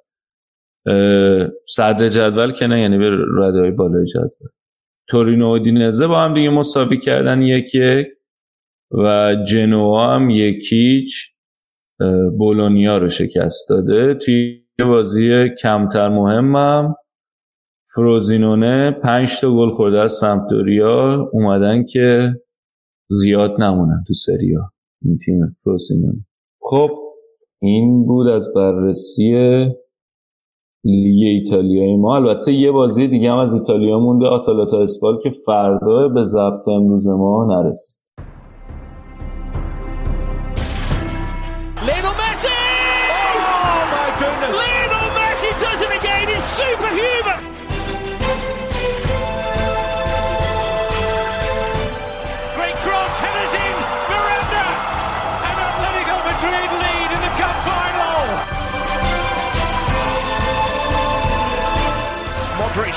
[1.67, 4.49] صدر جدول که نه یعنی به رده های بالای جدول.
[5.09, 8.07] تورینو و دینزه با هم دیگه مساوی کردن یک یک
[8.91, 11.13] و جنوا هم یکیچ
[12.37, 14.13] بولونیا رو شکست داده.
[14.13, 16.95] توی بازی کمتر مهمم
[17.95, 22.33] فروزینونه پنج تا گل خورده از سمپدوریا اومدن که
[23.09, 24.71] زیاد نمونن تو سریا
[25.01, 26.25] این تیم فروزینونه.
[26.61, 26.89] خب
[27.61, 29.33] این بود از بررسی
[30.83, 32.15] لیگ ایتالیایی ما.
[32.15, 37.07] البته یه بازی دیگه هم از ایتالیا مونده آتالاتا اسپال که فردا به ضبط امروز
[37.07, 37.98] ما نرسید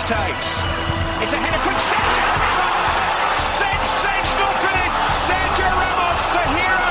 [0.04, 0.50] Takes.
[1.22, 3.44] It's a header from Sergio Ramos.
[3.62, 4.94] Sensational finish.
[5.26, 6.88] Sergio Ramos, the hero.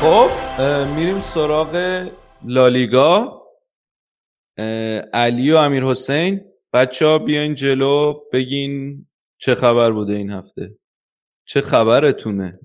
[0.00, 0.30] خب
[0.96, 1.72] میریم سراغ
[2.44, 3.42] لالیگا
[5.14, 6.40] علی و امیر حسین
[6.72, 9.06] بچه ها بیاین جلو بگین
[9.38, 10.78] چه خبر بوده این هفته
[11.48, 12.60] چه خبرتونه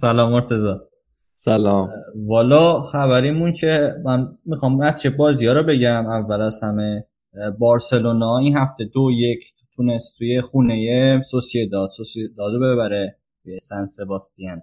[0.00, 0.78] سلام مرتضی
[1.38, 1.90] سلام.
[2.16, 6.06] والا خبریمون که من می‌خوام نتیجه بازی ها رو بگم.
[6.06, 7.04] اول از همه
[7.58, 9.44] بارسلونا این هفته دو یک
[9.76, 11.90] تونست توی خونه سوسیداد.
[11.90, 14.62] سوسیداد رو ببره به سن سباستین.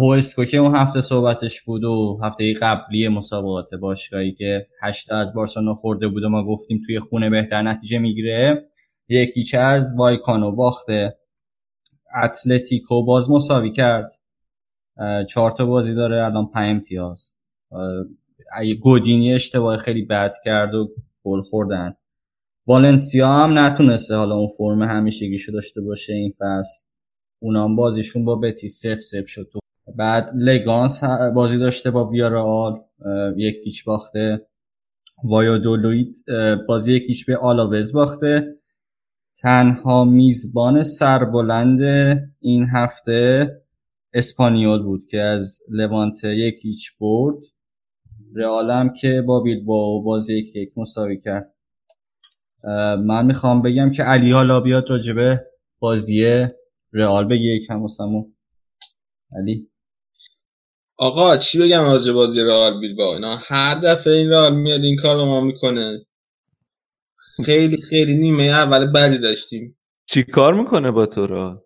[0.00, 5.74] هوسکو که اون هفته صحبتش بود و هفته قبلی مسابقات باشگاهی که هشت از بارسلونا
[5.74, 8.68] خورده بود و ما گفتیم توی خونه بهتر نتیجه می‌گیره
[9.08, 11.16] یکیچه از وایکانو باخته.
[12.22, 14.19] اتلتیکو باز مساوی کرد.
[15.28, 17.32] چهار تا بازی داره الان پنج امتیاز.
[18.82, 20.88] گودینی اشتباه خیلی بد کرد و
[21.24, 21.94] گل خوردن.
[22.66, 26.84] والنسیا هم نتونسته حالا اون فرم همیشگیشو داشته باشه این فصل.
[27.42, 29.58] اونا هم بازیشون با بتی سف سف شد تو.
[29.96, 31.04] بعد لگانس
[31.34, 32.80] بازی داشته با ویارال
[33.36, 34.46] یک هیچ باخته.
[35.24, 36.24] وایادولوید
[36.68, 38.56] بازی یک هیچ به آلاوز باخته.
[39.38, 41.80] تنها میزبان سربلند
[42.40, 43.56] این هفته
[44.12, 47.36] اسپانیول بود که از لوانته یک هیچ برد
[48.36, 51.54] رئالم که با بیلبائو بازی یک یک مساوی کرد.
[52.98, 55.46] من می‌خوام بگم که علی حالا بیاد راجبه
[55.78, 56.46] بازی
[56.92, 58.36] رئال بگه یکم واسمون.
[59.38, 59.70] علی.
[60.96, 65.16] آقا چی بگم راجع بازی رئال بیلبائو؟ اینا هر دفعه این رئال میاد این کار
[65.16, 66.06] رو ما می‌کنه.
[67.44, 69.78] خیلی خیلی نیمه اول بدی داشتیم.
[70.06, 71.64] چی کار می‌کنه با تو را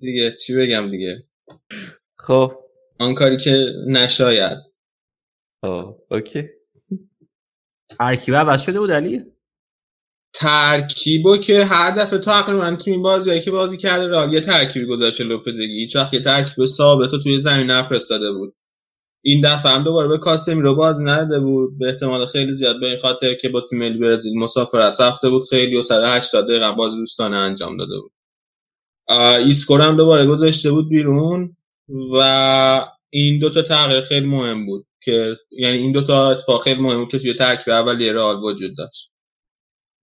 [0.00, 1.24] دیگه چی بگم دیگه؟
[2.18, 2.52] خب.
[2.98, 4.58] آن کاری که نشاید.
[5.62, 6.48] آه، اوکی.
[7.98, 9.24] ترکیب عوض شده بود علی؟
[10.34, 15.24] ترکیبو که هر دفعه تقریبا تو این بازی که بازی کرده رئال یه ترکیبی گذاشته
[15.24, 18.54] لوپدگی هیچ وقت یه ترکیب ثابت توی زمین نفرستاده بود.
[19.22, 21.78] این دفعه هم دوباره به کاسمیرو بازی نداده بود.
[21.78, 25.48] به احتمال خیلی زیاد به این خاطر که با تیم ملی برزیل مسافرت رفته بود.
[25.50, 28.12] خیلی و 180 دقیقه بازی دوستانه انجام داده بود.
[29.10, 31.56] ایسکور هم دوباره گذاشته بود بیرون
[32.12, 37.10] و این دوتا تغییر خیلی مهم بود که یعنی این دوتا اتفاق خیلی مهم بود
[37.10, 39.10] که توی ترکیب اولیه رئال وجود داشت.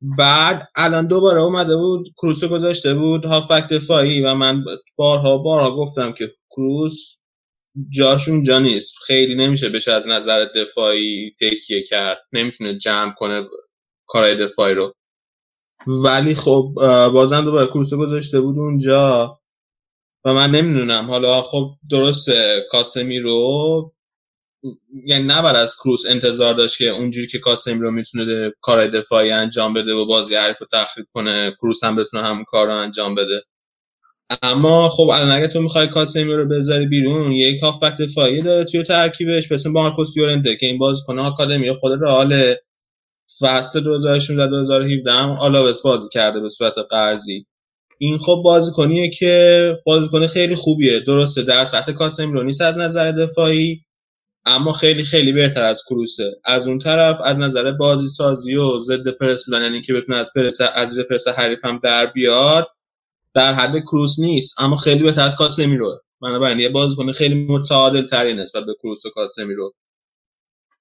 [0.01, 4.63] بعد الان دوباره اومده بود کروس رو گذاشته بود هافبک دفاعی و من
[4.95, 7.15] بارها بارها گفتم که کروس
[7.89, 8.93] جاش اونجا نیست.
[9.05, 12.17] خیلی نمیشه بشه از نظر دفاعی تکیه کرد.
[12.33, 13.47] نمی‌تونه جمع کنه
[14.07, 14.93] کارهای دفاعی رو.
[15.87, 16.73] ولی خب
[17.13, 19.39] بازم دوباره کروس رو گذاشته بود اونجا.
[20.25, 21.05] و من نمی‌دونم.
[21.09, 23.93] حالا خب درسته کاسمی رو
[25.05, 29.73] یعنی نباید از کروس انتظار داشت که اونجوری که کاسمی رو می‌تونه کارهای دفاعی انجام
[29.73, 33.43] بده و بازی حریف رو تخریب کنه کروس هم بتونه همون کار رو انجام بده.
[34.41, 38.83] اما خب الان اگه تو می‌خوای کاسمی رو بذاری بیرون یک هافبک دفاعی داره توی
[38.83, 42.55] ترکیبش اسم مارکوس یورنته که این بازیکن آکادمی خود رئال
[43.39, 47.45] فصل 2016 2017 هم آلاوس بازی کرده به صورت قرضی.
[47.97, 50.99] این خب بازیکنیه که بازیکن خیلی خوبیه.
[50.99, 53.81] درسته در سطح کاسمیرو نیست از نظر دفاعی
[54.45, 56.31] اما خیلی خیلی بهتر از کروسه.
[56.45, 60.33] از اون طرف از نظر بازی سازی و ضد پرس بودن یعنی که بتونه از
[60.35, 62.67] پرس از پرس حریف هم در بیاد
[63.33, 64.55] در حد کروس نیست.
[64.57, 69.09] اما خیلی بهتر از کاسمیرو بنابراین یه بازیکن خیلی متعادل تری نسبت به کروس و
[69.09, 69.73] کاسمیرو.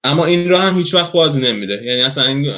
[0.06, 1.84] اما این رو هم هیچ وقت بازی نمیده.
[1.84, 2.52] یعنی اصلا این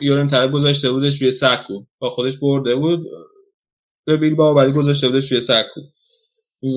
[0.00, 1.84] یورن طرف گذاشته بودش روی سکو.
[1.98, 3.06] با خودش برده بود
[4.04, 5.80] به بیلبائو ولی گذاشته بودش روی سکو.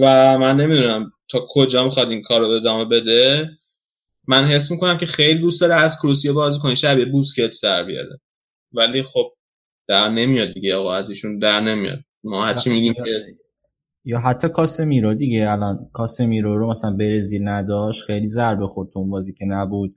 [0.01, 3.49] و من نمی‌دونم تا کجا می‌خواد این کار رو ادامه بده.
[4.27, 6.75] من حس می‌کنم که خیلی دوست داره از کروسی بازی کنه.
[6.75, 8.19] شبیه بوسکتس در بیاره.
[8.73, 9.33] ولی خب
[9.87, 11.99] در نمیاد دیگه آقا از ایشون در نمیاد.
[12.23, 13.01] ما هرچی میگیم که
[14.05, 15.51] یا حتی کاسمیرو دیگه.
[15.51, 18.03] الان کاسمیرو رو مثلا برزیل نداشت.
[18.03, 19.95] خیلی ضربه خورد تو اون بازی که نبود.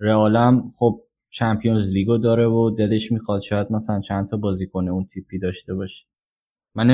[0.00, 1.00] رئالم خب
[1.30, 5.74] چمپیونز لیگو داره و دلش می‌خواد شاید مثلا چند تا بازی کنه اون تیپی داشته
[5.74, 6.04] باشه.
[6.74, 6.86] من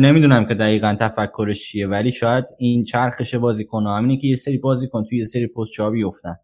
[0.00, 5.04] نمی‌دونم که دقیقا تفکرش چیه ولی شاید این چرخش بازیکن همینه که یه سری بازیکن
[5.04, 6.36] توی یه سری پست جا بیفتن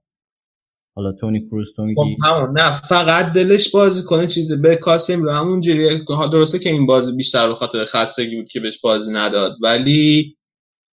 [0.97, 5.33] حالا تونی کروز تو میگی همون نه فقط دلش بازی کنه چیز به کاسم رو
[5.33, 9.57] همون جوریه درسته که این بازی بیشتر به خاطر خستگی بود که بهش بازی نداد
[9.63, 10.37] ولی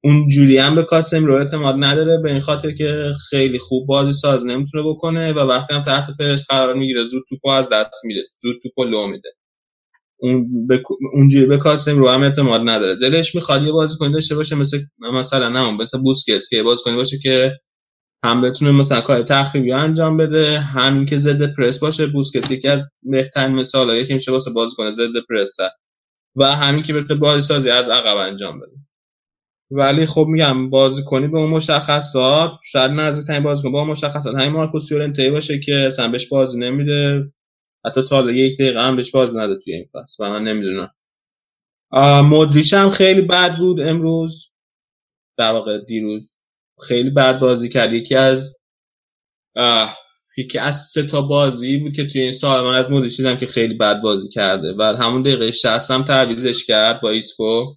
[0.03, 4.11] اون جوری هم به کاسم رو اعتماد نداره به این خاطر که خیلی خوب بازی
[4.13, 8.21] ساز نمی‌تونه بکنه و وقتی هم تحت پرس قرار می‌گیره زود توپو از دست میده
[8.41, 9.29] زود توپو لو میده.
[10.19, 12.95] اون به اونجوری به کاسم رو هم اعتماد نداره.
[12.95, 14.79] دلش می‌خواد یه بازیکن داشته باشه مثل
[15.13, 17.51] مثلا نه مثل بوسکتس که بازیکن باشه که
[18.25, 22.07] هم بتونه مثلا کار تخریبی انجام بده همین که ضد پرس باشه.
[22.07, 25.57] بوسکتس یکی از بهترین مثالایی که میشه واسه بازیکن ضد پرس
[26.35, 28.71] و همین که بتونه بازی سازی از عقب انجام بده.
[29.75, 34.51] ولی خب میگم بازی کنی به اون مشخصات شاید نزدیکترین بازیکن با اون مشخصات همین
[34.51, 37.33] مارکوس یورنته باشه که اصلا بهش بازی نمیده.
[37.85, 40.23] حتی تا یک دقیقه هم بهش بازی نده توی این فصل.
[40.23, 40.91] و من نمی‌دونم.
[42.29, 44.49] مدریش هم خیلی بد بود امروز.
[45.37, 46.33] در واقع دیروز
[46.87, 47.93] خیلی بد بازی کرد.
[47.93, 48.55] یکی از
[50.37, 53.45] یکی از سه تا بازی بود که توی این سال من از مدریش دیدم که
[53.45, 54.75] خیلی بد بازی کرده.
[54.79, 57.75] و همون دقیقه 60 هم تعویزش کرد با ایسکو.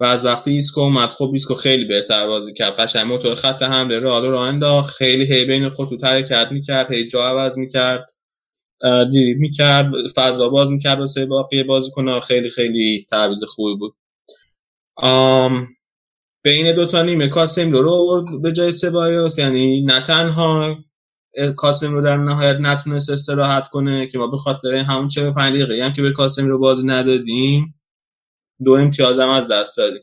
[0.00, 2.76] و از وقتی ایسکو اومد خب ایسکو خیلی بهتر بازی کرد.
[2.76, 4.94] قشنگ موتور خط حمله رئال رو انداخت.
[4.94, 8.06] خیلی هی بین خطوط حرکت می‌کرد هی جا عوض می‌کرد.
[9.38, 12.20] می‌کرد فضا باز می‌کرد واسه باقی بازیکن‌ها.
[12.20, 13.94] خیلی خیلی تعویض خوبی بود.
[14.96, 15.68] آم
[16.44, 19.38] بین دو تا نیمه کاسم رو به جای سبایوس.
[19.38, 20.76] یعنی نه تنها
[21.56, 25.92] کاسم رو در نهایت نتونست استراحت کنه که ما به خاطر همون 45 دقیقه هم
[25.92, 27.74] که به کاسم رو بازی ندادیم
[28.64, 30.02] دو امتیاز هم از دست دادیم.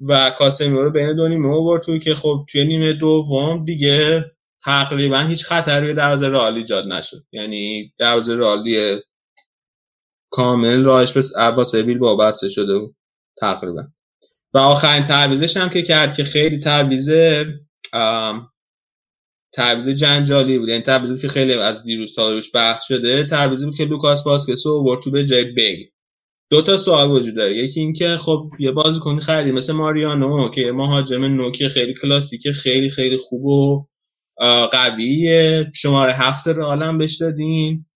[0.00, 4.24] و کاسمیرو رو بین دو نیمه آورد توی که خب توی نیمه دوم دیگه
[4.64, 7.24] تقریبا هیچ خطری روی دروازه رئال ایجاد نشد.
[7.32, 8.96] یعنی دروازه رئالی
[10.30, 12.96] کامل راهش به عباس بیل با بسته شده بود
[13.40, 13.84] تقریبا.
[14.54, 17.10] و آخرین تعویزش هم که کرد که خیلی تعویز
[19.52, 20.68] تعویز جنجالی بود.
[20.68, 24.26] یعنی تعویزی بود که خیلی از دیروز تا روش بحث شده تعویزی بود که لوکاس
[24.26, 25.90] واسکس رو آورد به جای بیل
[26.50, 27.56] دو تا سوال وجود داره.
[27.56, 33.16] یکی اینکه خب یه بازیکن خریدی مثل ماریانو که مهاجم نوکی خیلی کلاسیک خیلی خیلی
[33.16, 33.86] خوب و
[34.72, 35.72] قویه.
[35.74, 37.86] شماره هفت رو عالم بهش دادین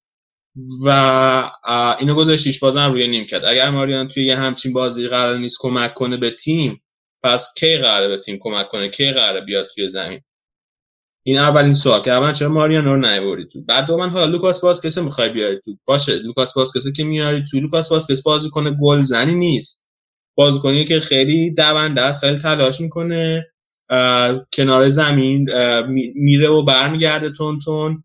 [0.85, 1.51] و
[2.01, 6.17] اینو گذاشتیش بازم روی نیمکت اگر ماریان توی یه همچین بازی قرار نیست کمک کنه
[6.17, 6.83] به تیم
[7.23, 10.21] پس کی قراره به تیم کمک کنه؟ کی قراره بیاد توی زمین؟
[11.25, 14.99] این اولین سوال که اول چرا ماریانو رو نیوردی تو؟ بعد دوم حالا لوکاس واسکس
[14.99, 19.87] می‌خوای بیاری تو؟ باشه لوکاس واسکس که میاری تو؟ لوکاس واسکس بازیکن گل زنی نیست.
[20.35, 23.47] بازیکنی که خیلی دونده است خیلی تلاش می‌کنه
[24.53, 25.51] کنار زمین
[26.15, 28.03] میره و برمیگرده تون تون.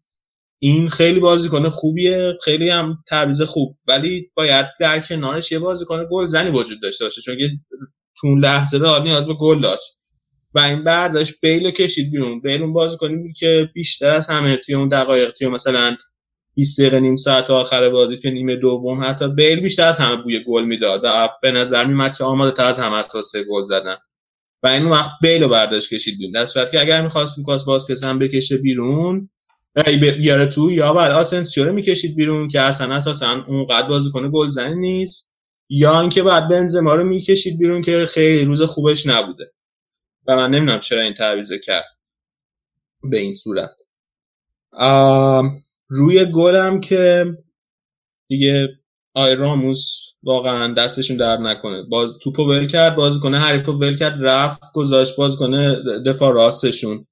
[0.59, 3.77] این خیلی بازیکن خوبیه خیلی هم تعویض خوب.
[3.87, 7.49] ولی باید در کنارش یه بازیکن گل زنی وجود داشته باشه چون که
[8.19, 9.97] تو لحظه رئال نیاز به گل داشت.
[10.57, 12.41] و این برداشت بیل رو کشید بیرون.
[12.41, 15.97] بیل اون بازیکنی که بیشتر از همه توی اون دقایق توی مثلا
[16.55, 20.43] 20 دقیقه نیم ساعت آخر بازی که نیمه دوم حتی بیل بیشتر از همه بوی
[20.47, 21.01] گل می‌داد.
[21.03, 23.97] و به نظر میمد که آماده تر از همه اساسه گل زدن.
[24.63, 26.33] و اونوقت بیل رو برداشت کشید بیرون.
[26.33, 29.29] در صورتی که اگر می‌خواست لوکاس واسکس هم بکشه بیرون
[30.19, 35.33] بیاره تو یا باید آسنسیو رو می‌کشید بیرون که اصلا اساسا اونقدر بازیکن گلزنی نیست
[35.69, 39.51] یا اینکه باید بنزما رو می‌کشید بیرون که خیلی روز خوبش نبوده.
[40.27, 41.97] و من نمی‌دونم چرا این تعویض کرد
[43.03, 43.75] به این صورت.
[45.89, 47.25] روی گلم که
[48.27, 48.67] دیگه
[49.13, 49.93] آی راموس
[50.23, 51.83] واقعا دستشون درد نکنه.
[51.83, 55.75] باز توپو ول کرد بازی کنه حریفو ول کرد رفت گذاشت باز کنه
[56.05, 57.07] دفاع راستشون.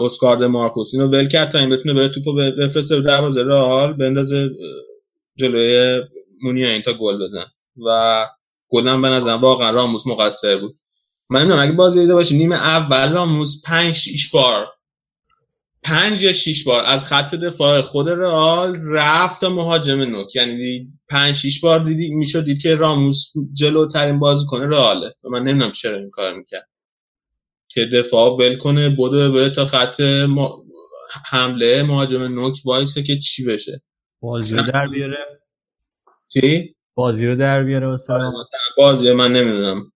[0.00, 4.50] اسکار مارکوس اینو ول کرد تا این بتونه بره توپو بفرسته به دروازه رئال بندازه
[5.36, 6.00] جلوی
[6.42, 7.46] مونیا این تا گل بزن.
[7.86, 8.26] و
[8.68, 10.79] گلم به نظرم واقعا راموس مقصر بود.
[11.30, 14.66] من نمی‌دونم اگه بازی دیده باشی نیمه اول راموس 5 6 بار.
[15.82, 16.84] 5 یا 6 بار.
[16.84, 20.36] از خط دفاع خود رئال رفت تا مهاجم نوک.
[20.36, 25.14] یعنی 5 6 بار دیدی می‌شد دید که راموس جلوترین بازیکن رئاله.
[25.24, 26.68] و من نمی‌دونم چرا این کارو می‌کرد.
[27.68, 30.64] که دفاع ول کنه بدو بره تا خط ما...
[31.24, 33.82] حمله مهاجم نوک وایسه که چی بشه.
[34.20, 35.16] بازی رو در بیاره.
[36.28, 38.30] چی؟ بازی رو در بیاره مثلا.
[38.30, 39.92] مثلا بازی من نمی‌دونم.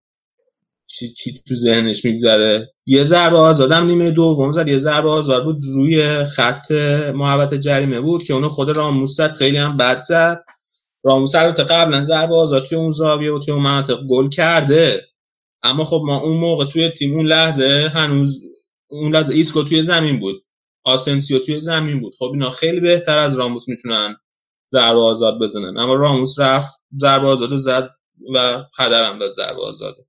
[0.98, 4.68] چی, چی تو ذهنش میگذره؟ یه ضربه آزادم نیمه دوم زد.
[4.68, 6.70] یه ضربه آزاد بود روی خط
[7.14, 10.44] محوط جریمه بود که اونو خود راموس زد خیلی هم بد زد.
[11.04, 15.02] راموس البته قبلا ضربه آزاد توی اون زاویه و توی اون مناطق گل کرده.
[15.62, 18.42] اما خب ما اون موقع توی تیم اون لحظه هنوز
[18.90, 20.44] اون لحظه ایسکو توی زمین بود.
[20.84, 22.14] آسنسیو توی زمین بود.
[22.18, 24.16] خب اینا خیلی بهتر از راموس می‌تونن
[24.72, 25.78] ضربه آزاد بزنن.
[25.78, 27.90] اما راموس رفت ضربه آزاد زد
[28.34, 30.03] و هدرم داد ضربه آزاده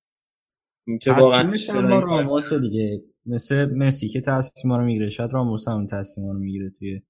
[0.88, 3.04] این که واقعا با راموس دیگه.
[3.26, 5.10] مثل مسی که تصمیم رو می‌گیره.
[5.10, 7.02] شاید راموس هم تصمیم رو می‌گیره توی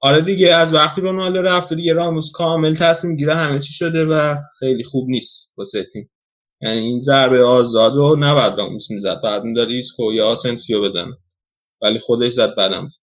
[0.00, 4.34] آره دیگه از وقتی رونالدو رفت دیگه راموس کامل تصمیم گیره همه چی شده و
[4.58, 6.10] خیلی خوب نیست واسه تیم.
[6.60, 9.20] یعنی این ضربه آزاد رو نباید راموس می‌زد.
[9.24, 11.16] باید می‌داد ایسکو یا آسنسیو بزنه.
[11.82, 13.00] ولی خودش زد بعدم زد.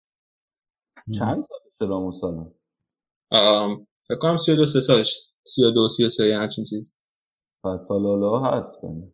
[1.19, 5.15] چند سالشه راموس الان فکر کنم 32 سه سالش.
[5.43, 6.93] 32 33 همچین چیز
[7.63, 8.81] پس حالا حالا هست.
[8.81, 9.11] بله.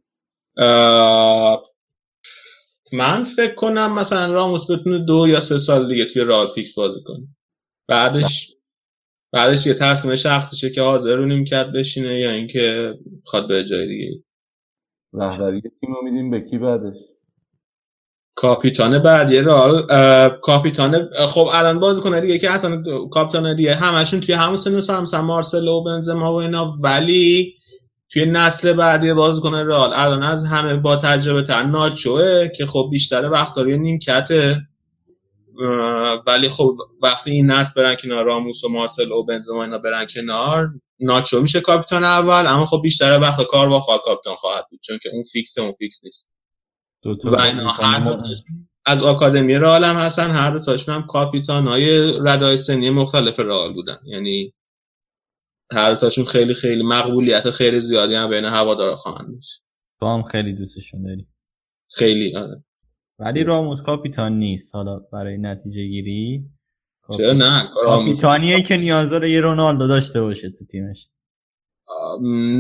[2.94, 7.04] من فکر کنم مثلا راموس بتونه دو یا سه سال دیگه توی رئال فیکس بازی
[7.06, 7.28] کنه.
[7.90, 8.54] بعدش
[9.34, 12.94] بعدش یه تصمیم شخصیشه که حاضره رو نیمکت بشینه یا اینکه
[13.26, 14.24] خواد به جای دیگه.
[15.14, 16.98] رهبری تیم رو میدیم به کی بعدش؟
[18.36, 24.20] کاپیتان بعدی رئال اه، کاپیتان خب الان بازی کنه دیگه که اصلا کاپیتان دیگه همشون
[24.20, 27.57] توی همون سن مثلا مارسلو و بنزما و اینا ولی
[28.10, 29.94] توی نسل بعدی بازی کنه رئال.
[29.94, 34.68] الان از همه با تجربه تر ناچوه که خب بیشتر وقت داره نیمکته.
[36.28, 40.70] ولی خب وقتی این نسل برن کنار راموس و مارسل و بنزما اینا برن کنار
[41.00, 45.24] ناچو میشه کاپیتان اول اما خب بیشتر وقتا کارواخال کاپیتان خواهد بود چون که اون
[45.24, 46.30] فیکس اون فیکس نیست.
[47.04, 50.96] دو تا و اینا هر دو تاشون از آکادمی رئال هم هستن هر دو تاشون
[50.96, 53.98] هم کاپیتان های رده‌های سنی مختلف رئال بودن.
[54.06, 54.54] یعنی
[55.72, 59.62] هر تاشون خیلی خیلی مقبولیت خیلی زیادی هم بین هوادارا خواهند داشت.
[60.00, 61.28] تو هم خیلی دوستشون داری.
[61.90, 62.64] خیلی آره.
[63.20, 64.76] ولی راموس کاپیتان نیست.
[64.76, 66.44] حالا برای نتیجه گیری.
[67.18, 71.08] چرا نه؟ کاپیتانیه که نیاز داره یه رونالدو داشته باشه تو تیمش.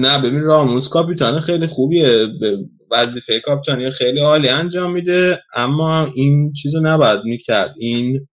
[0.02, 2.28] نه ببین راموس کاپیتان خیلی خوبیه.
[2.40, 2.58] به
[2.92, 5.44] وظیفه کاپیتانی خیلی عالی انجام میده.
[5.54, 7.74] اما این چیزو نباید می‌کرد.
[7.78, 8.28] این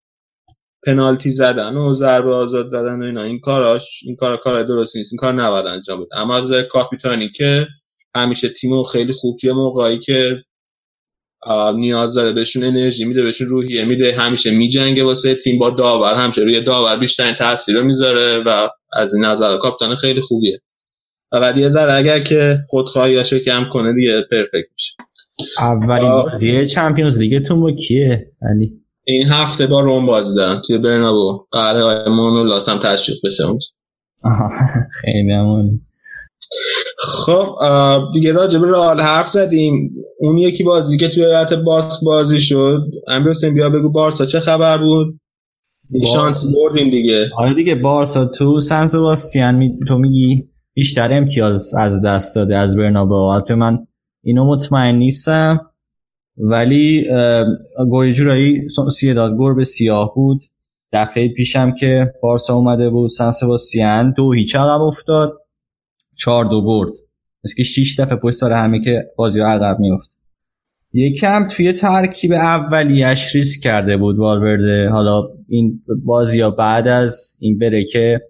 [0.85, 3.23] پنالتی زدن و ضربه آزاد زدن و اینا.
[3.23, 5.13] این کاراش این کار کار درست نیست.
[5.13, 6.17] این کار نباید انجام بده.
[6.17, 7.67] اما از کاپیتانی که
[8.15, 10.35] همیشه تیمو خیلی خوب توی موقعی که
[11.75, 16.13] نیاز داره بهشون انرژی میده بهشون روحیه میده همیشه میجنگه واسه تیم با داور.
[16.13, 20.59] همیشه روی داور بیشترین تاثیر رو می‌ذاره و از این نظر کاپیتان خیلی خوبیه.
[21.31, 24.93] و بعد یه ذره اگر که خودخواهیاشو کم کنه دیگه پرفکت میشه.
[25.59, 26.11] اولین.
[26.11, 31.45] بازی چمپیونز لیگتون با کیه؟ علی این هفته با روم بازی دارن توی برنابو.
[31.51, 33.43] قراره آقای مونولاس هم تشویق بشه.
[33.43, 33.67] اونجا
[34.23, 34.49] آها،
[35.01, 35.81] خیلی عالی
[36.99, 37.55] خب
[38.13, 39.91] دیگه راجع به رئال حرف زدیم.
[40.19, 42.81] اون یکی بازی که توی حالت باس بازی شد.
[43.07, 45.19] امیر حسین بیا بگو بارسا چه خبر بود؟
[46.13, 47.29] شانس بردیم دیگه.
[47.37, 49.79] آره دیگه بارسا تو سن سباستیان می...
[49.87, 53.13] تو میگی بیشتر امتیاز از دست داده از برنابو.
[53.13, 53.87] البته من
[54.23, 55.71] اینو مطمئن نیستم.
[56.37, 57.45] ولی اه،
[57.89, 60.41] گوی جورایی سیداد گربه سیاه بود.
[60.93, 65.33] دفعه پیشم که بارسا اومده بود سن سباستیان دو هیچ عقب افتاد
[66.17, 66.93] چهار دو برد.
[67.43, 70.15] مثل که شیش دفعه پشت سر همه که بازی رو عقب میفت
[70.93, 74.89] یکم توی ترکیب اولیش ریسک کرده بود والورده.
[74.89, 78.21] حالا این بازی ها بعد از این بره که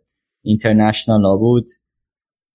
[0.44, 1.66] اینترنشنال ها بود.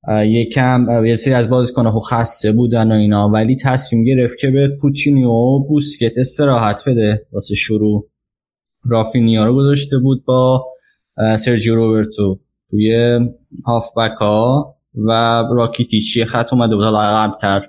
[0.09, 4.77] یکم یه سری از بازیکن خب خسته بودن و اینا ولی تصمیم گرفت که به
[4.83, 7.27] پوتینیو و بوسکت استراحت بده.
[7.33, 8.09] واسه شروع
[8.85, 10.67] رافینیا رو گذاشته بود با
[11.39, 12.39] سرجیو روبرتو
[12.71, 13.19] توی
[13.67, 15.11] هافبک ها و
[15.53, 17.67] راکیتیچ یه خط اومده بود حالا عقب‌تر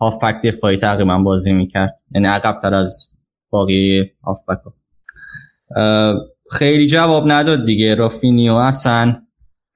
[0.00, 2.00] هافبک دفاعی تقریبا بازی می‌کرد.
[2.14, 3.10] یعنی عقبتر از
[3.50, 4.74] باقی هافبک ها
[6.50, 7.94] خیلی جواب نداد دیگه.
[7.94, 9.16] رافینیو اصلا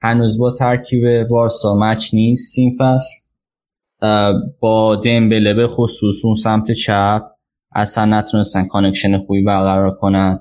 [0.01, 3.21] هنوز با ترکیب بارسا match نیست این فصل.
[4.59, 7.21] با دمبله به خصوص اون سمت چپ
[7.75, 10.39] اصلا نتونستن connection خوبی برقرار کنن.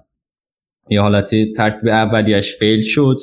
[0.90, 3.16] یه حالت ترکیب اولیش فیل شد.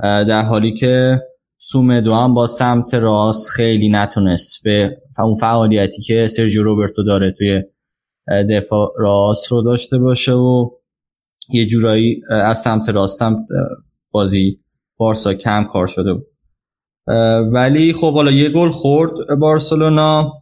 [0.00, 1.20] در حالی که
[1.58, 7.62] سومدو هم با سمت راست خیلی نتونست به اون فعالیتی که سرجیو روبرتو داره توی
[8.50, 10.70] دفاع راست رو داشته باشه و
[11.48, 13.36] یه جورایی از سمت راست اه،
[14.10, 14.58] بازی
[14.96, 16.26] بارسا کم کار شده بود.
[17.52, 20.32] ولی خب حالا یه گل خورد بارسلونا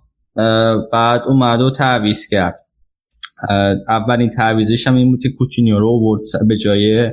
[0.93, 2.59] بعد اومد و تعویض کرد.
[3.89, 7.11] اولین تعویزش هم این بود که کوتینیو رو برد به جای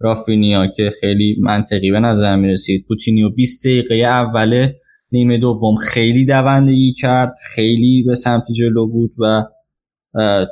[0.00, 4.68] رافینیا که خیلی منطقی به نظر می رسید کوتینیو 20 دقیقه اول
[5.12, 9.44] نیمه دوم خیلی دوندگی کرد خیلی به سمت جلو بود و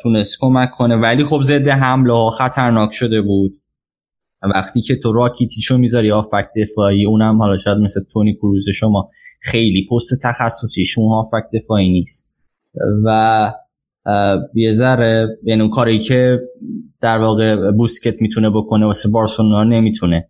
[0.03, 0.97] تونست کمک کنه.
[0.97, 3.53] ولی خب ضد حمله ها خطرناک شده بود.
[4.55, 9.11] وقتی که تو راکیتیشو می‌ذاری هافبک دفاعی اونم حالا شاید مثل تونی کروز شما
[9.41, 12.31] خیلی پست تخصصیشون هافبک دفاعی نیست.
[13.05, 13.53] و
[14.55, 16.41] یه ذره یعنی اون کاری که
[17.01, 20.25] در واقع بوسکت می‌تونه بکنه واسه بارسلونا نمی‌تونه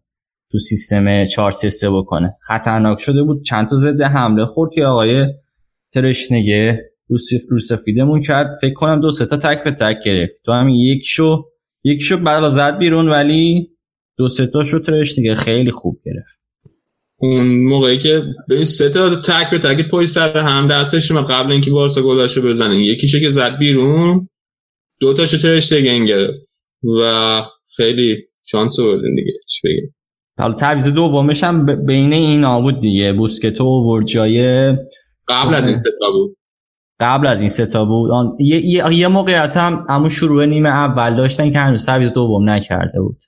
[0.50, 2.36] تو سیستم 4 3 بکنه.
[2.40, 5.26] خطرناک شده بود چند تا ضد حمله خورد که آقای
[5.92, 6.90] ترشنگه
[7.48, 8.54] رو سفیدمون کرد.
[8.60, 10.32] فکر کنم دو سه تا تک به تک گرفت.
[10.44, 11.44] تو هم یک شو
[11.84, 13.68] یک شو بعد زد بیرون ولی
[14.16, 16.40] دو سه تا شو ترشنگه خیلی خوب گرفت.
[17.16, 21.52] اون موقعی که به سه تا تک به تک پای سر هم دستش ما قبل
[21.52, 22.86] اینکه بارسا گلاشو بزنه.
[22.86, 24.28] یکیشو که زد بیرون
[25.00, 26.40] دو تاشو ترشتگن گرفت.
[27.00, 27.42] و
[27.76, 28.16] خیلی
[28.46, 29.94] شانس آوردین دیگه چی بگیم.
[30.38, 33.12] حالا تعویض دومش هم بین اینا بود دیگه.
[33.12, 34.68] بوسکتو و جای
[35.28, 36.36] قبل از این ستا بود.
[37.00, 38.10] قبل از این ستا بود.
[38.10, 42.50] آن یه, یه, یه موقعیت هم همون شروع نیمه اول داشتن که هنوز تعویض دوم
[42.50, 43.23] نکرده بود.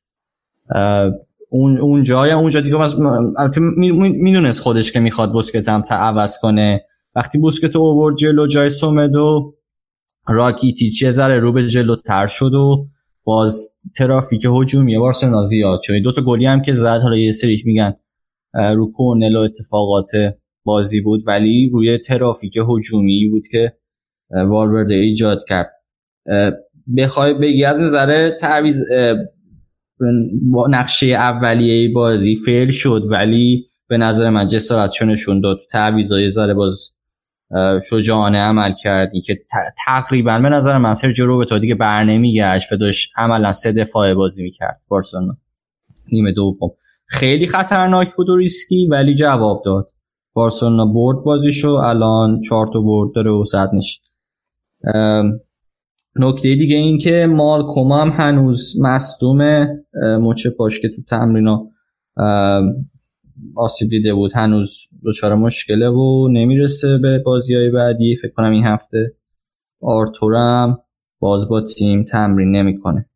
[1.51, 6.39] اون اون جای اونجا دیگه البته می- می- می‌دونست خودش که می‌خواد بوسکت هم عوض
[6.39, 6.85] کنه.
[7.15, 9.55] وقتی بوسکت اوورد جلو جای سومدو
[10.29, 12.87] راکیتیچ یه ذره رو به جلو تر شد و
[13.25, 15.93] باز ترافیک هجومی بارسلونا زیاد شد.
[15.95, 17.95] دو تا گلی هم که زد حالا یه سریش میگن
[18.55, 20.11] رو کورنل و اتفاقات
[20.65, 23.73] بازی بود ولی روی ترافیک هجومی بود که
[24.31, 25.73] والورده ایجاد کرد.
[26.97, 28.83] بخوای بگی از نظر تعویض
[30.53, 36.55] با نقشه اولیه بازی فیل شد ولی به نظر من جسارتشو نشون داد؟ تعویضای ذره
[36.55, 36.93] باز
[37.91, 39.39] شجاعانه عمل کردی که
[39.87, 44.43] تقریبا به نظر من سرجیو روبرتو دیگه بر نمیگشت و داشت عملا سه دفاعه بازی
[44.43, 44.81] می‌کرد.
[44.89, 45.37] بارسلونا
[46.13, 46.71] نیمه دوم.
[47.07, 49.91] خیلی خطرناک بود و ریسکی ولی جواب داد.
[50.33, 53.71] بارسلونا برد بازیشو الان چهار تا برد داره و صد
[54.95, 55.41] ام،
[56.19, 59.67] نکته دیگه این که مالکوم هم هنوز مصدوم
[60.21, 61.67] مچ پاش که تو تمرینا
[63.57, 64.33] آسیب دیده بود.
[64.35, 68.17] هنوز دچار مشکله و نمی‌رسه به بازی های بعدی.
[68.17, 69.13] فکر کنم این هفته
[69.83, 70.79] آرتورم
[71.21, 73.07] باز با تیم تمرین نمی‌کنه.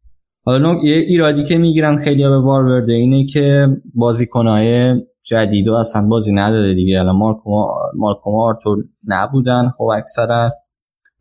[0.45, 6.33] حالا یه ایرادی که می‌گیرن خیلی به وارورده اینه که بازیکنهای جدید و اصلا بازی
[6.33, 7.01] نداده دیگه.
[7.01, 10.51] الان مارکوما مارکوما آرتور نبودن خب اکثرا.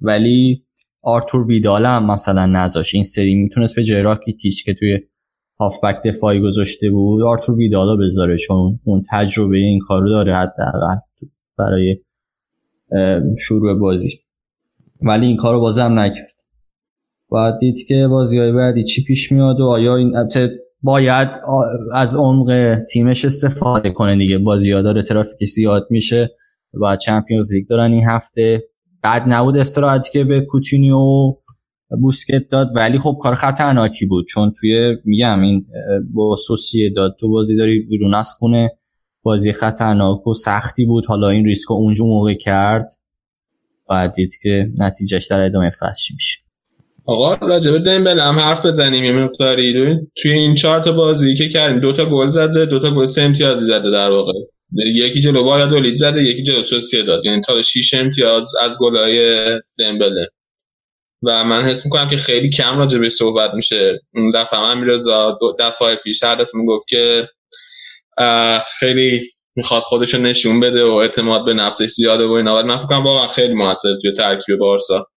[0.01, 0.63] ولی
[1.01, 4.99] آرتور ویدال هم مثلا نذاش این سری می‌تونست به جای راکیتیچ که توی
[5.59, 10.95] هافبک دفاعی گذاشته بود آرتور ویدالا بذاره چون اون تجربه این کارو داره حداقل
[11.57, 11.97] برای
[13.39, 14.19] شروع بازی.
[15.01, 16.35] ولی این کارو بازم نکرد.
[17.29, 20.29] باید دید که بازی های بعدی چی پیش میاد و آیا این
[20.81, 21.29] باید
[21.93, 24.37] از عمق تیمش استفاده کنه دیگه.
[24.37, 26.29] بازی ها داره ترافیک زیاد میشه
[26.73, 28.63] باید Champions League دارن این هفته.
[29.01, 30.97] بد نبود استراحتی که به کوتینیو
[31.91, 34.25] و بوسکتس داد ولی خب کار خطرناکی بود.
[34.27, 35.65] چون توی میگم این
[36.13, 38.71] با سوسیداد تو بازی داری بیرون از خونه
[39.23, 41.05] بازی خطرناک و سختی بود.
[41.05, 42.91] حالا این ریسک اونجا موقع کرد.
[43.85, 46.39] باید دید که نتیجهش در ادامه فصل میشه.
[47.05, 51.79] آقا راجب دمبله هم حرف بزنیم یه مقداری توی این چهار تا بازی که کردیم
[51.79, 54.33] دو تا گل زده دو تا گل سه امتیازی زده در واقع.
[54.95, 57.25] یکی جلو بالادولید زده یکی جلو سوسیه داد.
[57.25, 59.45] یعنی تا 6 امتیاز از گلای
[59.79, 60.27] دمبله.
[61.23, 63.99] و من حس می‌کنم که خیلی کم راجع بهش صحبت میشه.
[64.15, 67.27] اون دفعه هم میرزا دفعه پیش هر دفعه می‌گفت که
[68.79, 69.21] خیلی
[69.55, 72.55] می‌خواد خودش رو نشون بده و اعتماد به نفسش زیاده و اینا.
[72.55, 75.07] ولی من فکر کنم واقعا خیلی موثر توی ترکیب بارسا.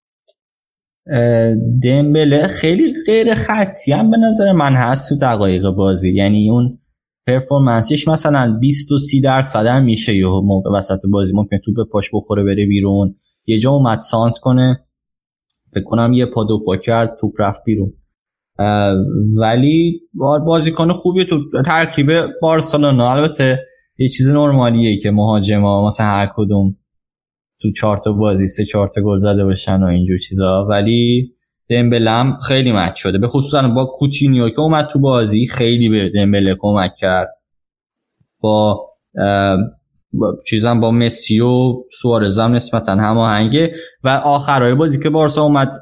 [1.83, 6.13] دمبله خیلی غیر خطی هم به نظر من هست تو دقایق بازی.
[6.15, 6.79] یعنی اون
[7.27, 12.43] پرفورمنسش مثلا 20 و 30 درصد میشه یه موقع وسط بازی ممکن توپ پاش بخوره
[12.43, 13.15] بره بیرون.
[13.45, 14.85] یه جا اومد سانت کنه.
[15.73, 17.93] فکر کنم یه پا دو پا کرد توپ رفت بیرون.
[19.37, 22.07] ولی با- بازیکن خوبیه تو ترکیب
[22.41, 23.11] بارسلونا.
[23.11, 23.59] البته
[23.97, 26.77] یه چیز نرمالیه که مهاجما مثلا هر کدوم
[27.61, 30.67] تو چهار تا بازی سه چهار تا گل زده باشن و اینجور چیزا.
[30.69, 31.33] ولی
[31.73, 33.17] دمبله هم خیلی مچ شده.
[33.17, 37.29] به خصوص با کوتینیو که اومد تو بازی خیلی به دمبله کمک کرد.
[38.39, 38.89] با
[40.45, 43.75] چیزم با مسی و سوارز هم نسبتا هماهنگه.
[44.03, 45.73] و آخرای بازی که بارسا اومد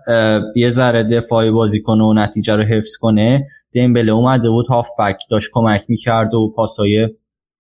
[0.56, 5.50] یه ذره دفاعی بازی کنه و نتیجه رو حفظ کنه دمبله اومده بود هافبک داشت
[5.54, 7.10] کمک می‌کرد و پاسای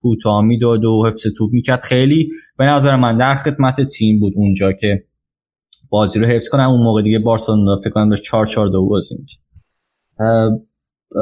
[0.01, 1.79] کوتاه می‌داد و حفظ توپ می‌کرد.
[1.79, 5.03] خیلی به نظر من در خدمت تیم بود اونجا که
[5.91, 6.69] بازی رو حفظ کنم.
[6.69, 9.41] اون موقع دیگه بارسلونا فکر کنم داشت 4 4 2 بازی می‌کرد.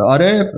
[0.06, 0.52] آره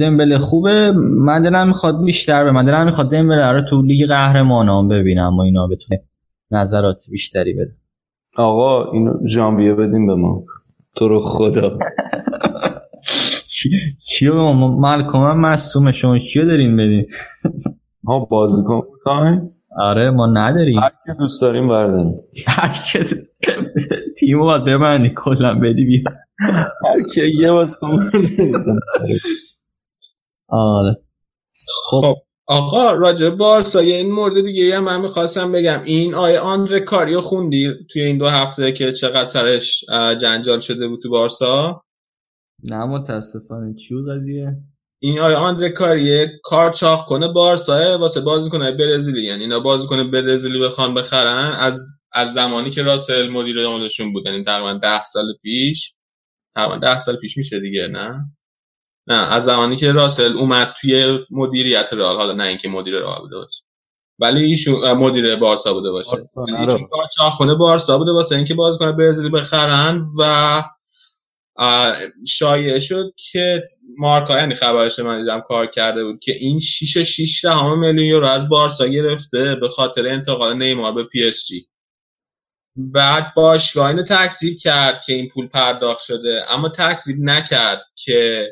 [0.00, 0.92] دمبله خوبه.
[0.96, 5.40] من دلم می‌خواد بیشتر به من دلم می‌خواد دمبله رو تو لیگ قهرمانان ببینم و
[5.40, 6.02] اینا بتونه
[6.50, 7.74] نظرات بیشتری بده.
[8.36, 10.44] آقا اینو ژانویه بدیم به ما.
[10.96, 11.78] تو رو خدا.
[14.08, 17.06] کیو به ما؟ مالکوم هم مصومه شما کیو دارین بدین؟
[18.06, 20.78] ها بازیکن می‌خواین؟ آره ما نداریم.
[20.78, 22.20] هر کی دوست داریم برداریم.
[22.46, 23.04] هر که
[24.18, 26.02] تیمو باید ببندی کلا بدی بیا
[26.84, 27.50] هر کی یه
[27.82, 28.52] برداریم.
[30.48, 30.96] آره.
[31.90, 32.14] خب.
[32.50, 35.82] آقا راجع به بارسا یه این مورد دیگه هم من می‌خواستم بگم.
[35.84, 39.84] این آیه آندره کاریو خوندی توی این دو هفته که چقدر سرش
[40.20, 41.82] جنجال شده بود تو بارسا؟
[42.64, 43.74] نه متاسفانه.
[43.74, 44.56] چی بود قضیه؟
[45.00, 49.22] این آیه آندره کاریه کار چاق کنه بارسا واسه بازیکن برزیلی.
[49.22, 54.44] یعنی اینا بازیکن برزیلی بخوان بخرن از از زمانی که راسل مدیر عاملشون بود یعنی
[54.44, 55.94] تقریبا ده سال پیش.
[56.54, 58.24] تقریبا ده سال پیش میشه دیگه نه؟
[59.06, 62.16] نه از زمانی که راسل اومد توی مدیریت رئال.
[62.16, 63.62] حالا نه اینکه مدیر رئال بوده باشه.
[64.18, 66.28] ولی ایشون مدیر بارسا بوده باشه.
[66.36, 70.22] ایشون کار چاق کن بارسا بوده واسه اینکه بازیکن برزیلی بخرن و
[71.56, 71.96] اه،
[72.26, 73.62] شایع شد که
[73.98, 78.06] مارکا یعنی خبرش من دیدم کار کرده بود که این 6 و 6 دهم میلیون
[78.06, 81.66] یورو از بارسا گرفته به خاطر انتقال نیمار به PSG.
[82.76, 88.48] بعد باشگاه اینو تکذیب کرد که این پول پرداخت شده اما تکذیب نکرد که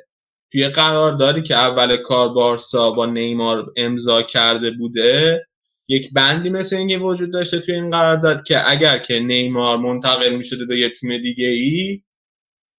[0.52, 5.47] توی قراردادی که اول کار بارسا با نیمار امضا کرده بوده
[5.89, 10.64] یک بندی مثل اینکه وجود داشته توی این قرارداد که اگر که نیمار منتقل می‌شده
[10.64, 12.02] به یه تیم دیگه ای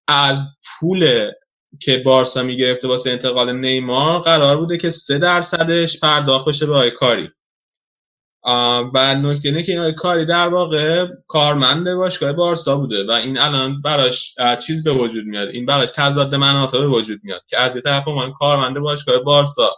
[0.08, 0.44] از
[0.80, 1.30] پول
[1.80, 6.90] که بارسا می‌گرفته واسه انتقال نیمار قرار بوده که سه درصدش پرداخت بشه به آقای
[6.90, 7.30] کاری
[8.42, 13.38] آه، و نکته اینه که این کاری در واقع کارمند باشگاه بارسا بوده و این
[13.38, 14.34] الان براش
[14.66, 15.48] چیز به وجود میاد.
[15.48, 19.70] این براش تضاد منافع به وجود میاد که از یه طرف عنوان کارمند باشگاه بارسا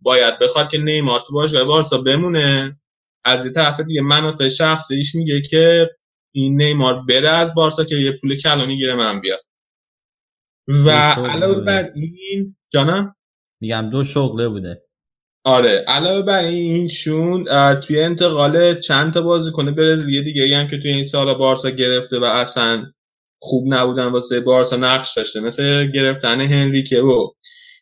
[0.00, 2.80] باید بخواد که نیمار تو باشگاه بارسا بمونه.
[3.24, 5.90] از یه طرف دیگه منافع شخصیش میگه که
[6.32, 9.40] این نیمار بره از بارسا که یه پول کلانی گیره من بیاد.
[10.68, 11.64] و علاوه.
[11.64, 13.14] بر این جانم
[13.60, 14.82] میگم دو شغله بوده.
[15.44, 20.92] آره علاوه بر اینشون اه، توی انتقال چند تا بازیکن برزیلی دیگه هم که توی
[20.92, 22.92] این سالا بارسا گرفته و اصلا
[23.38, 25.40] خوب نبودن واسه بارسا نقش داشته.
[25.40, 27.28] مثل گرفتن هنریکه و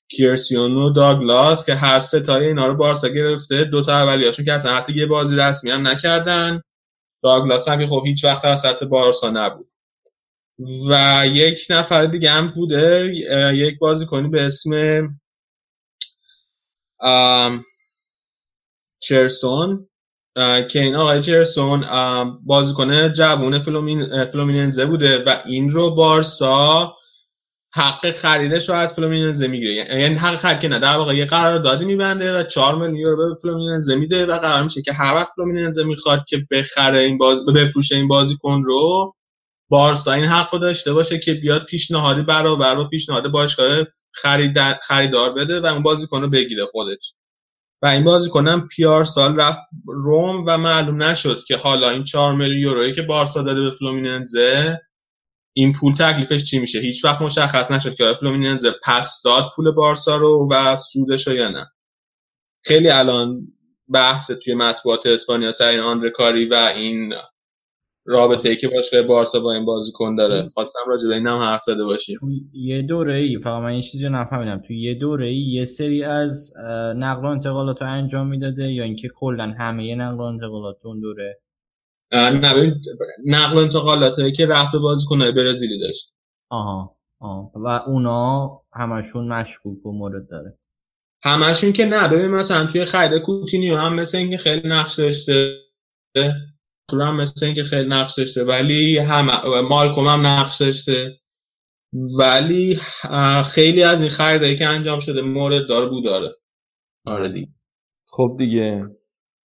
[0.08, 4.52] کیرسیون و داگلاس که هر سه تای اینا رو بارسا گرفته دو تا اولیاشون که
[4.52, 6.62] اصلا حتی یه بازی رسمی هم نکردن.
[7.22, 9.68] داگلاس هم که خب هیچ وقت وسط بارسا نبود.
[10.58, 13.12] و یک نفر دیگه هم بوده
[13.54, 15.08] یک بازیکنی به اسم
[19.00, 19.88] جرسون
[20.70, 21.84] که این آقای جرسون
[22.44, 23.58] بازیکن جوون
[24.32, 26.94] فلومیننزه بوده و این رو بارسا
[27.74, 29.74] حق خریدش رو از فلومیننزه می‌گیره.
[29.74, 33.40] یعنی حق خرید که نه در واقع یه قراردادی میبنده و 4 میلیون یورو به
[33.42, 37.96] فلومیننزه میده و قرار میشه که هر وقت فلومیننزه می‌خواد که بخره این باز بفروشه
[37.96, 39.14] این بازیکن رو
[39.68, 45.60] بارسا این حق داشته باشه که بیاد پیشنهادی برابر با پیشنهاد باشگاه خرید خریدار بده
[45.60, 47.14] و اون بازیکن رو بگیره خودش.
[47.82, 52.58] و این بازیکن هم پیارسال رفت روم و معلوم نشد که حالا این 4 میلیون
[52.60, 54.80] یورویی که بارسا داده به فلومیننزه
[55.52, 60.16] این پول تکلیفش چی میشه؟ هیچ وقت مشخص نشد که فلومیننزه پس داد پول بارسا
[60.16, 61.66] رو و سودش رو یا نه.
[62.64, 63.52] خیلی الان
[63.92, 67.14] بحث توی مطبوعات اسپانیا سر این آندره کاری و این
[68.08, 70.50] رابطه ای که باشگاه بارسا با این بازیکن داره.
[70.54, 72.18] خواستم راجع به این هم حرف زده باشیم.
[72.20, 74.62] تو یه دوره ای فقط من این چیزی رو نفهمیدم.
[74.66, 76.52] تو یه دوره ای یه سری از
[76.96, 81.40] نقل و انتقالات رو انجام می‌داده یا اینکه کلا همه نقل و انتقالات اون دوره؟
[82.12, 82.30] نه
[83.26, 86.12] نقل و انتقالاتی که رفت به بازیکن‌های برزیلی داشت.
[86.50, 87.52] آها آها.
[87.54, 90.58] و اونا همشون مشکوک و مورد داره.
[91.24, 95.56] همشون که نه ببین مثلا توی خرید کوتینیو هم مثل اینکه خیلی نقش داشته.
[96.92, 99.30] هم مثل اینکه خیلی نقش داشته ولی هم
[99.68, 101.20] مالکوم هم نقش داشته.
[102.18, 102.78] ولی
[103.44, 106.34] خیلی از این خریدایی که انجام شده مورد داره بود داره.
[107.06, 107.48] آره دیگه.
[108.06, 108.84] خب دیگه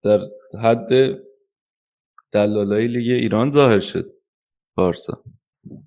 [0.03, 0.19] در
[0.63, 1.19] حد
[2.31, 4.13] دلالای لیگ ایران ظاهر شد.
[4.75, 5.23] بارسا.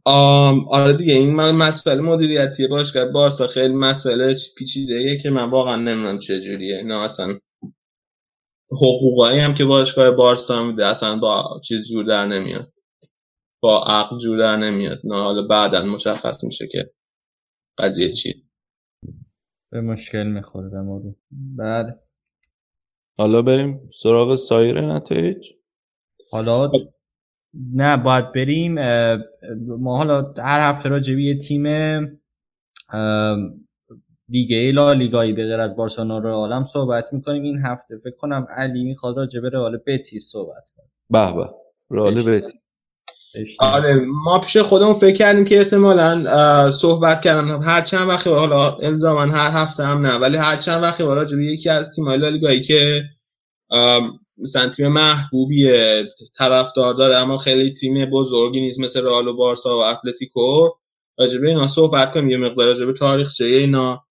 [0.04, 5.76] آم، آره دیگه این من مسئله مدیریتی باشگاه بارسا خیلی مسئله پیچیده که من واقعا
[5.76, 6.76] نمی‌دونم چه جوریه.
[6.76, 7.38] اینا اصلا
[8.76, 12.72] حقوقایی هم که باشگاه بارسا میده اصلا با چیز جور در نمیاد.
[13.62, 14.98] با عقل جور در نمیاد.
[15.04, 16.90] نه حالا بعدا مشخص میشه که
[17.78, 18.34] قضیه چیه.
[19.72, 22.00] به مشکل می‌خوره به ما رو بعد؟
[23.18, 25.46] حالا بریم سراغ سایر نتایج.
[26.30, 26.70] حالا
[27.74, 28.74] نه باید بریم
[29.78, 31.64] ما حالا هر هفته راجع به یه تیم
[34.28, 37.42] دیگه لالیگایی به غیر از بارسلونا رو عالم صحبت می‌کنیم.
[37.42, 40.86] این هفته فکر کنم علی می‌خواد راجع به رئال بتیس صحبت کنه.
[41.10, 41.50] به به.
[41.90, 42.22] رئال.
[42.22, 42.54] بتیس.
[43.58, 43.94] آره
[44.24, 49.50] ما پیش خودمون فکر کردیم که احتمالا صحبت کردم هر چند وقتی حالا الزاما هر
[49.50, 53.02] هفته هم نه ولی هر چند وقتی راجع به یکی از تیم‌های لالیگایی که
[54.38, 56.04] مثلا تیم محبوبیه
[56.38, 60.68] طرفدار داره اما خیلی تیم بزرگی نیست مثل رئال و بارسا و اتلتیکو
[61.18, 62.30] راجع به اینا صحبت کنیم.
[62.30, 64.03] یه مقدار راجع به تاریخچه اینا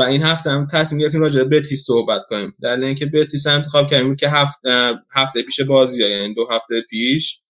[0.00, 2.54] و این هفته هم تصمیم گرفتیم راجع به بتیس صحبت کنیم.
[2.62, 4.60] در اینکه بتیس هم انتخاب کردیم که هفت
[5.14, 7.40] هفته پیش بازی ها یعنی دو هفته پیش.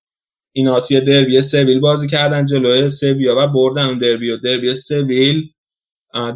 [0.53, 5.53] اینا توی دربی سویل بازی کردن جلوی سویا و بردن دربی و دربی سویل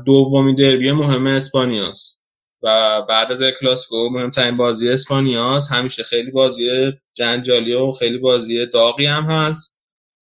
[0.07, 2.19] دومین دربی مهم اسپانیاست.
[2.63, 5.73] و بعد از کلاسیکو مهمترین بازی اسپانیاست.
[5.73, 9.75] همیشه خیلی بازی جنجالی و خیلی بازی داغی هم هست.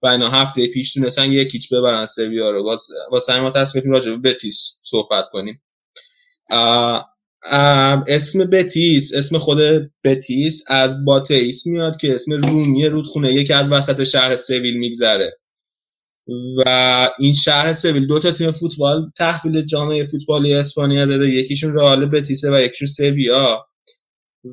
[0.03, 2.77] و اینا هفته پیش تونستن یک هیچ ببرن سویا رو.
[3.11, 5.63] واسه ما تصمیم راجع به بتیس صحبت کنیم.
[8.09, 9.59] اسم بتیس اسم خود
[10.05, 15.39] بتیس از باتیس میاد که اسم رومی رودخونه‌ایه که از وسط شهر سویل میگذره.
[16.59, 21.29] و این شهر سویل دو تا تیم فوتبال تحویل جامعه فوتبالی اسپانیا داده.
[21.31, 23.67] یکیشون رئال بتیسه و یکیشون سویا.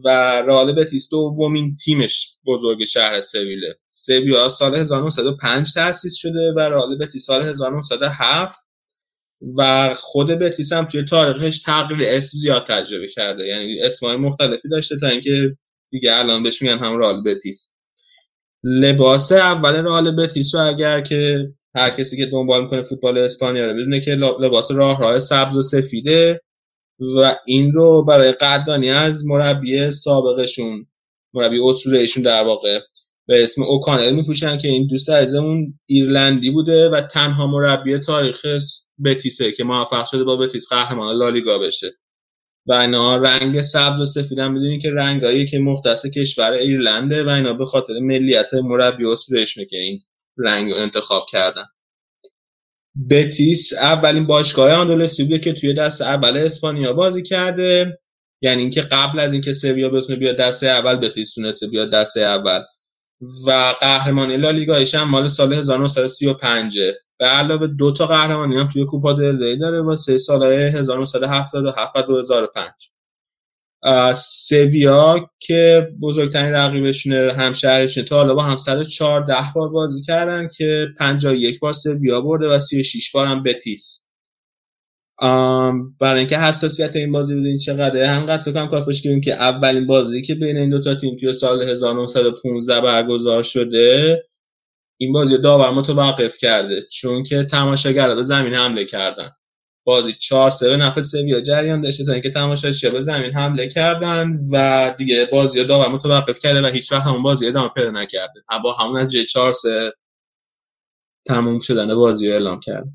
[0.06, 0.10] و
[0.48, 3.76] رئال بتیس دومین تیمش بزرگ شهر سویله.
[3.88, 8.60] سویا سال 1905 تأسیس شده و رئال بتیس سال 1907
[9.58, 13.48] و خود بتیس هم توی تاریخش تغییر اسم زیاد تجربه کرده.
[13.48, 15.58] یعنی اسمای مختلفی داشته تا اینکه
[15.92, 17.74] دیگه الان بهش میگن هم رئال بتیس.
[18.64, 23.74] لباس اول رئال بتیس و اگر که هر کسی که دنبال می‌کنه فوتبال اسپانیا رو
[23.74, 26.42] بدونه که لباس راه راه سبز و سفیده
[27.00, 30.88] و این رو برای قدردانی از مربی سابقشون
[31.34, 32.80] مربی اسطورهشون در واقع.
[33.30, 38.46] به اسم اوکانل میپوشن که این دوست عزیزمون ایرلندی بوده و تنها مربی تاریخ
[39.06, 41.92] بتیسه که موفق شده با بتیس قهرمان لالیگا بشه.
[42.68, 47.30] و اینا رنگ سبز و سفید هم می‌دونی که رنگایی که مختص کشور ایرلنده و
[47.30, 50.00] اینا به خاطر ملیت مربی اسطورهشونه که این
[50.38, 51.66] رنگ انتخاب کردن.
[53.10, 58.00] بتیس اولین باشگاه آندلسی بوده که توی دست اول اسپانیا بازی کرده.
[58.42, 62.62] یعنی اینکه قبل از اینکه سویا بتونه بیاد دسته اول بتیس تونسته بیاد دسته اول.
[63.48, 66.78] و قهرمانی لالیگایش هم مال سال 1935
[67.18, 72.72] به علاوه دو تا قهرمانی هم توی کوپا دل داره واسه سالهای 1977 و 2005
[74.16, 81.60] سویا که بزرگترین رقیبشونه همشهرشونه تا حالا با هم 114 بار بازی کردن که 51
[81.60, 84.09] بار سویا برده و 36 بار هم بتیس.
[86.00, 90.58] برای اینکه حساسیت این بازی بودین چقدره؟ همقدر فکر کنم که اولین بازی که بین
[90.58, 94.24] این دو تا تیم توی سال 1915 برگزار شده
[94.98, 99.32] این بازی داور متوقف کرده چون که تماشاگرها به زمین حمله کردن.
[99.84, 104.40] بازی 4 3 به نفع سویا جریان داشته تا اینکه تماشاگرها به زمین حمله کردن
[104.52, 108.44] و دیگه بازی داور متوقف کرده و هیچ وقت همون بازی ادامه پیدا نکرده.
[108.64, 109.92] با همون از 4 3
[111.28, 112.86] تموم شدن بازی رو اعلام کرد.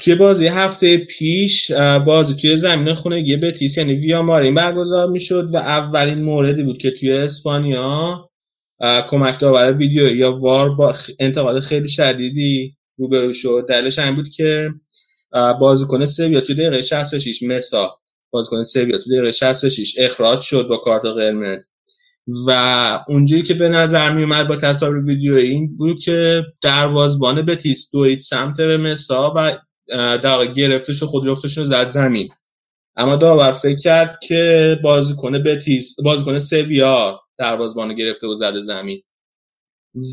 [0.00, 1.70] توی بازی هفته پیش
[2.06, 6.90] بازی توی زمین خونگی بتیس یعنی ویا مارین برگزار می‌شد و اولین موردی بود که
[6.90, 8.30] توی اسپانیا
[9.10, 13.66] کمک داور ویدیو یا وار با انتقاد خیلی شدیدی روبرو شد.
[13.68, 14.70] دلیلش این بود که
[15.60, 17.98] بازیکن سویا توی دقیقه 66 مسا
[18.30, 21.68] بازیکن سویا توی دقیقه 66 اخراج شد با کارت قرمز.
[22.46, 22.50] و
[23.08, 28.18] اونجوری که به نظر می اومد با تصاویر ویدیو این بود که دروازبان بتیس دوید
[28.18, 29.58] سمت مسا و
[30.18, 32.28] در گرفتش و خود رفتش رو زد زمین.
[32.96, 39.02] اما داور فکر کرد که بازیکن بتیس بازیکن سویا دروازبان گرفته و زده زمین.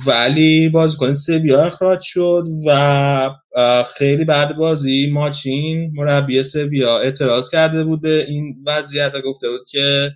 [0.05, 3.29] ولی بازیکن سویا اخراج شد و
[3.97, 10.11] خیلی بعد بازی ماچین مربی سویا اعتراض کرده بوده این وضعیت گفته بود که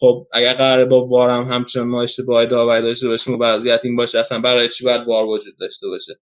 [0.00, 4.18] خب اگر قراره با وارم همچنان ما اشتباه داوری داشته باشیم و وضعیت این باشه
[4.18, 6.20] اصلا برای چی باید وار وجود داشته باشه؟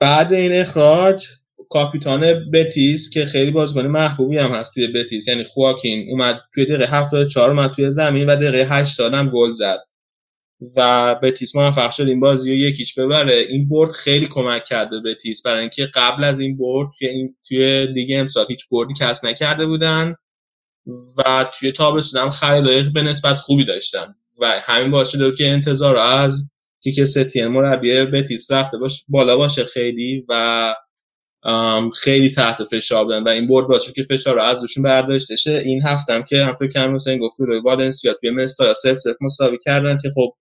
[0.00, 1.26] بعد این اخراج
[1.70, 5.28] کاپیتان بتیس که خیلی بازیکن محبوبی هم هست توی بتیس.
[5.28, 9.78] یعنی خواکین اومد توی دقیقه 74 اومد توی زمین و دقیقه 80 هم گل زد.
[10.76, 13.34] و بتیس موفق شد این بازی رو یکیش ببره.
[13.34, 15.42] این برد خیلی کمک کرده بتیس.
[15.42, 19.66] برای اینکه قبل از این برد توی این توی لیگ امسال هیچ بردی کسب نکرده
[19.66, 20.14] بودن.
[21.18, 25.96] و توی تابستون هم خریدای به نسبت خوبی داشتن و همین باعث شده که انتظار
[25.96, 26.50] از
[26.94, 30.74] که ستین مربی بتیس رفته باشه بالا باشه خیلی و
[32.00, 33.22] خیلی تحت فشار بودن.
[33.22, 35.62] و این برد باشه که فشار رو از روشون برداشته شه.
[35.64, 39.16] این هفتم که هم فکر کنم مثلا گفت روی والنسیا توی مستا یا صفر صفر
[39.20, 40.34] مساوی کردن که خب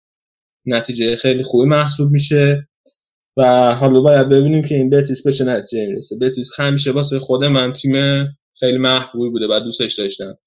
[0.66, 2.68] نتیجه خیلی خوبی محسوب میشه.
[3.38, 6.18] و حالا باید ببینیم که این بتیس به چه نتیجه می‌رسه.
[6.18, 7.94] بتیس همیشه واسه خود من تیم
[8.60, 10.38] خیلی محبوبی بوده و دوستش داشتم.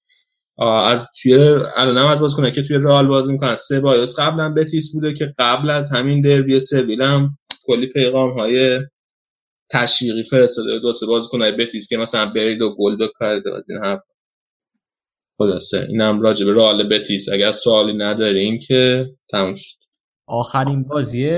[0.87, 1.35] از توی
[1.77, 5.35] الانم از باز کنه که توی رئال بازی می‌کنن سه بایوس قبلا بتیس بوده که
[5.39, 8.81] قبل از همین دربی سویل هم کلی پیغام های
[9.71, 10.79] تشویقی فرستاده.
[10.79, 14.03] دو سه بازیکن بتیس که مثلا برید و گل دو کارید از این حرف
[15.39, 17.29] خلاصه اینم راجع به رئال بتیس.
[17.29, 19.77] اگر سوالی نداریم که تموم شد.
[20.27, 21.31] آخرین بازی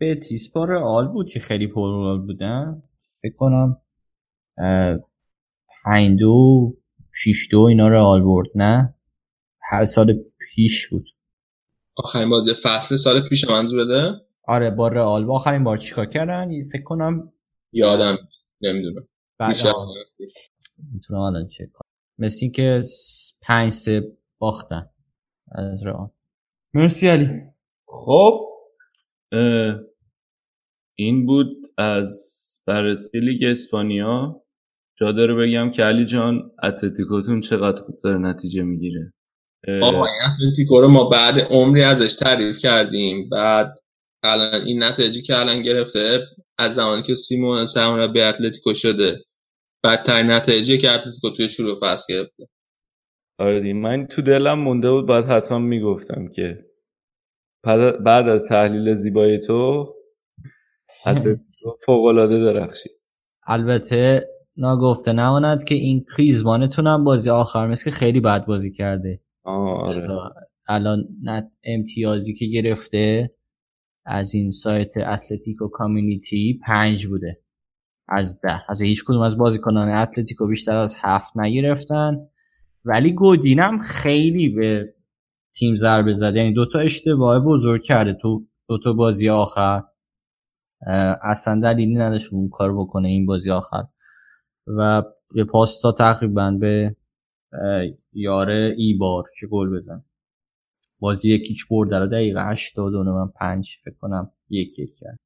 [0.00, 2.82] بتیس با رئال بود که خیلی پررول بودن.
[3.22, 3.76] فکر کنم
[5.84, 6.76] پنج دو
[7.14, 8.94] شیش دو اینا رئال برد نه؟
[9.62, 10.14] هر سال
[10.54, 11.06] پیش بود.
[11.96, 14.12] آخرین بازی فصل سال پیش منظور بده؟
[14.44, 15.24] آره با رئال.
[15.24, 17.32] با آخرین بار چیکار کردن؟ فکر کنم
[17.72, 18.18] یادم
[18.60, 19.08] نمی‌دونم.
[20.92, 21.90] می‌تونم الان چک کنم.
[22.18, 24.90] مثل این که س- پنج سه باختن
[25.52, 26.08] از رئال.
[26.74, 27.28] مرسی علی.
[27.86, 28.40] خب
[30.94, 32.08] این بود از
[32.66, 34.42] بررسی لیگ اسپانیا.
[35.00, 39.12] جا داره بگم که علی جان اتلتیکوتون چقدر خوب داره نتیجه می‌گیره.
[39.82, 43.28] آقا این اتلتیکو رو ما بعد عمری ازش تعریف کردیم.
[43.28, 43.74] بعد
[44.22, 46.20] الان این نتیجه که الان گرفته
[46.58, 49.18] از زمانی که سیمون سرمربی اتلتیکو شده
[49.84, 52.46] بدترین نتیجه که اتلتیکو توی شروع فصل گرفته.
[53.38, 53.72] آره.
[53.72, 56.64] من تو دلم مونده بود باید حتما می‌گفتم که
[57.64, 59.94] بعد بعد از تحلیل زیبای تو
[61.06, 62.92] اتلتیکو فوق‌العاده درخشید.
[63.46, 69.20] البته ناگفته نماند که این کریزمانتون هم بازی آخر مثل که خیلی بد بازی کرده.
[69.44, 70.30] آره.
[70.68, 73.30] الان نت امتیازی که گرفته
[74.06, 77.40] از این سایت اتلتیکو کامیونیتی پنج بوده.
[78.08, 78.70] از ده.
[78.70, 82.16] از هیچ کدوم از بازیکنان اتلتیکو بیشتر از هفت نگرفتن.
[82.84, 84.94] ولی گودینم خیلی به
[85.54, 89.82] تیم ضربه زده یعنی دوتا اشتباه بزرگ کرده تو دوتا بازی آخر.
[91.22, 93.82] اصلا دلیلی نداشت اون کار بکنه این بازی آخر.
[94.78, 95.02] و
[95.34, 96.96] یه پاس تا تقریبا به
[97.52, 97.82] اه،
[98.12, 100.04] یار ایبار که گل بزن
[101.00, 105.18] بازی یکیچ برده رو دقیقه 89 من پنج فکر کنم یک یک کرد.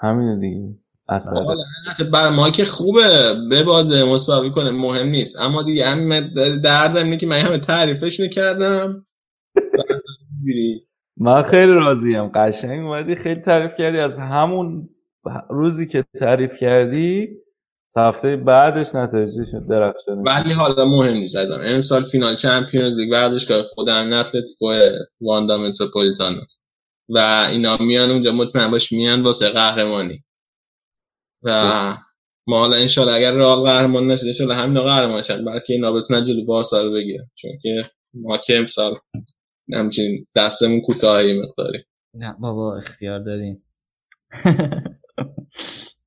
[0.00, 0.78] همینه دیگه.
[1.08, 5.40] اصلا آقا لعنت بر ما که خوبه به بازه مساوی کنه مهم نیست.
[5.40, 6.32] اما دیگه همین
[6.64, 9.06] دردم اینه که من همه تعریفش نکردم.
[11.16, 12.28] من خیلی راضیم.
[12.34, 13.98] قشنگ اومدی خیلی تعریف کردی.
[13.98, 14.88] از همون
[15.50, 17.28] روزی که تعریف کردی
[17.96, 24.12] هفته بعدش نتایجش درخشان ولی حالا مهم نیست ازم امسال فینال چمپیونز لیگ ورزشگاه خودم
[24.12, 24.74] اتلتیکو
[25.20, 26.40] واندا متروپولیتانو.
[27.08, 27.18] و
[27.50, 30.24] اینا میان اونجا مطمئن باش میان واسه قهرمانی.
[31.42, 31.50] و
[32.46, 36.44] ما حالا انشالله اگر رئال قهرمان نشد انشالله همینا قهرمان شن بلکه اینا بتونن جلو
[36.44, 37.30] بارسا رو بگیرن.
[37.34, 37.82] چون که
[38.14, 38.94] ما که امسال
[39.72, 41.84] همچنین دستمون کوتاهی مقداری.
[42.14, 43.62] نه بابا اختیار داریم.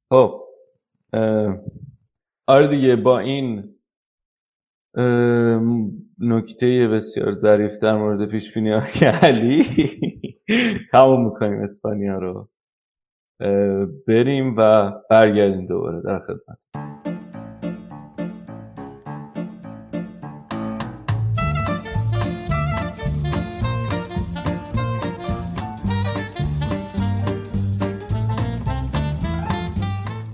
[0.10, 0.44] خب.
[2.47, 3.75] آره دیگه با این
[6.19, 8.71] نکته بسیار ظریف در مورد پیش بینی
[9.23, 9.65] علی.
[10.91, 12.49] تموم می‌کنیم اسپانیا رو.
[14.07, 16.57] بریم و برگردیم دوباره در خدمت.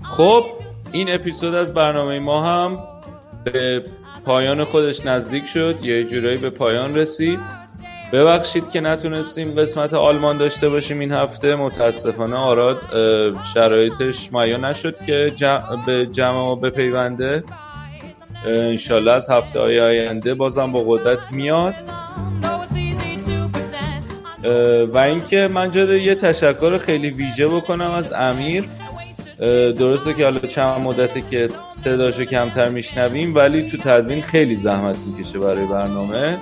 [0.02, 0.61] خب
[0.92, 2.78] این اپیزود از برنامه ما هم
[3.44, 3.84] به
[4.24, 5.78] پایان خودش نزدیک شد.
[5.82, 7.38] یه جورایی به پایان رسید.
[8.12, 11.54] ببخشید که نتونستیم قسمت آلمان داشته باشیم این هفته.
[11.54, 12.78] متاسفانه آراد
[13.54, 17.44] شرایطش میا نشد که جمع به جمع ما بپیونده
[18.46, 21.74] انشالله از هفته های آینده بازم با قدرت میاد.
[24.92, 28.64] و اینکه من جا یه تشکر خیلی ویژه بکنم از امیر.
[29.78, 35.38] درسته که حالا چند مدته که صداشو کمتر میشنویم ولی تو تدوین خیلی زحمت می‌کشه
[35.38, 36.38] برای برنامه.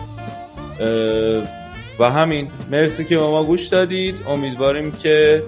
[1.99, 2.49] و همین.
[2.71, 4.15] مرسی که ما گوش دادید.
[4.29, 5.43] امیدواریم که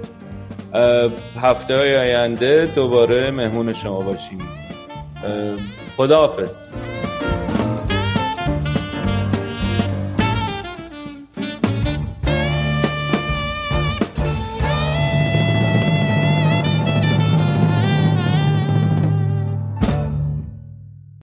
[1.43, 4.39] هفته های آینده دوباره مهمون شما باشیم.
[5.97, 6.51] خداحافظ.